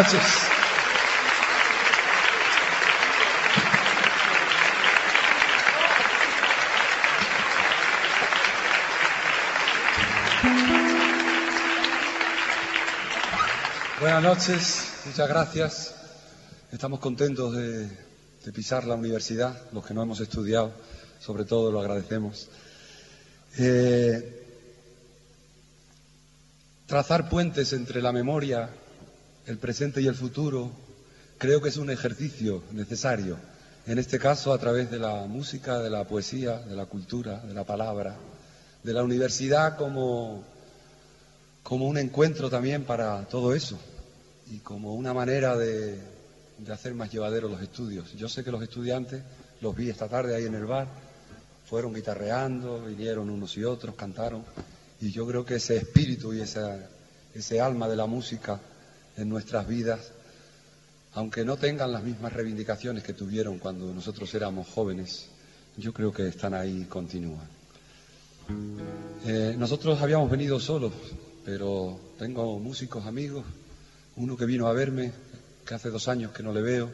Noches. 0.05 0.21
Buenas 13.99 14.23
noches, 14.23 14.93
muchas 15.07 15.27
gracias. 15.27 15.95
Estamos 16.71 17.01
contentos 17.01 17.55
de, 17.55 17.89
pisar 18.53 18.85
la 18.85 18.97
universidad, 18.97 19.59
los 19.73 19.87
que 19.87 19.95
no 19.95 20.03
hemos 20.03 20.21
estudiado, 20.21 20.75
sobre 21.19 21.47
todo 21.47 21.73
lo 21.73 21.81
agradecemos. 21.81 22.51
Eh, 23.57 24.45
trazar 26.87 27.31
puentes 27.31 27.73
entre 27.73 28.03
la 28.03 28.13
memoria 28.13 28.69
el 29.47 29.59
presente 29.59 30.01
y 30.01 30.07
el 30.07 30.15
futuro, 30.15 30.71
creo 31.39 31.61
que 31.61 31.69
es 31.69 31.77
un 31.77 31.91
ejercicio 31.91 32.63
necesario, 32.73 33.37
en 33.87 33.99
este 33.99 34.19
caso 34.19 34.53
a 34.53 34.59
través 34.59 34.91
de 34.91 34.99
la 34.99 35.27
música, 35.27 35.81
de 35.81 35.91
la 35.91 36.05
poesía, 36.05 36.59
de 36.61 36.75
la 36.75 36.87
cultura, 36.87 37.41
de 37.41 37.53
la 37.53 37.65
palabra, 37.65 38.17
de 38.83 38.93
la 38.93 39.03
universidad 39.03 39.77
como, 39.77 40.43
como 41.63 41.87
un 41.87 41.99
encuentro 41.99 42.49
también 42.49 42.85
para 42.85 43.27
todo 43.27 43.55
eso 43.55 43.79
y 44.51 44.59
como 44.59 44.95
una 44.95 45.13
manera 45.13 45.57
de, 45.57 45.99
de 46.59 46.73
hacer 46.73 46.95
más 46.95 47.13
llevaderos 47.13 47.51
los 47.51 47.61
estudios. 47.61 48.15
Yo 48.15 48.29
sé 48.29 48.45
que 48.45 48.51
los 48.51 48.63
estudiantes, 48.63 49.23
los 49.61 49.77
vi 49.77 49.91
esta 49.91 50.09
tarde 50.09 50.35
ahí 50.35 50.47
en 50.47 50.55
el 50.55 50.65
bar, 50.65 50.89
fueron 51.69 51.93
guitarreando, 51.93 52.85
vinieron 52.85 53.29
unos 53.29 53.57
y 53.59 53.65
otros, 53.65 53.95
cantaron, 53.95 54.45
y 55.01 55.11
yo 55.11 55.27
creo 55.27 55.45
que 55.45 55.57
ese 55.57 55.77
espíritu 55.77 56.33
y 56.33 56.41
ese 56.41 57.61
alma 57.61 57.89
de 57.89 57.97
la 57.97 58.07
música 58.07 58.61
en 59.17 59.29
nuestras 59.29 59.67
vidas, 59.67 60.13
aunque 61.15 61.45
no 61.45 61.57
tengan 61.57 61.93
las 61.93 62.03
mismas 62.03 62.33
reivindicaciones 62.33 63.05
que 63.05 63.13
tuvieron 63.13 63.59
cuando 63.59 63.93
nosotros 63.93 64.35
éramos 64.35 64.69
jóvenes, 64.69 65.27
yo 65.77 65.93
creo 65.93 66.13
que 66.13 66.29
están 66.29 66.55
ahí 66.55 66.83
y 66.83 66.85
continúan. 66.85 67.47
Eh, 69.27 69.55
nosotros 69.59 70.01
habíamos 70.03 70.31
venido 70.31 70.61
solos, 70.61 70.93
pero 71.45 71.99
tengo 72.19 72.59
músicos 72.59 73.07
amigos, 73.07 73.45
uno 74.17 74.37
que 74.37 74.47
vino 74.47 74.67
a 74.67 74.73
verme, 74.73 75.13
que 75.65 75.75
hace 75.75 75.91
dos 75.91 76.09
años 76.09 76.33
que 76.33 76.43
no 76.43 76.53
le 76.53 76.63
veo, 76.63 76.91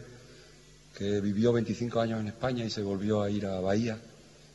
que 0.97 1.21
vivió 1.21 1.53
25 1.53 2.01
años 2.01 2.21
en 2.21 2.29
España 2.29 2.65
y 2.65 2.71
se 2.71 2.83
volvió 2.83 3.23
a 3.23 3.31
ir 3.31 3.47
a 3.47 3.61
Bahía 3.61 3.99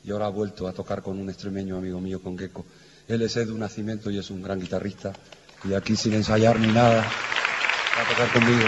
y 0.03 0.11
ahora 0.11 0.27
ha 0.27 0.29
vuelto 0.29 0.67
a 0.67 0.73
tocar 0.73 1.01
con 1.01 1.17
un 1.17 1.29
extremeño 1.29 1.77
amigo 1.77 1.99
mío, 1.99 2.21
con 2.21 2.37
Gecko. 2.37 2.65
Él 3.07 3.21
es 3.23 3.35
Edu 3.37 3.57
Nacimiento 3.57 4.11
y 4.11 4.19
es 4.19 4.29
un 4.29 4.41
gran 4.41 4.59
guitarrista 4.59 5.13
y 5.63 5.73
aquí 5.73 5.95
sin 5.95 6.13
ensayar 6.13 6.59
ni 6.59 6.67
nada 6.67 7.09
va 7.95 8.01
a 8.01 8.07
tocar 8.07 8.33
conmigo. 8.33 8.67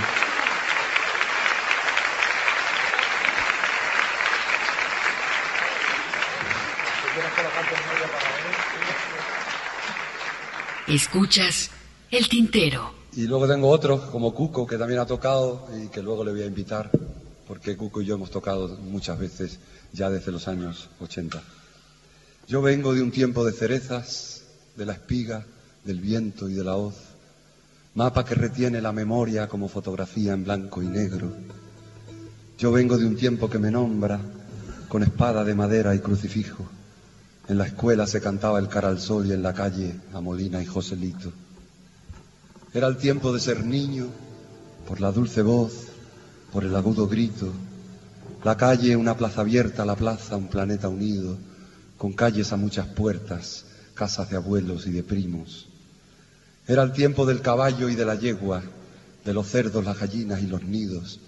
Escuchas 10.88 11.70
el 12.12 12.30
tintero. 12.30 12.94
Y 13.14 13.28
luego 13.28 13.48
tengo 13.48 13.70
otros, 13.70 14.10
como 14.10 14.34
Cuco, 14.34 14.66
que 14.66 14.78
también 14.78 15.00
ha 15.00 15.06
tocado 15.06 15.68
y 15.84 15.88
que 15.88 16.02
luego 16.02 16.24
le 16.24 16.32
voy 16.32 16.44
a 16.44 16.46
invitar, 16.46 16.90
porque 17.48 17.76
Cuco 17.76 18.02
y 18.02 18.06
yo 18.06 18.16
hemos 18.16 18.32
tocado 18.32 18.70
muchas 18.70 19.20
veces 19.20 19.60
ya 19.92 20.10
desde 20.10 20.32
los 20.32 20.48
años 20.48 20.90
80. 21.02 21.42
Yo 22.48 22.62
vengo 22.62 22.94
de 22.94 23.02
un 23.02 23.12
tiempo 23.12 23.44
de 23.44 23.52
cerezas, 23.52 24.44
de 24.78 24.86
la 24.86 24.94
espiga, 24.94 25.46
del 25.84 26.00
viento 26.00 26.48
y 26.48 26.54
de 26.54 26.64
la 26.64 26.76
hoz 26.76 27.07
mapa 27.98 28.24
que 28.24 28.36
retiene 28.36 28.80
la 28.80 28.92
memoria 28.92 29.48
como 29.48 29.68
fotografía 29.68 30.34
en 30.34 30.44
blanco 30.44 30.84
y 30.84 30.86
negro. 30.88 31.34
Yo 32.56 32.72
vengo 32.72 32.96
de 32.96 33.08
un 33.08 33.16
tiempo 33.16 33.50
que 33.50 33.58
me 33.58 33.72
nombra 33.72 34.20
con 34.88 35.02
espada 35.02 35.44
de 35.44 35.56
madera 35.56 35.96
y 35.96 36.00
crucifijo. 36.00 36.64
En 37.48 37.58
la 37.58 37.66
escuela 37.66 38.06
se 38.06 38.22
cantaba 38.22 38.60
el 38.60 38.68
cara 38.68 38.90
al 38.90 39.00
sol 39.00 39.26
y 39.26 39.34
en 39.34 39.42
la 39.42 39.56
calle 39.56 39.96
a 40.14 40.22
Molina 40.22 40.62
y 40.62 40.68
Joselito. 40.68 41.34
Era 42.72 42.86
el 42.86 42.98
tiempo 42.98 43.34
de 43.34 43.40
ser 43.40 43.66
niño, 43.66 44.10
por 44.88 45.02
la 45.02 45.12
dulce 45.12 45.42
voz, 45.42 45.88
por 46.54 46.66
el 46.66 46.76
agudo 46.76 47.08
grito. 47.08 47.52
La 48.44 48.56
calle, 48.58 48.96
una 48.96 49.18
plaza 49.18 49.42
abierta, 49.42 49.86
la 49.86 49.96
plaza, 49.96 50.38
un 50.38 50.50
planeta 50.50 50.88
unido, 50.88 51.36
con 51.98 52.14
calles 52.14 52.54
a 52.54 52.58
muchas 52.58 52.86
puertas, 52.86 53.66
casas 53.96 54.30
de 54.30 54.36
abuelos 54.36 54.86
y 54.86 54.92
de 54.92 55.02
primos. 55.02 55.68
Era 56.68 56.84
el 56.84 56.92
tiempo 56.92 57.26
del 57.26 57.42
caballo 57.42 57.88
y 57.88 57.96
de 57.96 58.04
la 58.04 58.16
yegua, 58.16 58.62
de 59.24 59.34
los 59.34 59.48
cerdos, 59.48 59.86
las 59.86 59.98
gallinas 59.98 60.42
y 60.42 60.48
los 60.48 60.64
nidos, 60.64 61.20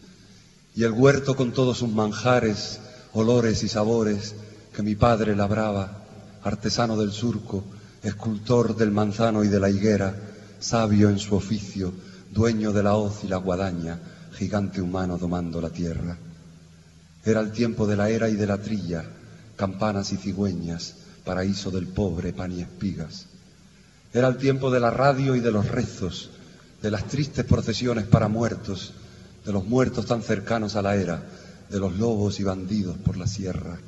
y 0.75 0.83
el 0.83 0.91
huerto 0.91 1.35
con 1.35 1.53
todos 1.53 1.77
sus 1.77 1.89
manjares, 1.89 2.79
olores 3.13 3.63
y 3.63 3.69
sabores 3.69 4.35
que 4.73 4.83
mi 4.83 4.95
padre 4.95 5.37
labraba, 5.37 6.03
artesano 6.43 6.97
del 6.97 7.11
surco, 7.11 7.63
escultor 8.03 8.75
del 8.75 8.91
manzano 8.91 9.43
y 9.45 9.47
de 9.47 9.61
la 9.61 9.69
higuera, 9.69 10.13
sabio 10.59 11.09
en 11.09 11.19
su 11.19 11.35
oficio, 11.35 11.93
dueño 12.31 12.73
de 12.73 12.83
la 12.83 12.95
hoz 12.95 13.23
y 13.23 13.27
la 13.27 13.37
guadaña, 13.37 13.97
gigante 14.33 14.81
humano 14.81 15.17
domando 15.17 15.61
la 15.61 15.69
tierra. 15.69 16.17
Era 17.23 17.39
el 17.39 17.53
tiempo 17.53 17.87
de 17.87 17.95
la 17.95 18.09
era 18.09 18.27
y 18.27 18.35
de 18.35 18.47
la 18.47 18.57
trilla, 18.57 19.05
campanas 19.55 20.11
y 20.11 20.17
cigüeñas, 20.17 20.95
paraíso 21.23 21.71
del 21.71 21.87
pobre, 21.87 22.33
pan 22.33 22.51
y 22.51 22.61
espigas. 22.61 23.28
Era 24.11 24.27
el 24.27 24.37
tiempo 24.37 24.71
de 24.71 24.79
la 24.79 24.89
radio 24.89 25.35
y 25.35 25.39
de 25.39 25.51
los 25.51 25.67
rezos, 25.67 26.31
de 26.81 26.89
las 26.89 27.05
tristes 27.07 27.45
procesiones 27.45 28.05
para 28.05 28.27
muertos, 28.27 28.93
de 29.45 29.51
los 29.51 29.65
muertos 29.65 30.07
tan 30.07 30.23
cercanos 30.23 30.75
a 30.75 30.81
la 30.81 30.95
era, 30.95 31.23
de 31.69 31.79
los 31.79 31.95
lobos 31.97 32.39
y 32.39 32.43
bandidos 32.43 32.97
por 32.97 33.17
la 33.17 33.27
sierra. 33.27 33.79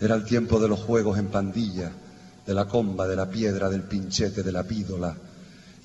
Era 0.00 0.16
el 0.16 0.24
tiempo 0.24 0.58
de 0.58 0.68
los 0.68 0.80
juegos 0.80 1.18
en 1.18 1.28
pandilla, 1.28 1.92
de 2.44 2.54
la 2.54 2.66
comba, 2.66 3.06
de 3.06 3.14
la 3.14 3.30
piedra, 3.30 3.70
del 3.70 3.82
pinchete, 3.82 4.42
de 4.42 4.50
la 4.50 4.64
pídola, 4.64 5.16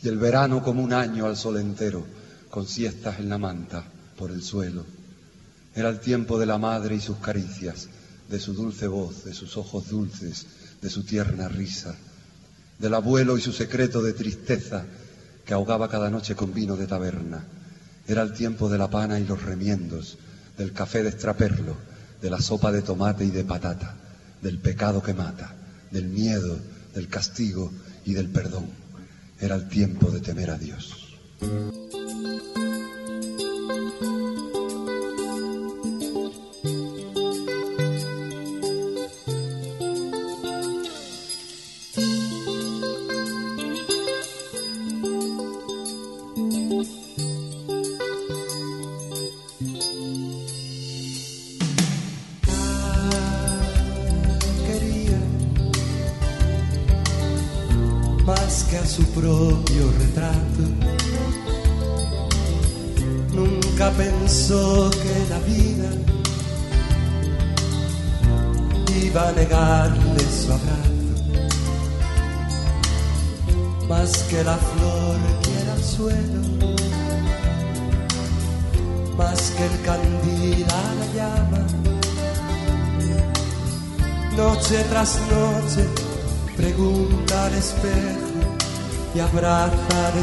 y 0.01 0.07
el 0.07 0.17
verano 0.17 0.63
como 0.63 0.83
un 0.83 0.93
año 0.93 1.27
al 1.27 1.37
sol 1.37 1.57
entero, 1.57 2.03
con 2.49 2.65
siestas 2.65 3.19
en 3.19 3.29
la 3.29 3.37
manta, 3.37 3.83
por 4.17 4.31
el 4.31 4.41
suelo. 4.41 4.83
Era 5.75 5.89
el 5.89 5.99
tiempo 5.99 6.39
de 6.39 6.47
la 6.47 6.57
madre 6.57 6.95
y 6.95 7.01
sus 7.01 7.17
caricias, 7.17 7.87
de 8.27 8.39
su 8.39 8.53
dulce 8.53 8.87
voz, 8.87 9.25
de 9.25 9.33
sus 9.35 9.57
ojos 9.57 9.89
dulces, 9.89 10.47
de 10.81 10.89
su 10.89 11.03
tierna 11.03 11.47
risa, 11.47 11.95
del 12.79 12.93
abuelo 12.93 13.37
y 13.37 13.41
su 13.41 13.51
secreto 13.51 14.01
de 14.01 14.13
tristeza 14.13 14.85
que 15.45 15.53
ahogaba 15.53 15.89
cada 15.89 16.09
noche 16.09 16.35
con 16.35 16.53
vino 16.53 16.75
de 16.75 16.87
taberna. 16.87 17.45
Era 18.07 18.21
el 18.21 18.33
tiempo 18.33 18.69
de 18.69 18.77
la 18.77 18.89
pana 18.89 19.19
y 19.19 19.25
los 19.25 19.41
remiendos, 19.41 20.17
del 20.57 20.73
café 20.73 21.03
de 21.03 21.09
extraperlo, 21.09 21.75
de 22.21 22.29
la 22.29 22.41
sopa 22.41 22.71
de 22.71 22.81
tomate 22.81 23.25
y 23.25 23.31
de 23.31 23.43
patata, 23.43 23.95
del 24.41 24.59
pecado 24.59 25.01
que 25.01 25.13
mata, 25.13 25.55
del 25.91 26.07
miedo, 26.07 26.57
del 26.93 27.07
castigo 27.07 27.71
y 28.05 28.13
del 28.13 28.29
perdón. 28.29 28.69
Era 29.39 29.55
el 29.55 29.67
tiempo 29.67 30.09
de 30.09 30.19
temer 30.19 30.49
a 30.49 30.57
Dios. 30.57 31.17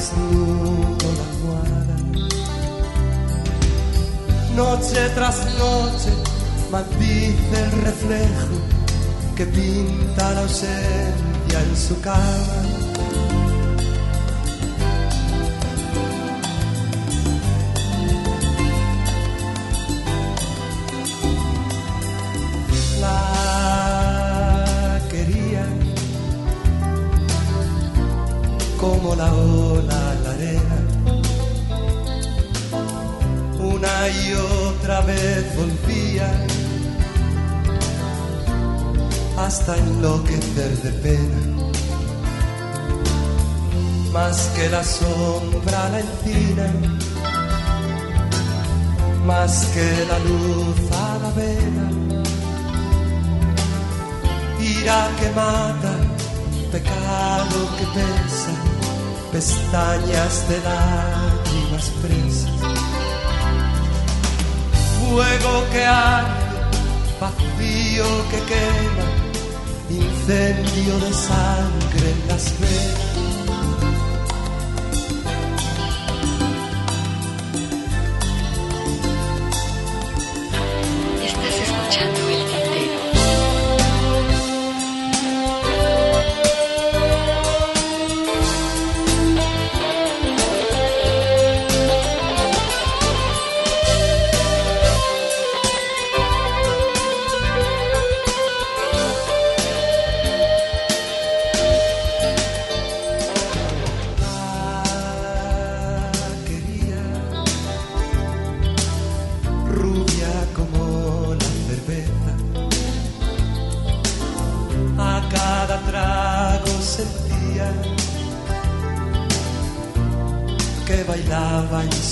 La. 0.00 1.14
Noche 4.56 5.08
tras 5.14 5.36
noche 5.58 6.12
maldice 6.70 7.56
el 7.64 7.72
reflejo 7.82 8.56
que 9.36 9.46
pinta 9.46 10.32
la 10.32 10.40
ausencia 10.40 11.58
en 11.68 11.76
su 11.76 12.00
cama. 12.00 13.23
De 40.55 40.90
pena. 41.02 41.40
Más 44.12 44.36
que 44.55 44.68
la 44.68 44.85
sombra 44.85 45.89
la 45.90 46.01
encina, 46.01 46.72
más 49.26 49.66
que 49.74 50.06
la 50.10 50.18
luz 50.20 50.93
a 50.93 51.18
la 51.22 51.31
vela 51.31 52.05
ira 54.64 55.09
que 55.18 55.28
mata, 55.31 55.94
pecado 56.72 57.59
que 57.76 57.86
pesa, 57.97 58.55
pestañas 59.32 60.48
de 60.48 60.59
lágrimas 60.68 61.86
presas, 62.01 62.51
fuego 64.98 65.64
que 65.72 65.85
arde, 65.85 66.44
vacío 67.20 68.09
que 68.31 68.40
quema, 68.51 69.06
incendio 70.26 70.98
de 71.01 71.12
sangre 71.12 72.10
en 72.10 72.28
las 72.28 72.59
venas. 72.59 73.14
Estás 81.26 81.56
escuchando 81.60 82.34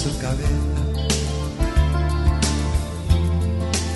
su 0.03 0.19
cabeza. 0.19 0.83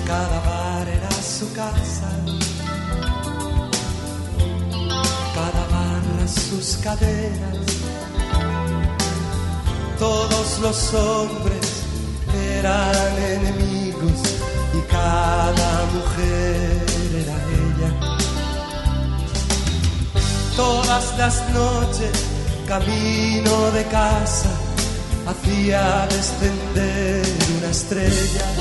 Cada 0.05 0.39
bar 0.39 0.87
era 0.87 1.11
su 1.11 1.51
casa. 1.51 2.09
Cada 5.35 5.63
barra 5.73 6.27
sus 6.27 6.77
caderas. 6.77 7.57
Todos 9.99 10.59
los 10.61 10.93
hombres 10.93 11.83
eran 12.55 13.17
enemigos 13.35 14.19
y 14.77 14.81
cada 14.89 15.71
mujer 15.95 16.85
era 17.21 17.37
ella. 17.63 17.91
Todas 20.55 21.17
las 21.17 21.35
noches, 21.49 22.15
camino 22.65 23.71
de 23.71 23.83
casa, 23.85 24.56
hacía 25.27 26.07
descender 26.09 27.23
una 27.57 27.69
estrella. 27.69 28.56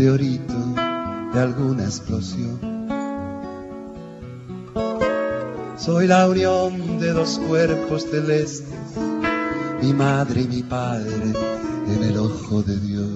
De 0.00 1.38
alguna 1.38 1.84
explosión. 1.84 2.58
Soy 5.76 6.06
la 6.06 6.26
unión 6.26 6.98
de 6.98 7.12
dos 7.12 7.38
cuerpos 7.46 8.06
celestes, 8.10 8.64
mi 9.82 9.92
madre 9.92 10.40
y 10.40 10.48
mi 10.48 10.62
padre 10.62 11.12
en 11.86 12.02
el 12.02 12.16
ojo 12.16 12.62
de 12.62 12.80
Dios. 12.80 13.10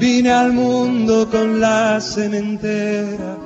Vine 0.00 0.32
al 0.32 0.52
mundo 0.52 1.28
con 1.30 1.60
la 1.60 2.00
sementera, 2.00 3.38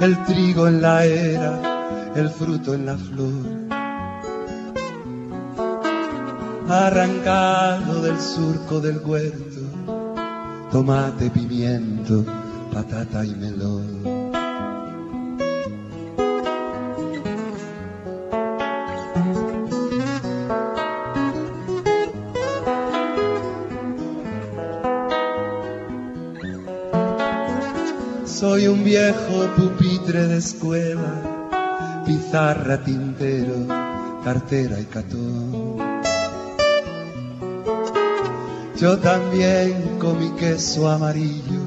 el 0.00 0.24
trigo 0.24 0.66
en 0.66 0.80
la 0.80 1.04
era, 1.04 2.12
el 2.16 2.30
fruto 2.30 2.72
en 2.72 2.86
la 2.86 2.96
flor. 2.96 3.43
Arrancado 6.66 8.00
del 8.00 8.18
surco 8.18 8.80
del 8.80 8.98
huerto, 9.04 9.60
tomate, 10.72 11.28
pimiento, 11.28 12.24
patata 12.72 13.22
y 13.24 13.34
melón. 13.34 14.02
Soy 28.24 28.66
un 28.68 28.82
viejo 28.84 29.46
pupitre 29.56 30.28
de 30.28 30.38
escuela, 30.38 32.02
pizarra, 32.06 32.82
tintero, 32.82 33.66
cartera 34.24 34.80
y 34.80 34.84
catón. 34.84 35.43
Yo 38.76 38.98
también 38.98 39.98
comí 40.00 40.30
queso 40.30 40.88
amarillo, 40.88 41.60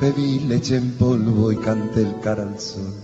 bebí 0.00 0.40
leche 0.40 0.76
en 0.76 0.92
polvo 0.92 1.52
y 1.52 1.56
canté 1.56 2.00
el 2.00 2.18
cara 2.20 2.44
al 2.44 2.58
sol. 2.58 2.94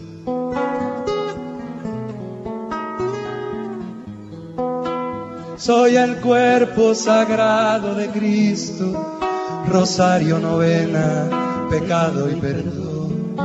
Soy 5.59 5.97
el 5.97 6.17
cuerpo 6.21 6.95
sagrado 6.95 7.95
de 7.95 8.09
Cristo, 8.09 9.21
rosario 9.69 10.39
novena, 10.39 11.69
pecado 11.69 12.31
y 12.31 12.37
perdón. 12.37 13.37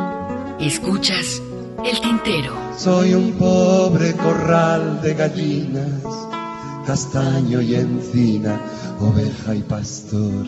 Escuchas 0.57 1.41
el 1.83 1.99
tintero. 1.99 2.53
Soy 2.77 3.13
un 3.13 3.33
pobre 3.33 4.13
corral 4.13 5.01
de 5.01 5.13
gallinas, 5.15 6.01
castaño 6.87 7.59
y 7.59 7.75
encina, 7.75 8.57
oveja 8.99 9.55
y 9.55 9.61
pastor. 9.61 10.45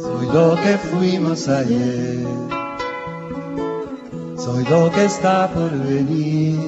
Soy 0.00 0.26
lo 0.26 0.56
que 0.56 0.78
fuimos 0.90 1.48
ayer, 1.48 2.26
soy 4.36 4.64
lo 4.64 4.90
que 4.90 5.04
está 5.04 5.48
por 5.52 5.70
venir. 5.70 6.58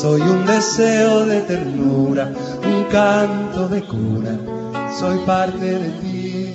Soy 0.00 0.22
un 0.22 0.46
deseo 0.46 1.26
de 1.26 1.42
ternura, 1.42 2.32
un 2.64 2.84
canto 2.84 3.68
de 3.68 3.82
cuna, 3.82 4.38
soy 4.98 5.18
parte 5.26 5.58
de 5.58 5.90
ti. 6.00 6.54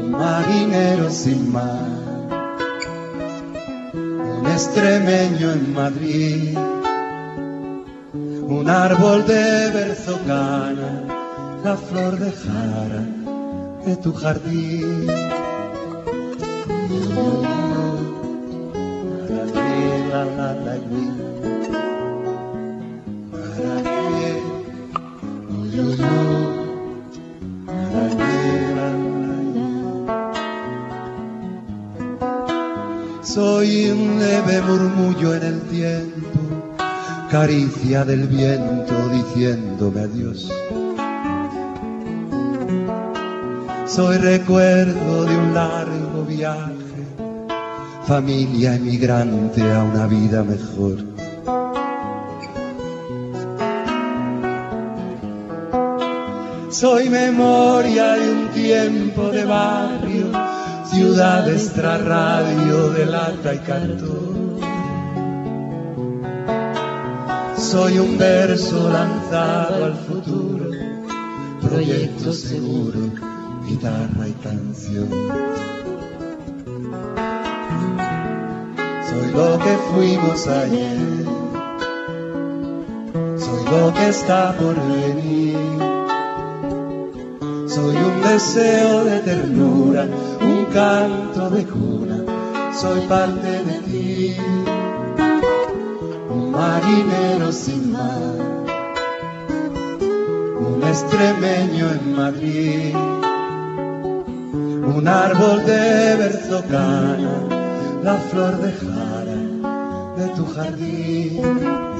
Un 0.00 0.12
marinero 0.12 1.10
sin 1.10 1.52
mar, 1.52 1.90
un 3.92 4.46
extremeño 4.46 5.52
en 5.52 5.74
Madrid, 5.74 6.56
un 8.66 8.70
árbol 8.70 9.24
de 9.24 9.70
berzocana, 9.70 10.90
la 11.62 11.76
flor 11.76 12.18
de 12.18 12.32
jara 12.32 13.02
de 13.84 13.96
tu 14.02 14.12
jardín. 14.12 15.25
Caricia 37.30 38.04
del 38.04 38.28
viento 38.28 38.94
diciéndome 39.08 40.00
adiós. 40.00 40.48
Soy 43.86 44.18
recuerdo 44.18 45.24
de 45.24 45.36
un 45.36 45.54
largo 45.54 46.24
viaje, 46.24 47.02
familia 48.06 48.74
emigrante 48.74 49.62
a 49.72 49.82
una 49.82 50.06
vida 50.06 50.44
mejor. 50.44 50.98
Soy 56.70 57.08
memoria 57.08 58.16
de 58.16 58.30
un 58.30 58.48
tiempo 58.48 59.30
de 59.30 59.44
barrio, 59.44 60.26
ciudad 60.84 61.50
extra 61.50 61.96
radio 61.96 62.90
de 62.90 63.06
lata 63.06 63.54
y 63.54 63.58
cartón. 63.60 64.25
Soy 67.70 67.98
un 67.98 68.16
verso 68.16 68.88
lanzado 68.90 69.86
al 69.86 69.94
futuro, 69.94 70.70
proyecto 71.60 72.32
seguro, 72.32 73.10
guitarra 73.66 74.28
y 74.28 74.32
canción. 74.34 75.08
Soy 79.08 79.32
lo 79.32 79.58
que 79.58 79.76
fuimos 79.90 80.46
ayer, 80.46 81.24
soy 83.36 83.64
lo 83.64 83.92
que 83.94 84.08
está 84.10 84.56
por 84.56 84.76
venir. 84.76 85.56
Soy 87.68 87.96
un 87.96 88.22
deseo 88.22 89.04
de 89.06 89.18
ternura, 89.20 90.06
un 90.40 90.66
canto 90.72 91.50
de 91.50 91.64
cuna, 91.64 92.72
soy 92.72 93.00
parte 93.08 93.64
de 93.64 93.75
marinero 96.56 97.52
sin 97.52 97.92
mar, 97.92 98.32
un 100.68 100.78
extremeño 100.92 101.86
en 101.96 102.16
Madrid, 102.16 102.94
un 104.96 105.04
árbol 105.06 105.58
de 105.66 106.16
berzocana, 106.20 107.34
la 108.02 108.16
flor 108.28 108.54
de 108.64 108.72
jara 108.80 109.40
de 110.18 110.26
tu 110.36 110.44
jardín. 110.54 111.95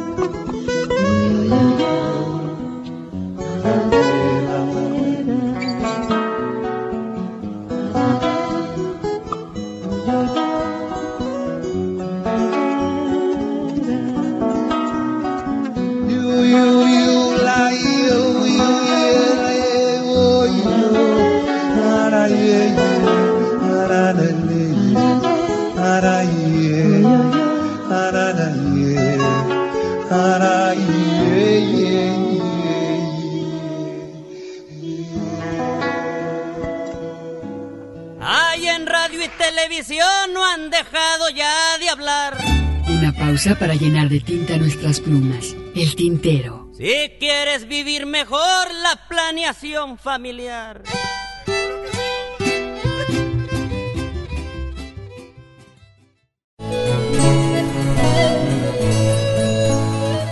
Para 43.55 43.74
llenar 43.74 44.09
de 44.09 44.18
tinta 44.18 44.56
nuestras 44.56 45.01
plumas. 45.01 45.55
El 45.77 45.94
tintero. 45.94 46.68
Si 46.77 47.12
quieres 47.20 47.68
vivir 47.68 48.05
mejor 48.05 48.40
la 48.82 49.06
planeación 49.09 49.98
familiar. 49.98 50.82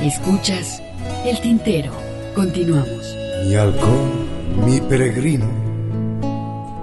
Escuchas 0.02 0.82
El 1.24 1.40
tintero. 1.40 1.92
Continuamos. 2.34 3.16
Mi 3.46 3.54
halcón, 3.54 4.66
mi 4.66 4.80
peregrino, 4.80 5.46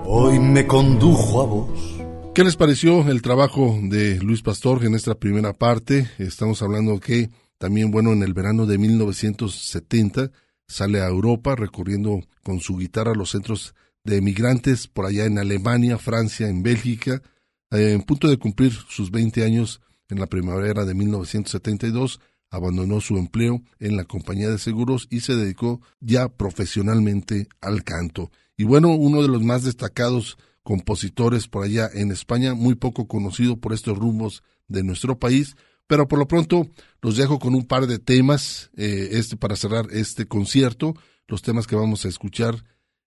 hoy 0.05 0.39
me 0.39 0.65
condujo 0.65 1.41
a 1.41 1.45
vos. 1.45 1.90
¿Qué 2.33 2.45
les 2.45 2.55
pareció 2.55 3.09
el 3.09 3.21
trabajo 3.21 3.77
de 3.83 4.17
Luis 4.21 4.41
Pastor 4.41 4.85
en 4.85 4.95
esta 4.95 5.15
primera 5.15 5.51
parte? 5.51 6.09
Estamos 6.17 6.61
hablando 6.61 6.97
que 7.01 7.29
también, 7.57 7.91
bueno, 7.91 8.13
en 8.13 8.23
el 8.23 8.33
verano 8.33 8.65
de 8.65 8.77
1970 8.77 10.31
sale 10.65 11.01
a 11.01 11.09
Europa 11.09 11.57
recorriendo 11.57 12.21
con 12.41 12.61
su 12.61 12.77
guitarra 12.77 13.13
los 13.15 13.31
centros 13.31 13.75
de 14.05 14.15
emigrantes 14.15 14.87
por 14.87 15.07
allá 15.07 15.25
en 15.25 15.39
Alemania, 15.39 15.97
Francia, 15.97 16.47
en 16.47 16.63
Bélgica, 16.63 17.21
eh, 17.69 17.91
en 17.91 18.01
punto 18.03 18.29
de 18.29 18.37
cumplir 18.37 18.71
sus 18.71 19.11
20 19.11 19.43
años 19.43 19.81
en 20.07 20.17
la 20.17 20.27
primavera 20.27 20.85
de 20.85 20.93
1972 20.93 22.21
abandonó 22.49 23.01
su 23.01 23.17
empleo 23.17 23.61
en 23.79 23.97
la 23.97 24.05
compañía 24.05 24.49
de 24.49 24.57
seguros 24.57 25.07
y 25.09 25.21
se 25.21 25.35
dedicó 25.35 25.81
ya 25.99 26.29
profesionalmente 26.29 27.47
al 27.59 27.83
canto. 27.83 28.31
Y 28.55 28.63
bueno, 28.63 28.89
uno 28.95 29.21
de 29.21 29.27
los 29.27 29.41
más 29.41 29.63
destacados 29.63 30.37
compositores 30.63 31.47
por 31.47 31.63
allá 31.63 31.89
en 31.93 32.11
España, 32.11 32.53
muy 32.53 32.75
poco 32.75 33.07
conocido 33.07 33.57
por 33.57 33.73
estos 33.73 33.97
rumbos 33.97 34.43
de 34.67 34.83
nuestro 34.83 35.19
país, 35.19 35.55
pero 35.87 36.07
por 36.07 36.19
lo 36.19 36.27
pronto 36.27 36.69
los 37.01 37.17
dejo 37.17 37.39
con 37.39 37.55
un 37.55 37.65
par 37.65 37.87
de 37.87 37.99
temas 37.99 38.69
eh, 38.77 39.09
este, 39.11 39.35
para 39.37 39.55
cerrar 39.55 39.87
este 39.91 40.25
concierto. 40.27 40.95
Los 41.27 41.41
temas 41.41 41.67
que 41.67 41.75
vamos 41.75 42.05
a 42.05 42.09
escuchar 42.09 42.63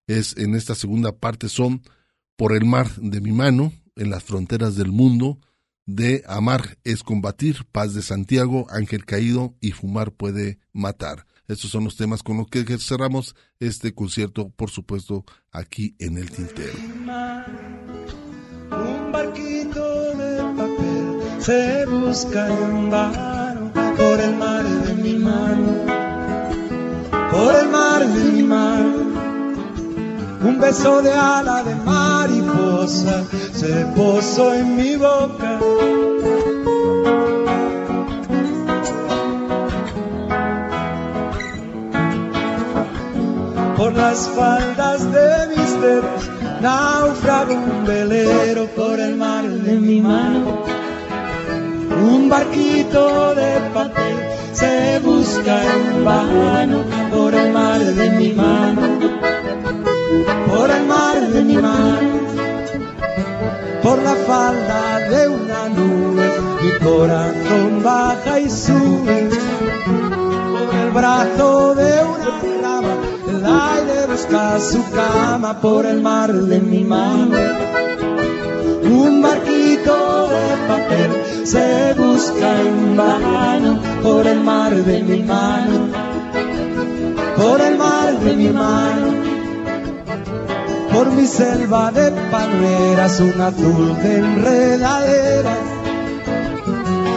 es 0.07 0.37
en 0.37 0.55
esta 0.55 0.75
segunda 0.75 1.11
parte 1.11 1.49
son 1.49 1.81
Por 2.35 2.55
el 2.55 2.65
mar 2.65 2.93
de 2.97 3.21
mi 3.21 3.31
mano, 3.31 3.71
en 3.95 4.09
las 4.09 4.23
fronteras 4.23 4.75
del 4.75 4.91
mundo, 4.91 5.39
de 5.85 6.23
Amar 6.27 6.77
es 6.83 7.03
combatir, 7.03 7.65
Paz 7.71 7.93
de 7.93 8.01
Santiago, 8.01 8.65
Ángel 8.69 9.05
Caído 9.05 9.55
y 9.61 9.71
Fumar 9.71 10.11
puede 10.11 10.59
matar. 10.73 11.25
Estos 11.47 11.69
son 11.69 11.83
los 11.83 11.95
temas 11.95 12.23
con 12.23 12.37
los 12.37 12.47
que 12.47 12.65
cerramos 12.79 13.35
este 13.59 13.93
concierto, 13.93 14.49
por 14.49 14.71
supuesto, 14.71 15.25
aquí 15.51 15.95
en 15.99 16.17
el 16.17 16.31
Tintero. 16.31 16.73
Un 18.71 19.11
barquito 19.11 20.15
de 20.15 20.37
papel 20.57 21.21
se 21.39 21.85
busca 21.85 22.47
en 22.47 22.89
vano 22.89 23.71
por 23.95 24.19
el 24.19 24.35
mar 24.35 24.63
de 24.63 24.93
mi 24.95 25.13
mano, 25.13 25.85
por 27.31 27.55
el 27.55 27.69
mar 27.69 28.07
de 28.07 28.31
mi 28.31 28.43
mano. 28.43 29.05
Un 30.41 30.59
beso 30.59 31.01
de 31.01 31.11
ala 31.11 31.63
de 31.63 31.75
mariposa 31.75 33.25
se 33.53 33.85
posó 33.95 34.53
en 34.53 34.75
mi 34.75 34.95
boca. 34.95 35.59
Por 43.77 43.93
las 43.93 44.29
faldas 44.29 45.11
de 45.11 45.47
mis 45.49 45.81
dedos 45.81 46.29
naufraga 46.61 47.53
un 47.53 47.85
velero 47.85 48.67
por 48.67 48.99
el 48.99 49.15
mar 49.15 49.43
de 49.47 49.73
mi 49.73 50.01
mano. 50.01 50.63
Un 52.01 52.29
barquito 52.29 53.35
de 53.35 53.59
papel 53.73 54.15
se 54.53 54.99
busca 54.99 55.55
en 55.73 56.05
vano 56.05 56.83
por 57.11 57.33
el 57.33 57.51
mar 57.51 57.79
de 57.79 58.09
mi 58.11 58.33
mano 58.33 59.15
por 60.47 60.69
el 60.69 60.85
mar 60.85 61.19
de 61.33 61.43
mi 61.43 61.57
mano, 61.57 62.19
por 63.83 64.01
la 64.01 64.15
falda 64.15 64.99
de 65.09 65.27
una 65.27 65.69
nube, 65.69 66.31
mi 66.61 66.71
corazón 66.85 67.83
baja 67.83 68.39
y 68.39 68.49
sube, 68.49 69.29
por 69.85 70.75
el 70.75 70.91
brazo 70.91 71.75
de 71.75 72.03
una 72.03 72.24
busca 74.07 74.59
su 74.59 74.83
cama 74.91 75.59
por 75.61 75.85
el 75.85 76.01
mar 76.01 76.31
de 76.33 76.59
mi 76.59 76.83
mano. 76.83 77.37
Un 78.83 79.21
barquito 79.21 80.29
de 80.29 80.67
papel 80.67 81.11
se 81.45 81.93
busca 81.95 82.61
en 82.61 82.95
vano 82.95 83.79
por 84.01 84.25
el 84.25 84.39
mar 84.41 84.73
de 84.73 85.03
mi 85.03 85.23
mano, 85.23 85.89
por 87.37 87.61
el 87.61 87.77
mar 87.77 88.19
de 88.19 88.35
mi 88.35 88.49
mano 88.49 89.35
por 90.95 91.11
mi 91.11 91.27
selva 91.27 91.91
de 91.91 92.09
palmeras, 92.31 93.19
un 93.19 93.41
azul 93.41 93.97
de 94.01 94.17
enredaderas. 94.19 95.24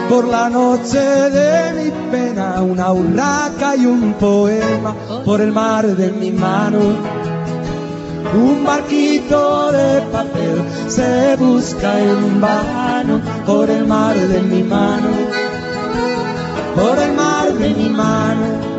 Por 0.09 0.27
la 0.27 0.49
noche 0.49 0.99
de 0.99 1.73
mi 1.73 1.91
pena, 2.11 2.61
una 2.61 2.91
urraca 2.91 3.75
y 3.75 3.85
un 3.85 4.13
poema, 4.13 4.95
por 5.23 5.39
el 5.39 5.51
mar 5.51 5.85
de 5.85 6.11
mi 6.11 6.31
mano. 6.31 6.79
Un 8.33 8.63
barquito 8.65 9.71
de 9.71 10.01
papel 10.11 10.63
se 10.87 11.35
busca 11.37 11.99
en 11.99 12.41
vano 12.41 13.21
por 13.45 13.69
el 13.69 13.85
mar 13.87 14.15
de 14.15 14.41
mi 14.41 14.63
mano, 14.63 15.09
por 16.75 16.97
el 16.97 17.13
mar 17.13 17.53
de 17.53 17.69
mi 17.69 17.89
mano 17.89 18.69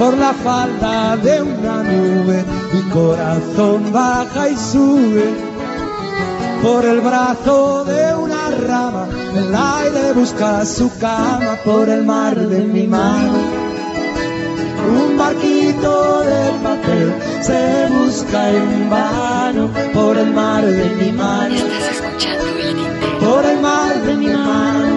por 0.00 0.16
la 0.16 0.32
falda 0.32 1.14
de 1.18 1.42
una 1.42 1.82
nube, 1.82 2.42
mi 2.72 2.80
corazón 2.90 3.92
baja 3.92 4.48
y 4.48 4.56
sube. 4.56 5.49
Por 6.62 6.84
el 6.84 7.00
brazo 7.00 7.84
de 7.84 8.14
una 8.14 8.50
rama, 8.50 9.08
el 9.34 9.54
aire 9.54 10.12
busca 10.12 10.64
su 10.66 10.90
cama 10.98 11.56
por 11.64 11.88
el 11.88 12.04
mar 12.04 12.36
de 12.36 12.60
mi 12.60 12.86
mano. 12.86 13.38
Un 15.00 15.16
barquito 15.16 16.20
de 16.22 16.50
papel 16.62 17.14
se 17.40 17.88
busca 17.88 18.50
en 18.50 18.90
vano 18.90 19.70
por 19.94 20.18
el 20.18 20.32
mar 20.32 20.64
de 20.64 20.88
mi 20.96 21.12
mano. 21.12 21.56
Por 23.20 23.44
el 23.46 23.60
mar 23.60 23.94
de 24.02 24.14
mi 24.16 24.26
mano. 24.26 24.96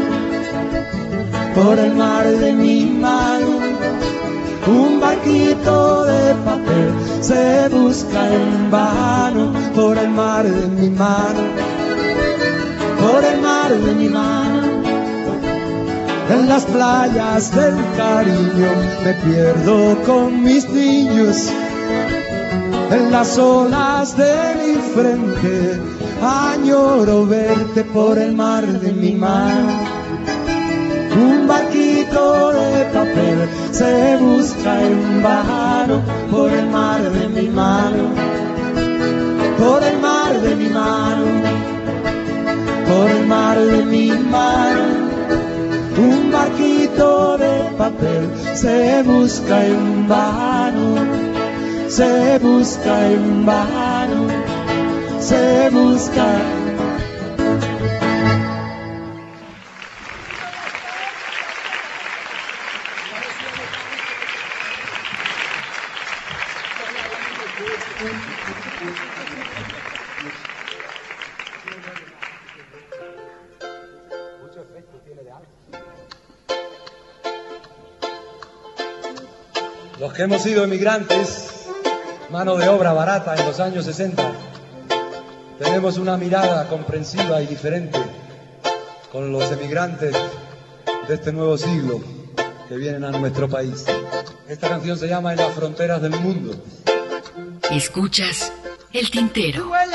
Por 1.55 1.79
el 1.79 1.93
mar 1.93 2.25
de 2.25 2.53
mi 2.53 2.85
mano 2.85 3.73
un 4.67 4.99
barquito 4.99 6.05
de 6.05 6.35
papel 6.45 6.93
se 7.21 7.67
busca 7.69 8.33
en 8.33 8.71
vano 8.71 9.51
por 9.75 9.97
el 9.97 10.09
mar 10.09 10.45
de 10.45 10.67
mi 10.67 10.89
mano, 10.89 11.41
por 12.99 13.23
el 13.23 13.41
mar 13.41 13.71
de 13.71 13.93
mi 13.93 14.09
mano. 14.09 14.61
En 16.29 16.47
las 16.47 16.63
playas 16.65 17.53
del 17.53 17.75
cariño 17.97 18.71
me 19.03 19.13
pierdo 19.13 20.01
con 20.05 20.43
mis 20.43 20.69
niños, 20.69 21.49
en 22.91 23.11
las 23.11 23.37
olas 23.37 24.15
de 24.15 24.35
mi 24.61 24.75
frente 24.93 25.81
añoro 26.21 27.25
verte 27.25 27.83
por 27.83 28.17
el 28.17 28.33
mar 28.33 28.65
de 28.65 28.91
mi 28.93 29.13
mano 29.13 29.93
un 31.15 31.47
barquito 31.47 32.53
de 32.53 32.85
papel 32.85 33.49
se 33.71 34.17
busca 34.17 34.81
en 34.81 35.21
vano 35.21 36.01
por 36.31 36.51
el 36.51 36.67
mar 36.69 37.01
de 37.01 37.27
mi 37.29 37.47
mano, 37.49 38.09
por 39.63 39.81
el 39.83 39.97
mar 39.99 40.33
de 40.41 40.55
mi 40.55 40.69
mano, 40.69 41.25
por 42.87 43.09
el 43.09 43.25
mar 43.25 43.57
de 43.57 43.85
mi 43.85 44.09
mano. 44.09 44.85
Un 45.97 46.31
barquito 46.31 47.37
de 47.37 47.53
papel 47.77 48.23
se 48.55 49.03
busca 49.03 49.65
en 49.65 50.07
vano, 50.07 50.87
se 51.87 52.39
busca 52.39 52.93
en 53.11 53.45
vano, 53.45 54.21
se 55.19 55.69
busca 55.69 56.25
Los 56.35 56.41
que 56.49 56.62
hemos 80.23 80.41
sido 80.41 80.63
emigrantes, 80.63 81.65
mano 82.29 82.55
de 82.55 82.69
obra 82.69 82.93
barata 82.93 83.35
en 83.35 83.45
los 83.45 83.59
años 83.59 83.83
60, 83.83 84.23
tenemos 85.59 85.97
una 85.97 86.15
mirada 86.15 86.67
comprensiva 86.69 87.41
y 87.41 87.47
diferente 87.47 87.99
con 89.11 89.31
los 89.33 89.51
emigrantes 89.51 90.15
de 91.07 91.13
este 91.13 91.33
nuevo 91.33 91.57
siglo 91.57 92.01
que 92.69 92.77
vienen 92.77 93.03
a 93.03 93.11
nuestro 93.11 93.49
país. 93.49 93.85
Esta 94.47 94.69
canción 94.69 94.97
se 94.97 95.07
llama 95.07 95.33
En 95.33 95.39
las 95.39 95.53
fronteras 95.53 96.01
del 96.01 96.11
mundo. 96.11 96.55
Escuchas 97.69 98.51
el 98.93 99.11
tintero. 99.11 99.69
Soy 99.69 99.89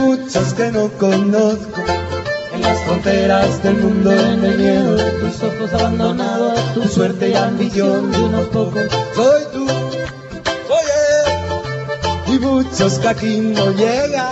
muchos 0.00 0.54
que 0.54 0.70
no 0.70 0.88
conozco. 0.98 1.82
En 2.54 2.62
las 2.62 2.78
fronteras 2.84 3.62
del 3.62 3.76
mundo, 3.76 4.12
el 4.12 4.58
miedo 4.58 4.96
tus 4.96 5.42
ojos 5.42 5.72
abandonados, 5.74 6.74
tu 6.74 6.82
suerte 6.88 7.30
y 7.30 7.34
ambición 7.34 8.10
de 8.10 8.18
unos 8.18 8.46
pocos. 8.48 8.82
Soy 9.14 9.42
tú, 9.52 9.66
soy 10.68 10.86
él 11.16 12.34
y 12.34 12.38
muchos 12.38 12.98
que 12.98 13.08
aquí 13.08 13.40
no 13.40 13.70
llegan. 13.72 14.30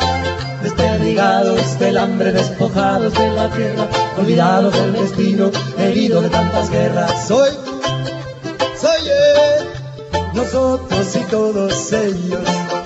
Desperdigados 0.63 1.79
del 1.79 1.97
hambre, 1.99 2.33
despojados 2.33 3.15
de 3.15 3.31
la 3.31 3.49
tierra, 3.49 3.87
olvidados 4.19 4.75
del 4.75 4.93
destino, 4.93 5.51
heridos 5.79 6.25
de 6.25 6.31
tantas 6.31 6.69
guerras. 6.71 7.29
Soy 7.29 7.51
tú, 7.65 7.81
soy 8.81 9.09
él, 9.09 9.69
nosotros 10.35 11.17
y 11.17 11.21
todos 11.31 11.93
ellos. 11.93 12.78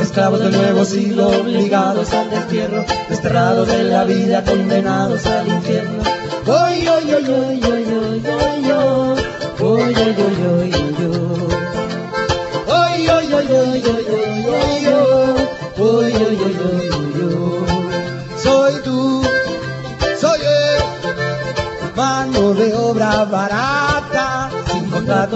Esclavos 0.00 0.40
del 0.40 0.52
nuevo 0.52 0.84
siglo, 0.84 1.28
obligados 1.28 2.12
al 2.12 2.30
destierro, 2.30 2.84
desterrados 3.08 3.66
de 3.68 3.84
la 3.84 4.04
vida, 4.04 4.44
condenados 4.44 5.26
al 5.26 5.48
infierno. 5.48 6.02
Oy, 6.46 6.88
oy, 6.88 7.12
oy, 7.12 7.24
oy, 7.24 7.60
oy, 7.64 7.84
oy, 7.84 8.22
oy, 8.26 8.70
oy, 8.70 9.20
oy, 9.60 9.94
oy, 9.94 9.94
oy, 9.94 10.72
oy, 10.72 11.06
oy. 11.06 11.47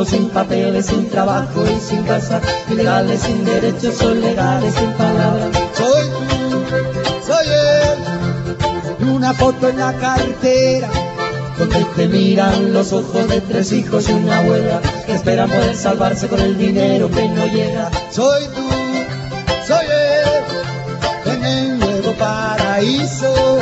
Sin 0.05 0.29
papeles, 0.31 0.87
sin 0.87 1.09
trabajo 1.09 1.65
y 1.65 1.81
sin 1.81 2.03
casa, 2.05 2.41
ilegales, 2.71 3.21
sin 3.21 3.45
derechos, 3.45 3.97
son 3.97 4.21
legales, 4.21 4.75
sin 4.75 4.93
palabras. 4.93 5.49
Soy 5.77 6.09
tú, 6.09 7.27
soy 7.27 7.47
él, 7.47 9.09
una 9.09 9.33
foto 9.35 9.69
en 9.69 9.79
la 9.79 9.93
cartera, 9.95 10.89
donde 11.59 11.85
te 11.97 12.09
miran 12.09 12.73
los 12.73 12.93
ojos 12.93 13.29
de 13.29 13.41
tres 13.41 13.73
hijos 13.73 14.09
y 14.09 14.13
una 14.13 14.39
abuela 14.39 14.81
que 15.07 15.15
esperan 15.15 15.51
poder 15.51 15.77
salvarse 15.77 16.29
con 16.29 16.41
el 16.41 16.59
dinero 16.59 17.11
que 17.11 17.29
no 17.29 17.47
llega. 17.47 17.91
Soy 18.11 18.45
tú, 18.55 18.69
soy 19.67 19.87
él, 19.87 21.33
en 21.33 21.45
el 21.45 21.79
nuevo 21.79 22.13
paraíso. 22.13 23.62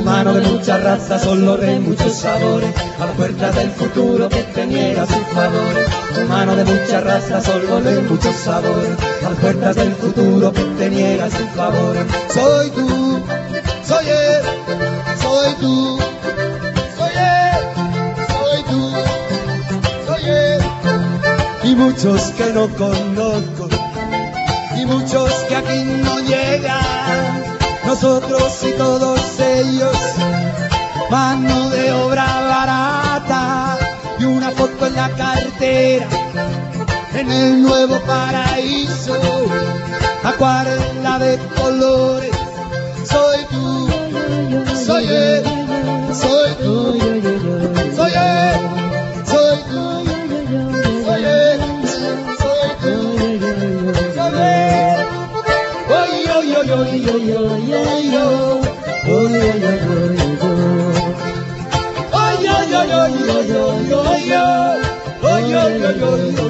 Humano 0.00 0.32
de 0.32 0.40
muchas 0.40 0.82
razas, 0.82 1.22
solo 1.22 1.58
de 1.58 1.78
muchos 1.78 2.14
sabores, 2.14 2.74
a 2.98 3.04
las 3.04 3.16
puertas 3.16 3.54
del 3.54 3.70
futuro 3.70 4.30
que 4.30 4.42
te 4.44 4.66
niega 4.66 5.04
sus 5.04 5.26
favores. 5.34 5.88
Humano 6.24 6.56
de 6.56 6.64
muchas 6.64 7.04
razas, 7.04 7.44
solo 7.44 7.82
de 7.82 8.00
muchos 8.00 8.34
sabores, 8.34 8.96
a 9.26 9.28
las 9.28 9.38
puertas 9.38 9.76
del 9.76 9.92
futuro 9.92 10.52
que 10.54 10.62
te 10.62 10.88
niega 10.88 11.28
sus 11.28 11.48
favores. 11.54 12.04
Soy 12.32 12.70
tú, 12.70 13.20
soy 13.86 14.08
él, 14.08 14.42
soy 15.20 15.54
tú, 15.60 15.98
soy 16.96 17.12
él, 17.16 17.58
soy 18.32 18.62
tú, 18.70 18.92
soy 20.06 20.30
él, 20.30 20.60
y 21.62 21.74
muchos 21.74 22.22
que 22.38 22.52
no 22.54 22.68
conozco, 22.68 23.68
y 24.80 24.86
muchos 24.86 25.30
que 25.46 25.56
aquí 25.56 25.84
no 26.02 26.19
nosotros 27.90 28.56
y 28.62 28.72
todos 28.78 29.20
ellos, 29.40 29.96
mano 31.10 31.70
de 31.70 31.90
obra 31.90 32.24
barata 32.48 33.78
y 34.16 34.24
una 34.26 34.52
foto 34.52 34.86
en 34.86 34.94
la 34.94 35.08
cartera, 35.10 36.06
en 37.14 37.32
el 37.32 37.60
nuevo 37.60 37.98
paraíso, 38.06 39.18
acuarela 40.22 41.18
de 41.18 41.36
colores, 41.60 42.09
yo 57.06 57.16
yo 57.16 57.40
yeah 57.70 57.98
yo 58.12 58.26
oh 59.08 59.24
yo 59.34 59.46
yo 59.64 59.72
yo 59.84 59.96
yo 60.40 60.52
oh 62.18 62.32
yo 62.44 62.56
yo 62.72 62.80
yo 62.92 63.02
yo 63.50 63.64
yo 63.90 64.02
yo 64.30 64.44
oh 65.22 65.38
yo 65.50 65.62
yo 65.80 65.90
yo 66.00 66.10
yo 66.36 66.49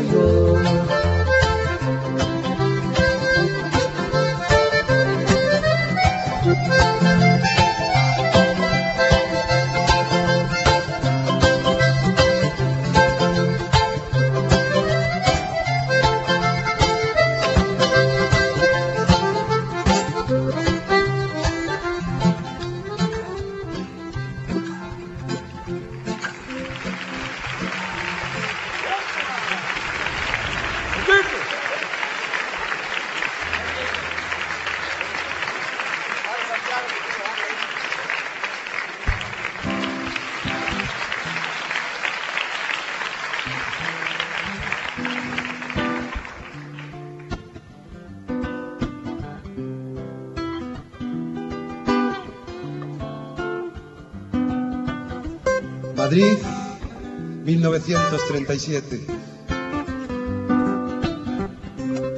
1937. 57.79 59.07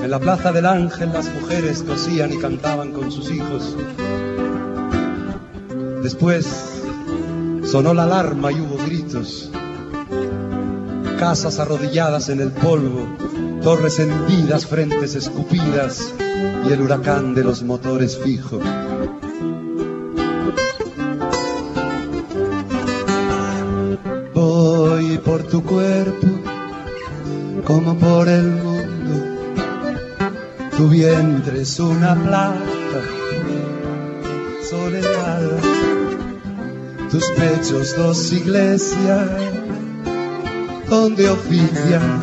En 0.01 0.11
la 0.11 0.19
Plaza 0.19 0.51
del 0.51 0.65
Ángel 0.65 1.13
las 1.13 1.29
mujeres 1.29 1.83
cosían 1.83 2.33
y 2.33 2.39
cantaban 2.39 2.93
con 2.93 3.13
sus 3.13 3.31
hijos. 3.31 3.77
Después 6.03 6.83
sonó 7.65 7.93
la 7.93 8.05
alarma 8.05 8.51
y 8.51 8.61
hubo 8.61 8.79
gritos. 8.79 9.51
Casas 11.19 11.59
arrodilladas 11.61 12.31
en 12.31 12.41
el 12.41 12.51
polvo, 12.51 13.07
torres 13.63 13.99
hendidas, 13.99 14.67
frentes 14.67 15.15
escupidas 15.15 16.15
y 16.67 16.73
el 16.73 16.81
huracán 16.81 17.35
de 17.35 17.45
los 17.45 17.63
motores 17.63 18.19
fijos. 18.19 18.63
Tu 25.53 25.63
cuerpo 25.63 26.29
como 27.67 27.95
por 27.99 28.27
el 28.27 28.53
mundo. 28.53 29.15
Tu 30.75 30.89
vientre 30.89 31.61
es 31.61 31.79
una 31.79 32.15
plaza 32.15 33.03
soledad. 34.71 35.51
Tus 37.11 37.31
pechos 37.33 37.95
dos 37.99 38.33
iglesias 38.33 39.29
donde 40.89 41.29
ofician 41.29 42.23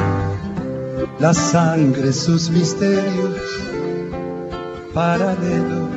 la 1.19 1.31
sangre 1.35 2.11
sus 2.11 2.49
misterios 2.49 3.35
paralelo, 4.91 5.87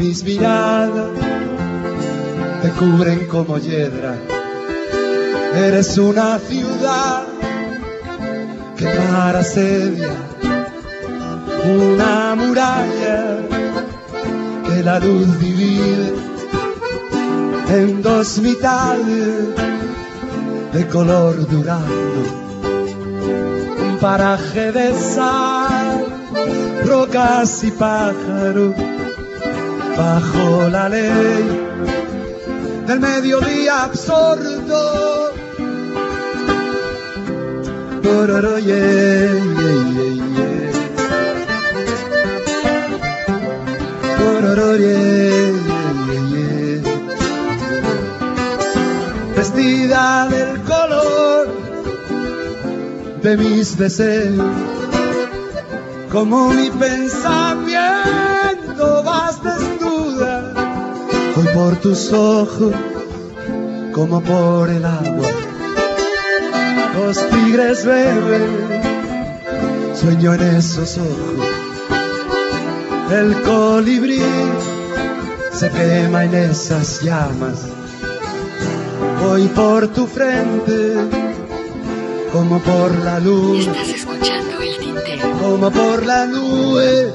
mis 0.00 0.24
miradas 0.24 1.10
te 2.60 2.70
cubren 2.70 3.28
como 3.28 3.56
hiedra. 3.58 4.41
Eres 5.54 5.98
una 5.98 6.38
ciudad 6.38 7.24
que 8.76 8.86
mar 9.10 9.36
asedia, 9.36 10.10
una 11.64 12.34
muralla 12.34 13.38
que 14.66 14.82
la 14.82 14.98
luz 14.98 15.38
divide 15.38 16.14
en 17.68 18.02
dos 18.02 18.38
mitades 18.38 19.48
de 20.72 20.88
color 20.88 21.46
durando, 21.48 22.22
un 23.88 23.98
paraje 24.00 24.72
de 24.72 24.94
sal, 24.98 26.06
rocas 26.86 27.62
y 27.64 27.70
pájaros 27.70 28.74
bajo 29.96 30.68
la 30.70 30.88
ley 30.88 31.62
del 32.86 33.00
mediodía 33.00 33.84
absorto. 33.84 35.11
Pororo, 38.02 38.56
yeah, 38.58 39.32
yeah, 39.62 39.82
yeah. 40.36 40.70
Pororo, 44.18 44.70
yeah, 44.84 45.50
yeah. 46.32 46.80
Vestida 49.36 50.04
del 50.30 50.52
color 50.62 51.44
de 53.22 53.32
mis 53.36 53.76
deseos, 53.78 54.52
como 56.10 56.36
mi 56.50 56.70
pensamiento 56.70 57.82
vas 59.04 59.42
desnuda 59.42 60.52
Voy 61.34 61.46
por 61.54 61.76
tus 61.76 62.12
ojos 62.12 62.74
como 63.94 64.20
por 64.20 64.68
el 64.70 64.84
agua. 64.84 65.41
Los 66.94 67.30
tigres 67.30 67.84
beben, 67.84 68.46
sueño 69.94 70.34
en 70.34 70.42
esos 70.56 70.98
ojos. 70.98 71.46
El 73.10 73.42
colibrí 73.42 74.22
se 75.52 75.70
quema 75.70 76.24
en 76.24 76.34
esas 76.34 77.02
llamas. 77.02 77.66
Voy 79.22 79.46
por 79.48 79.88
tu 79.88 80.06
frente 80.06 80.94
como 82.32 82.58
por 82.60 82.96
la 83.04 83.20
luz. 83.20 83.66
Estás 83.66 83.88
escuchando 83.88 84.60
el 84.60 84.78
tintero. 84.78 85.30
Como 85.40 85.70
por 85.70 86.06
la 86.06 86.26
nube, 86.26 87.12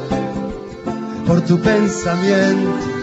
por 1.25 1.41
tu 1.41 1.59
pensamiento 1.59 2.97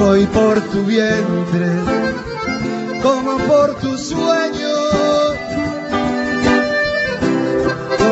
voy 0.00 0.26
por 0.26 0.60
tu 0.60 0.84
vientre, 0.84 1.68
como 3.02 3.36
por 3.38 3.74
tu 3.76 3.96
sueño. 3.96 4.49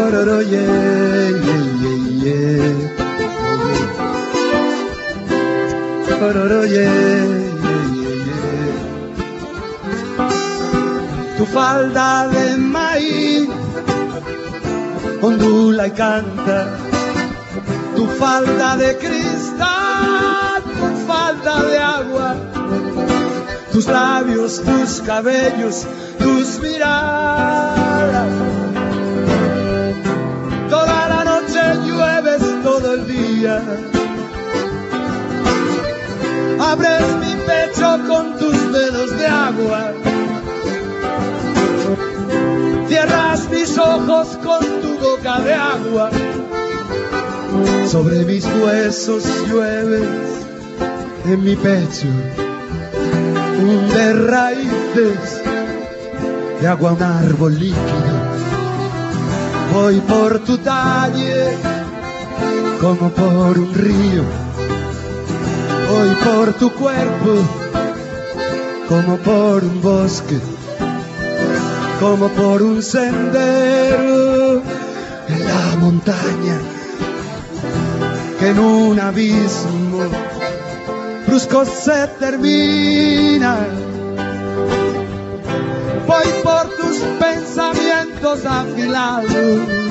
Yeah, 0.09 0.25
yeah, 0.25 1.65
yeah, 1.85 2.01
yeah. 2.25 2.89
Tu 11.37 11.45
falda 11.45 12.29
de 12.33 12.57
maíz 12.57 13.49
ondula 15.21 15.89
y 15.89 15.91
canta, 15.91 16.79
tu 17.95 18.07
falda 18.07 18.77
de 18.79 18.97
cristal 18.97 20.63
con 20.81 20.97
falda 21.07 21.65
de 21.65 21.79
agua, 21.79 22.35
tus 23.73 23.87
labios, 23.87 24.63
tus 24.63 25.03
cabellos, 25.03 25.87
tus 26.19 26.59
miradas. 26.61 28.48
Abres 36.61 37.07
mi 37.21 37.35
pecho 37.47 37.99
con 38.07 38.39
tus 38.39 38.73
dedos 38.73 39.19
de 39.19 39.27
agua. 39.27 39.93
Cierras 42.89 43.49
mis 43.51 43.79
ojos 43.79 44.39
con 44.43 44.61
tu 44.83 44.99
boca 44.99 45.41
de 45.41 45.55
agua. 45.55 46.11
Sobre 47.91 48.25
mis 48.25 48.45
huesos 48.45 49.25
llueves 49.49 50.09
en 51.25 51.45
mi 51.45 51.57
pecho. 51.57 52.09
Hunde 53.61 54.13
raíces 54.13 55.43
de 56.61 56.67
agua 56.67 56.93
un 56.93 57.03
árbol 57.03 57.59
líquido. 57.59 58.19
Voy 59.73 60.01
por 60.01 60.41
tu 60.41 60.59
talle 60.59 61.78
como 62.81 63.11
por 63.11 63.59
un 63.59 63.75
río. 63.75 64.23
Voy 65.89 66.11
por 66.25 66.53
tu 66.55 66.73
cuerpo 66.73 67.37
como 68.89 69.17
por 69.19 69.65
un 69.65 69.83
bosque, 69.83 70.39
como 72.01 72.29
por 72.29 72.63
un 72.63 72.83
sendero 72.83 74.63
en 75.29 75.45
la 75.45 75.77
montaña 75.79 76.59
que 78.39 78.49
en 78.49 78.59
un 78.59 79.01
abismo 79.01 80.09
brusco 81.27 81.65
se 81.65 82.07
termina. 82.19 83.59
Voy 86.07 86.29
por 86.43 86.69
tus 86.77 86.99
pensamientos 87.19 88.47
afilados 88.47 89.88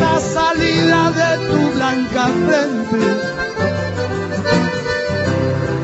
la 0.00 0.20
salida 0.20 1.10
de 1.10 1.30
tu 1.46 1.70
blanca 1.74 2.28
frente 2.46 3.38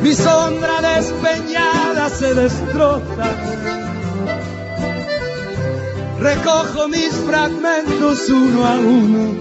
mi 0.04 0.14
sombra 0.14 0.82
despeñada 0.82 2.10
se 2.10 2.34
destroza. 2.34 3.28
Recojo 6.20 6.88
mis 6.88 7.14
fragmentos 7.26 8.28
uno 8.28 8.66
a 8.66 8.74
uno 8.74 9.34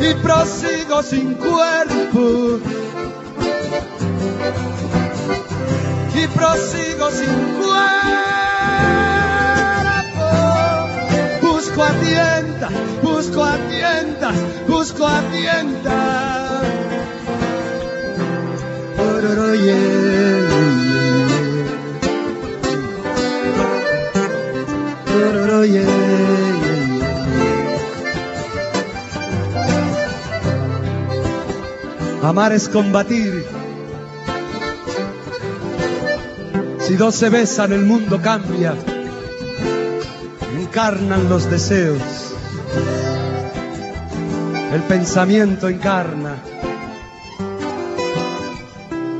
y 0.00 0.14
prosigo 0.22 1.02
sin 1.02 1.34
cuerpo. 1.34 2.60
Y 6.14 6.26
prosigo 6.28 7.10
sin 7.10 7.34
cuerpo. 7.58 9.19
Busco 11.80 11.94
a 11.94 12.00
tientas, 12.00 12.72
busco 13.02 13.42
a 13.42 13.56
tientas, 13.56 14.36
busco 14.68 15.06
a 15.06 15.22
tientas. 15.30 16.60
Amar 32.22 32.52
es 32.52 32.68
combatir. 32.68 33.46
Si 36.80 36.94
dos 36.96 37.14
se 37.14 37.30
besan, 37.30 37.72
el 37.72 37.86
mundo 37.86 38.20
cambia. 38.22 38.74
Encarnan 40.70 41.28
los 41.28 41.50
deseos. 41.50 42.00
El 44.72 44.82
pensamiento 44.82 45.68
encarna. 45.68 46.36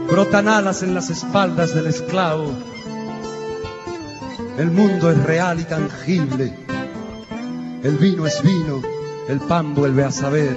Brotan 0.09 0.47
alas 0.47 0.85
en 0.85 0.95
las 0.95 1.11
espaldas 1.11 1.75
del 1.75 1.89
esclavo. 1.89 2.53
El 4.59 4.71
mundo 4.71 5.11
es 5.11 5.21
real 5.25 5.59
y 5.59 5.65
tangible. 5.65 6.53
El 7.83 7.97
vino 7.97 8.29
es 8.29 8.41
vino, 8.45 8.81
el 9.29 9.41
pan 9.41 9.75
vuelve 9.75 10.05
a 10.05 10.13
saber, 10.13 10.55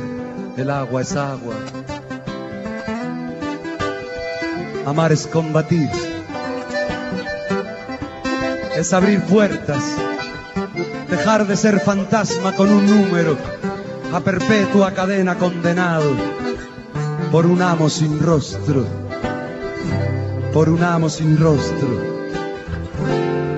el 0.58 0.70
agua 0.70 1.02
es 1.02 1.16
agua. 1.16 1.56
Amar 4.86 5.12
es 5.12 5.26
combatir. 5.26 5.90
Es 8.76 8.94
abrir 8.94 9.22
puertas 9.22 9.82
dejar 11.24 11.48
de 11.48 11.56
ser 11.56 11.80
fantasma 11.80 12.54
con 12.54 12.70
un 12.70 12.86
número, 12.86 13.38
a 14.12 14.20
perpetua 14.20 14.94
cadena 14.94 15.38
condenado, 15.38 16.12
por 17.32 17.46
un 17.46 17.62
amo 17.62 17.90
sin 17.90 18.20
rostro, 18.20 18.86
por 20.52 20.68
un 20.68 20.84
amo 20.84 21.08
sin 21.08 21.40
rostro, 21.40 21.88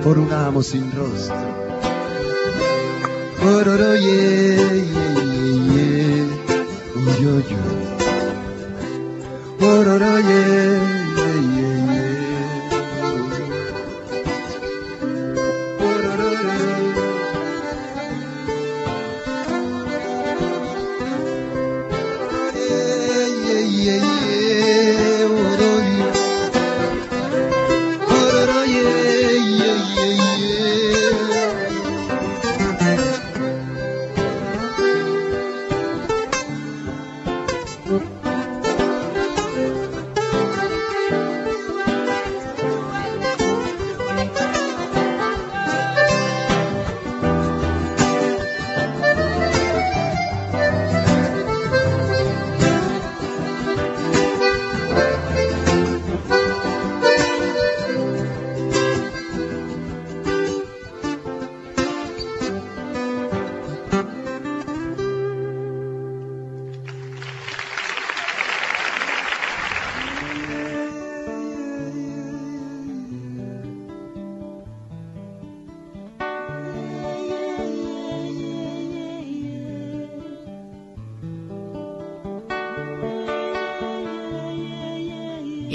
por 0.04 0.16
un 0.16 0.32
amo 0.32 0.62
sin 0.62 0.92
rostro. 0.92 1.34
Ororo, 3.42 3.96
yeah, 3.96 4.72
yeah, 4.94 5.26
yeah, 5.74 7.26
Ororo, 9.60 10.20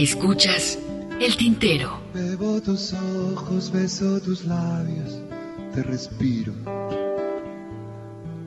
Escuchas 0.02 0.80
el 1.20 1.38
tintero. 1.38 2.00
Bebo 2.12 2.60
tus 2.60 2.92
ojos, 2.92 3.72
beso 3.72 4.20
tus 4.20 4.46
labios, 4.46 5.22
te 5.76 5.84
respiro. 5.84 6.54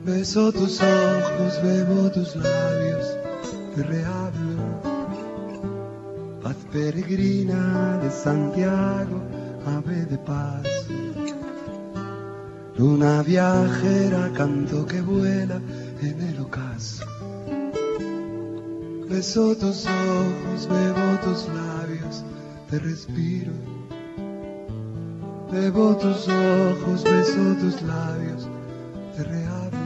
Beso 0.03 0.51
tus 0.51 0.81
ojos, 0.81 1.63
bebo 1.63 2.11
tus 2.11 2.35
labios, 2.35 3.17
te 3.73 3.83
rehablo. 3.83 4.81
Paz 6.43 6.57
peregrina 6.73 7.99
de 8.03 8.11
Santiago, 8.11 9.23
ave 9.65 10.05
de 10.07 10.17
paz. 10.17 10.67
Luna 12.77 13.23
viajera, 13.23 14.29
canto 14.33 14.85
que 14.85 14.99
vuela 14.99 15.61
en 16.01 16.21
el 16.21 16.37
ocaso. 16.41 17.04
Beso 19.15 19.55
tus 19.55 19.85
ojos, 19.85 20.67
bebo 20.67 21.17
tus 21.23 21.47
labios, 21.47 22.21
te 22.69 22.79
respiro. 22.79 23.53
Bebo 25.49 25.95
tus 25.95 26.27
ojos, 26.27 27.01
beso 27.05 27.55
tus 27.61 27.81
labios, 27.81 28.49
te 29.15 29.23
reabro. 29.23 29.79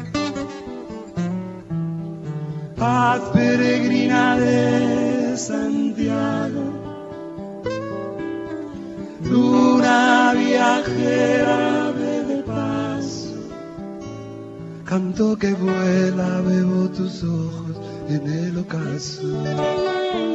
Paz 2.76 3.22
peregrina 3.31 4.35
de 4.35 5.38
Santiago, 5.38 6.64
luna 9.30 10.34
viajera 10.34 11.93
de 11.93 12.43
paz. 12.47 13.30
Canto 14.85 15.38
que 15.38 15.53
vuela, 15.53 16.41
bebo 16.41 16.89
tus 16.89 17.23
ojos 17.23 17.69
en 18.10 18.27
el 18.27 18.57
ocaso. 18.57 20.28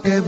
Que 0.00 0.20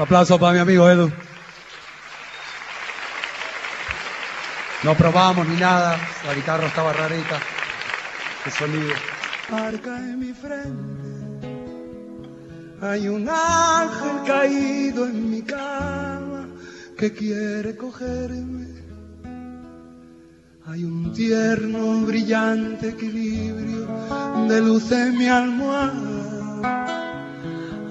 Un 0.00 0.04
aplauso 0.04 0.38
para 0.38 0.54
mi 0.54 0.60
amigo 0.60 0.88
Edu. 0.88 1.12
No 4.82 4.94
probamos 4.94 5.46
ni 5.46 5.56
nada, 5.56 5.94
la 6.26 6.32
guitarra 6.32 6.68
estaba 6.68 6.94
rarita. 6.94 7.38
El 8.46 8.52
sonido. 8.52 8.94
Marca 9.50 9.98
en 9.98 10.18
mi 10.18 10.32
frente. 10.32 11.48
Hay 12.80 13.08
un 13.08 13.28
ángel 13.28 14.22
caído 14.26 15.04
en 15.04 15.30
mi 15.30 15.42
cama 15.42 16.48
que 16.96 17.12
quiere 17.12 17.76
cogerme. 17.76 18.68
Hay 20.66 20.82
un 20.82 21.12
tierno, 21.12 22.06
brillante 22.06 22.88
equilibrio 22.88 23.86
de 24.48 24.60
luz 24.62 24.90
en 24.92 25.18
mi 25.18 25.28
almohada. 25.28 25.59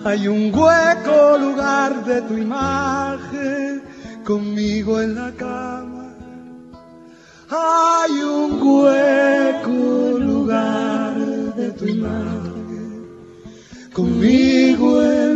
Hay 0.06 0.28
un 0.30 0.54
hueco 0.54 1.38
lugar 1.38 2.06
de 2.06 2.22
tu 2.22 2.38
imagen 2.38 3.84
conmigo 4.24 5.02
en 5.02 5.16
la 5.16 5.32
cama. 5.32 6.16
Hay 7.50 8.12
un 8.22 8.62
hueco 8.62 10.20
lugar 10.20 11.16
de 11.56 11.72
tu 11.72 11.86
imagen 11.86 12.30
conmigo 13.92 15.04
en 15.04 15.29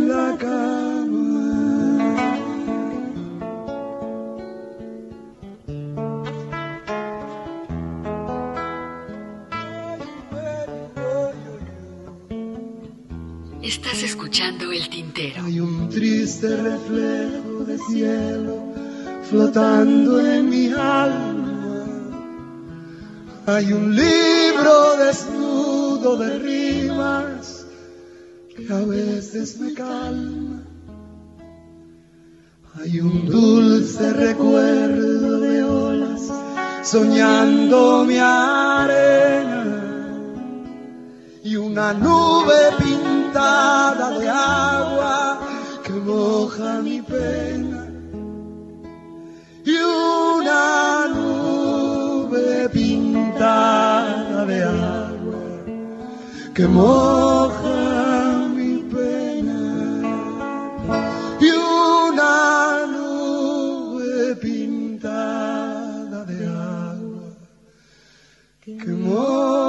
reflejo 16.48 17.64
de 17.64 17.78
cielo 17.78 18.58
flotando 19.30 20.20
en 20.20 20.50
mi 20.50 20.68
alma. 20.68 21.86
Hay 23.46 23.72
un 23.72 23.94
libro 23.94 24.96
desnudo 24.96 26.16
de 26.16 26.38
rimas 26.38 27.66
que 28.54 28.72
a 28.72 28.80
veces 28.80 29.58
me 29.58 29.74
calma. 29.74 30.62
Hay 32.80 33.00
un 33.00 33.26
dulce 33.26 34.12
recuerdo 34.12 35.40
de 35.40 35.62
olas 35.62 36.22
soñando 36.82 38.04
mi 38.04 38.18
arena 38.18 39.64
y 41.42 41.56
una 41.56 41.92
nube 41.92 42.54
pintada 42.78 44.18
de 44.18 44.28
agua 44.28 45.23
moja 46.14 46.80
mi 46.86 46.98
pena 47.02 47.82
y 49.74 49.76
una 49.76 51.08
nube 51.16 52.68
pintada 52.76 54.44
de 54.50 54.58
agua 54.62 55.44
que 56.54 56.66
moja 56.66 57.80
mi 58.58 58.74
pena 58.94 59.60
y 61.48 61.50
una 61.50 62.34
nube 62.96 64.36
pintada 64.46 66.20
de 66.30 66.38
agua 66.46 67.28
que 68.84 68.92
moja 69.06 69.63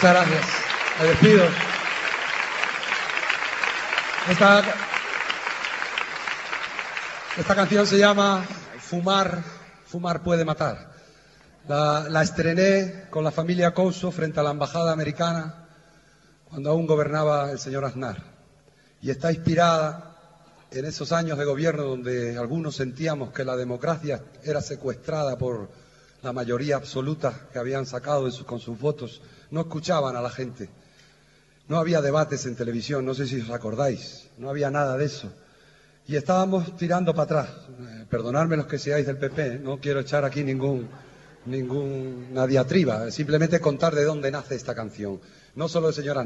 Muchas 0.00 0.14
gracias. 0.14 0.46
Me 0.98 1.08
despido. 1.08 1.44
Esta, 4.30 4.62
esta 7.36 7.54
canción 7.54 7.86
se 7.86 7.98
llama 7.98 8.42
Fumar, 8.78 9.44
Fumar 9.84 10.22
puede 10.22 10.46
matar. 10.46 10.90
La, 11.68 12.22
estrené 12.22 13.08
con 13.10 13.24
la 13.24 13.30
familia 13.30 13.74
Couso 13.74 14.10
frente 14.10 14.40
a 14.40 14.42
la 14.42 14.52
embajada 14.52 14.90
americana 14.90 15.68
cuando 16.48 16.70
aún 16.70 16.86
gobernaba 16.86 17.50
el 17.50 17.58
señor 17.58 17.84
Aznar. 17.84 18.22
Y 19.02 19.10
está 19.10 19.30
inspirada 19.30 20.16
en 20.70 20.86
esos 20.86 21.12
años 21.12 21.36
de 21.36 21.44
gobierno 21.44 21.82
donde 21.82 22.38
algunos 22.38 22.74
sentíamos 22.74 23.34
que 23.34 23.44
la 23.44 23.54
democracia 23.54 24.24
era 24.44 24.62
secuestrada 24.62 25.36
por 25.36 25.68
la 26.22 26.32
mayoría 26.32 26.76
absoluta 26.76 27.48
que 27.52 27.58
habían 27.58 27.84
sacado 27.84 28.26
con 28.46 28.60
sus 28.60 28.80
votos. 28.80 29.20
No 29.50 29.62
escuchaban 29.62 30.16
a 30.16 30.22
la 30.22 30.30
gente. 30.30 30.68
No 31.68 31.78
había 31.78 32.00
debates 32.00 32.46
en 32.46 32.56
televisión, 32.56 33.04
no 33.04 33.14
sé 33.14 33.26
si 33.26 33.40
os 33.40 33.50
acordáis. 33.50 34.28
No 34.38 34.50
había 34.50 34.70
nada 34.70 34.96
de 34.96 35.04
eso. 35.04 35.32
Y 36.06 36.16
estábamos 36.16 36.76
tirando 36.76 37.12
para 37.12 37.24
atrás. 37.24 37.48
Eh, 37.68 38.06
perdonadme 38.10 38.56
los 38.56 38.66
que 38.66 38.78
seáis 38.78 39.06
del 39.06 39.18
PP, 39.18 39.60
no 39.60 39.78
quiero 39.78 40.00
echar 40.00 40.24
aquí 40.24 40.42
ningún, 40.42 40.88
ninguna 41.46 42.46
diatriba, 42.46 43.10
simplemente 43.10 43.60
contar 43.60 43.94
de 43.94 44.04
dónde 44.04 44.30
nace 44.30 44.54
esta 44.54 44.74
canción. 44.74 45.20
No 45.54 45.68
solo 45.68 45.88
el 45.88 45.94
señor 45.94 46.24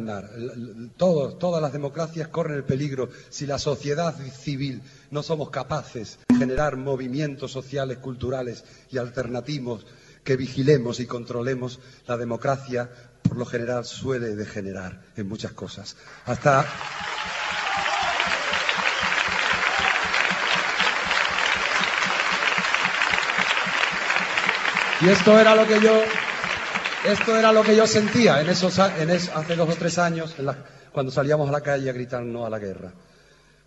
todos, 0.96 1.38
todas 1.38 1.62
las 1.62 1.72
democracias 1.72 2.28
corren 2.28 2.56
el 2.56 2.64
peligro 2.64 3.08
si 3.30 3.46
la 3.46 3.58
sociedad 3.58 4.14
civil 4.14 4.82
no 5.10 5.22
somos 5.22 5.50
capaces 5.50 6.18
de 6.28 6.36
generar 6.36 6.76
movimientos 6.76 7.50
sociales, 7.50 7.98
culturales 7.98 8.64
y 8.90 8.98
alternativos 8.98 9.86
que 10.24 10.36
vigilemos 10.36 11.00
y 11.00 11.06
controlemos 11.06 11.80
la 12.06 12.16
democracia, 12.16 12.90
por 13.26 13.36
lo 13.36 13.44
general 13.46 13.84
suele 13.84 14.34
degenerar 14.36 15.00
en 15.16 15.28
muchas 15.28 15.52
cosas. 15.52 15.96
Hasta. 16.26 16.64
Y 25.00 25.08
esto 25.08 25.38
era 25.38 25.54
lo 25.54 25.66
que 25.66 25.80
yo, 25.80 26.00
esto 27.04 27.36
era 27.36 27.52
lo 27.52 27.62
que 27.62 27.76
yo 27.76 27.86
sentía 27.86 28.40
en 28.40 28.48
esos, 28.48 28.78
en 28.78 29.10
es- 29.10 29.28
hace 29.34 29.56
dos 29.56 29.68
o 29.68 29.74
tres 29.76 29.98
años, 29.98 30.34
cuando 30.92 31.12
salíamos 31.12 31.48
a 31.48 31.52
la 31.52 31.60
calle 31.60 31.90
a 31.90 31.92
gritar 31.92 32.22
no 32.22 32.46
a 32.46 32.50
la 32.50 32.58
guerra. 32.58 32.92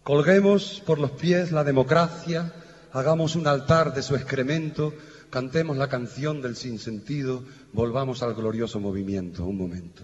Colguemos 0.03 0.81
por 0.85 0.99
los 0.99 1.11
pies 1.11 1.51
la 1.51 1.63
democracia, 1.63 2.51
hagamos 2.93 3.35
un 3.35 3.45
altar 3.47 3.93
de 3.93 4.01
su 4.01 4.15
excremento, 4.15 4.93
cantemos 5.29 5.77
la 5.77 5.89
canción 5.89 6.41
del 6.41 6.55
sinsentido, 6.55 7.43
volvamos 7.73 8.23
al 8.23 8.33
glorioso 8.33 8.79
movimiento, 8.79 9.45
un 9.45 9.57
momento. 9.57 10.03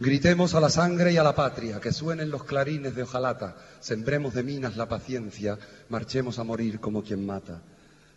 Gritemos 0.00 0.54
a 0.54 0.60
la 0.60 0.70
sangre 0.70 1.12
y 1.12 1.16
a 1.16 1.24
la 1.24 1.34
patria, 1.34 1.80
que 1.80 1.92
suenen 1.92 2.30
los 2.30 2.44
clarines 2.44 2.94
de 2.94 3.02
hojalata, 3.02 3.56
sembremos 3.80 4.32
de 4.32 4.44
minas 4.44 4.76
la 4.76 4.88
paciencia, 4.88 5.58
marchemos 5.88 6.38
a 6.38 6.44
morir 6.44 6.78
como 6.78 7.02
quien 7.02 7.26
mata. 7.26 7.62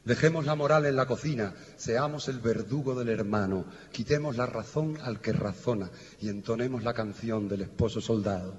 Dejemos 0.05 0.45
la 0.45 0.55
moral 0.55 0.85
en 0.85 0.95
la 0.95 1.05
cocina, 1.05 1.53
seamos 1.77 2.27
el 2.27 2.39
verdugo 2.39 2.95
del 2.95 3.09
hermano, 3.09 3.65
quitemos 3.91 4.37
la 4.37 4.45
razón 4.45 4.97
al 5.01 5.21
que 5.21 5.33
razona 5.33 5.89
y 6.19 6.29
entonemos 6.29 6.83
la 6.83 6.93
canción 6.93 7.47
del 7.47 7.63
esposo 7.63 7.99
soldado. 7.99 8.53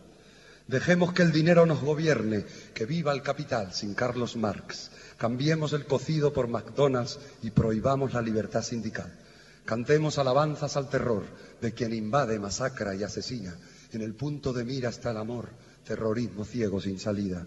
Dejemos 0.69 1.13
que 1.13 1.23
el 1.23 1.33
dinero 1.33 1.67
nos 1.67 1.81
gobierne, 1.81 2.45
que 2.75 2.87
viva 2.87 3.13
el 3.13 3.23
capital 3.23 3.73
sin 3.73 3.95
Carlos 3.95 4.37
Marx. 4.37 4.91
Cambiemos 5.19 5.73
el 5.73 5.87
cocido 5.87 6.33
por 6.33 6.49
McDonald's 6.49 7.19
y 7.43 7.51
prohibamos 7.51 8.13
la 8.15 8.23
libertad 8.23 8.63
sindical. 8.63 9.13
Cantemos 9.65 10.19
alabanzas 10.19 10.77
al 10.77 10.89
terror 10.89 11.25
de 11.61 11.73
quien 11.73 11.95
invade, 11.95 12.39
masacra 12.39 12.95
y 12.95 13.05
asesina. 13.05 13.57
En 13.93 14.03
el 14.03 14.15
punto 14.15 14.53
de 14.53 14.65
mira 14.65 14.89
está 14.89 15.13
el 15.13 15.19
amor, 15.19 15.51
terrorismo 15.85 16.45
ciego 16.45 16.81
sin 16.81 16.99
salida. 16.99 17.47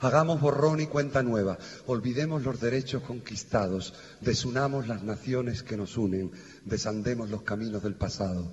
Hagamos 0.00 0.40
borrón 0.40 0.80
y 0.80 0.86
cuenta 0.86 1.22
nueva, 1.22 1.58
olvidemos 1.86 2.42
los 2.42 2.60
derechos 2.60 3.02
conquistados, 3.02 3.94
desunamos 4.20 4.88
las 4.88 5.02
naciones 5.02 5.62
que 5.62 5.76
nos 5.76 5.96
unen, 5.96 6.30
desandemos 6.64 7.30
los 7.30 7.42
caminos 7.42 7.82
del 7.82 7.94
pasado. 7.94 8.52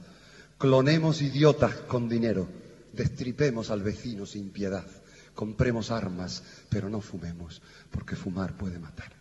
Clonemos 0.57 1.21
idiotas 1.21 1.75
con 1.75 2.07
dinero, 2.07 2.47
destripemos 2.93 3.71
al 3.71 3.83
vecino 3.83 4.25
sin 4.25 4.51
piedad, 4.51 4.85
compremos 5.33 5.91
armas, 5.91 6.43
pero 6.69 6.89
no 6.89 7.01
fumemos, 7.01 7.61
porque 7.91 8.15
fumar 8.15 8.53
puede 8.53 8.79
matar. 8.79 9.11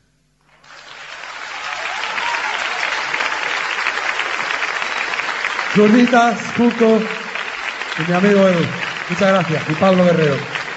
Zurditas, 5.75 6.39
Cuco 6.55 7.01
y 7.99 8.11
mi 8.11 8.15
amigo 8.15 8.47
Edu. 8.47 8.65
Muchas 9.09 9.29
gracias. 9.29 9.71
Y 9.71 9.75
Pablo 9.75 10.05
Guerrero. 10.05 10.37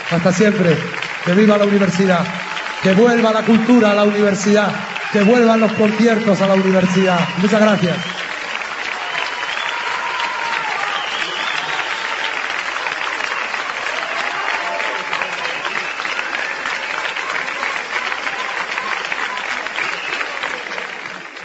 Hasta 0.10 0.32
siempre. 0.32 0.78
Que 1.26 1.34
viva 1.34 1.58
la 1.58 1.66
universidad. 1.66 2.26
Que 2.82 2.94
vuelva 2.94 3.34
la 3.34 3.44
cultura 3.44 3.92
a 3.92 3.96
la 3.96 4.04
universidad. 4.04 4.74
Que 5.12 5.22
vuelvan 5.22 5.60
los 5.60 5.74
conciertos 5.74 6.40
a 6.40 6.48
la 6.48 6.54
universidad. 6.54 7.20
Muchas 7.40 7.60
gracias. 7.60 8.15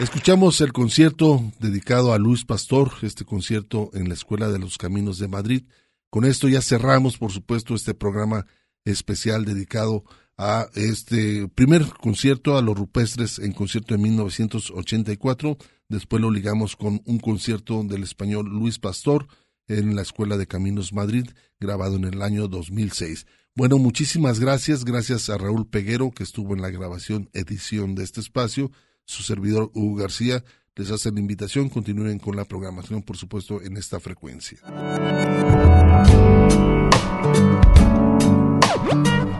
Escuchamos 0.01 0.59
el 0.61 0.73
concierto 0.73 1.43
dedicado 1.59 2.11
a 2.11 2.17
Luis 2.17 2.43
Pastor, 2.43 2.91
este 3.03 3.23
concierto 3.23 3.91
en 3.93 4.07
la 4.07 4.15
Escuela 4.15 4.49
de 4.49 4.57
los 4.57 4.79
Caminos 4.79 5.19
de 5.19 5.27
Madrid. 5.27 5.65
Con 6.09 6.25
esto 6.25 6.49
ya 6.49 6.59
cerramos, 6.63 7.19
por 7.19 7.31
supuesto, 7.31 7.75
este 7.75 7.93
programa 7.93 8.47
especial 8.83 9.45
dedicado 9.45 10.03
a 10.39 10.69
este 10.73 11.47
primer 11.49 11.85
concierto 12.01 12.57
a 12.57 12.63
los 12.63 12.75
rupestres 12.75 13.37
en 13.37 13.53
concierto 13.53 13.93
de 13.93 14.01
1984. 14.01 15.57
Después 15.87 16.19
lo 16.19 16.31
ligamos 16.31 16.75
con 16.75 17.03
un 17.05 17.19
concierto 17.19 17.83
del 17.83 18.01
español 18.01 18.49
Luis 18.49 18.79
Pastor 18.79 19.27
en 19.67 19.95
la 19.95 20.01
Escuela 20.01 20.35
de 20.35 20.47
Caminos 20.47 20.93
Madrid, 20.93 21.29
grabado 21.59 21.97
en 21.97 22.05
el 22.05 22.23
año 22.23 22.47
2006. 22.47 23.27
Bueno, 23.53 23.77
muchísimas 23.77 24.39
gracias. 24.39 24.83
Gracias 24.83 25.29
a 25.29 25.37
Raúl 25.37 25.67
Peguero, 25.67 26.09
que 26.09 26.23
estuvo 26.23 26.55
en 26.55 26.63
la 26.63 26.71
grabación, 26.71 27.29
edición 27.33 27.93
de 27.93 28.03
este 28.03 28.19
espacio. 28.19 28.71
Su 29.11 29.23
servidor 29.23 29.71
Hugo 29.73 29.97
García 29.97 30.41
les 30.73 30.89
hace 30.89 31.11
la 31.11 31.19
invitación. 31.19 31.67
Continúen 31.67 32.17
con 32.17 32.37
la 32.37 32.45
programación, 32.45 33.03
por 33.03 33.17
supuesto, 33.17 33.61
en 33.61 33.75
esta 33.75 33.99
frecuencia. 33.99 34.59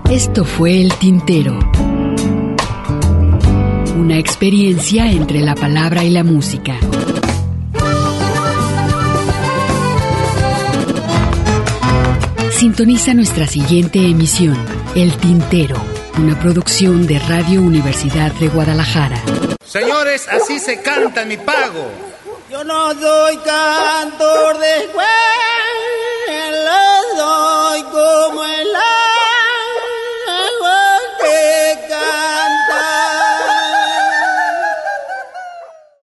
Esto 0.09 0.43
fue 0.43 0.81
El 0.81 0.93
Tintero. 0.95 1.57
Una 3.97 4.17
experiencia 4.17 5.09
entre 5.09 5.39
la 5.39 5.55
palabra 5.55 6.03
y 6.03 6.09
la 6.09 6.25
música. 6.25 6.77
Sintoniza 12.51 13.13
nuestra 13.13 13.47
siguiente 13.47 14.05
emisión, 14.05 14.57
El 14.95 15.15
Tintero, 15.15 15.81
una 16.19 16.37
producción 16.37 17.07
de 17.07 17.19
Radio 17.19 17.61
Universidad 17.61 18.33
de 18.33 18.49
Guadalajara. 18.49 19.23
Señores, 19.65 20.27
así 20.27 20.59
se 20.59 20.81
canta 20.81 21.25
mi 21.25 21.37
pago. 21.37 21.89
Yo 22.49 22.63
no 22.63 22.93
soy 22.93 23.37
cantor 23.37 24.57
de 24.57 24.79
escuela, 24.83 25.07
soy 27.15 27.83
como 27.83 28.43
el 28.43 28.75
agua. 28.75 29.20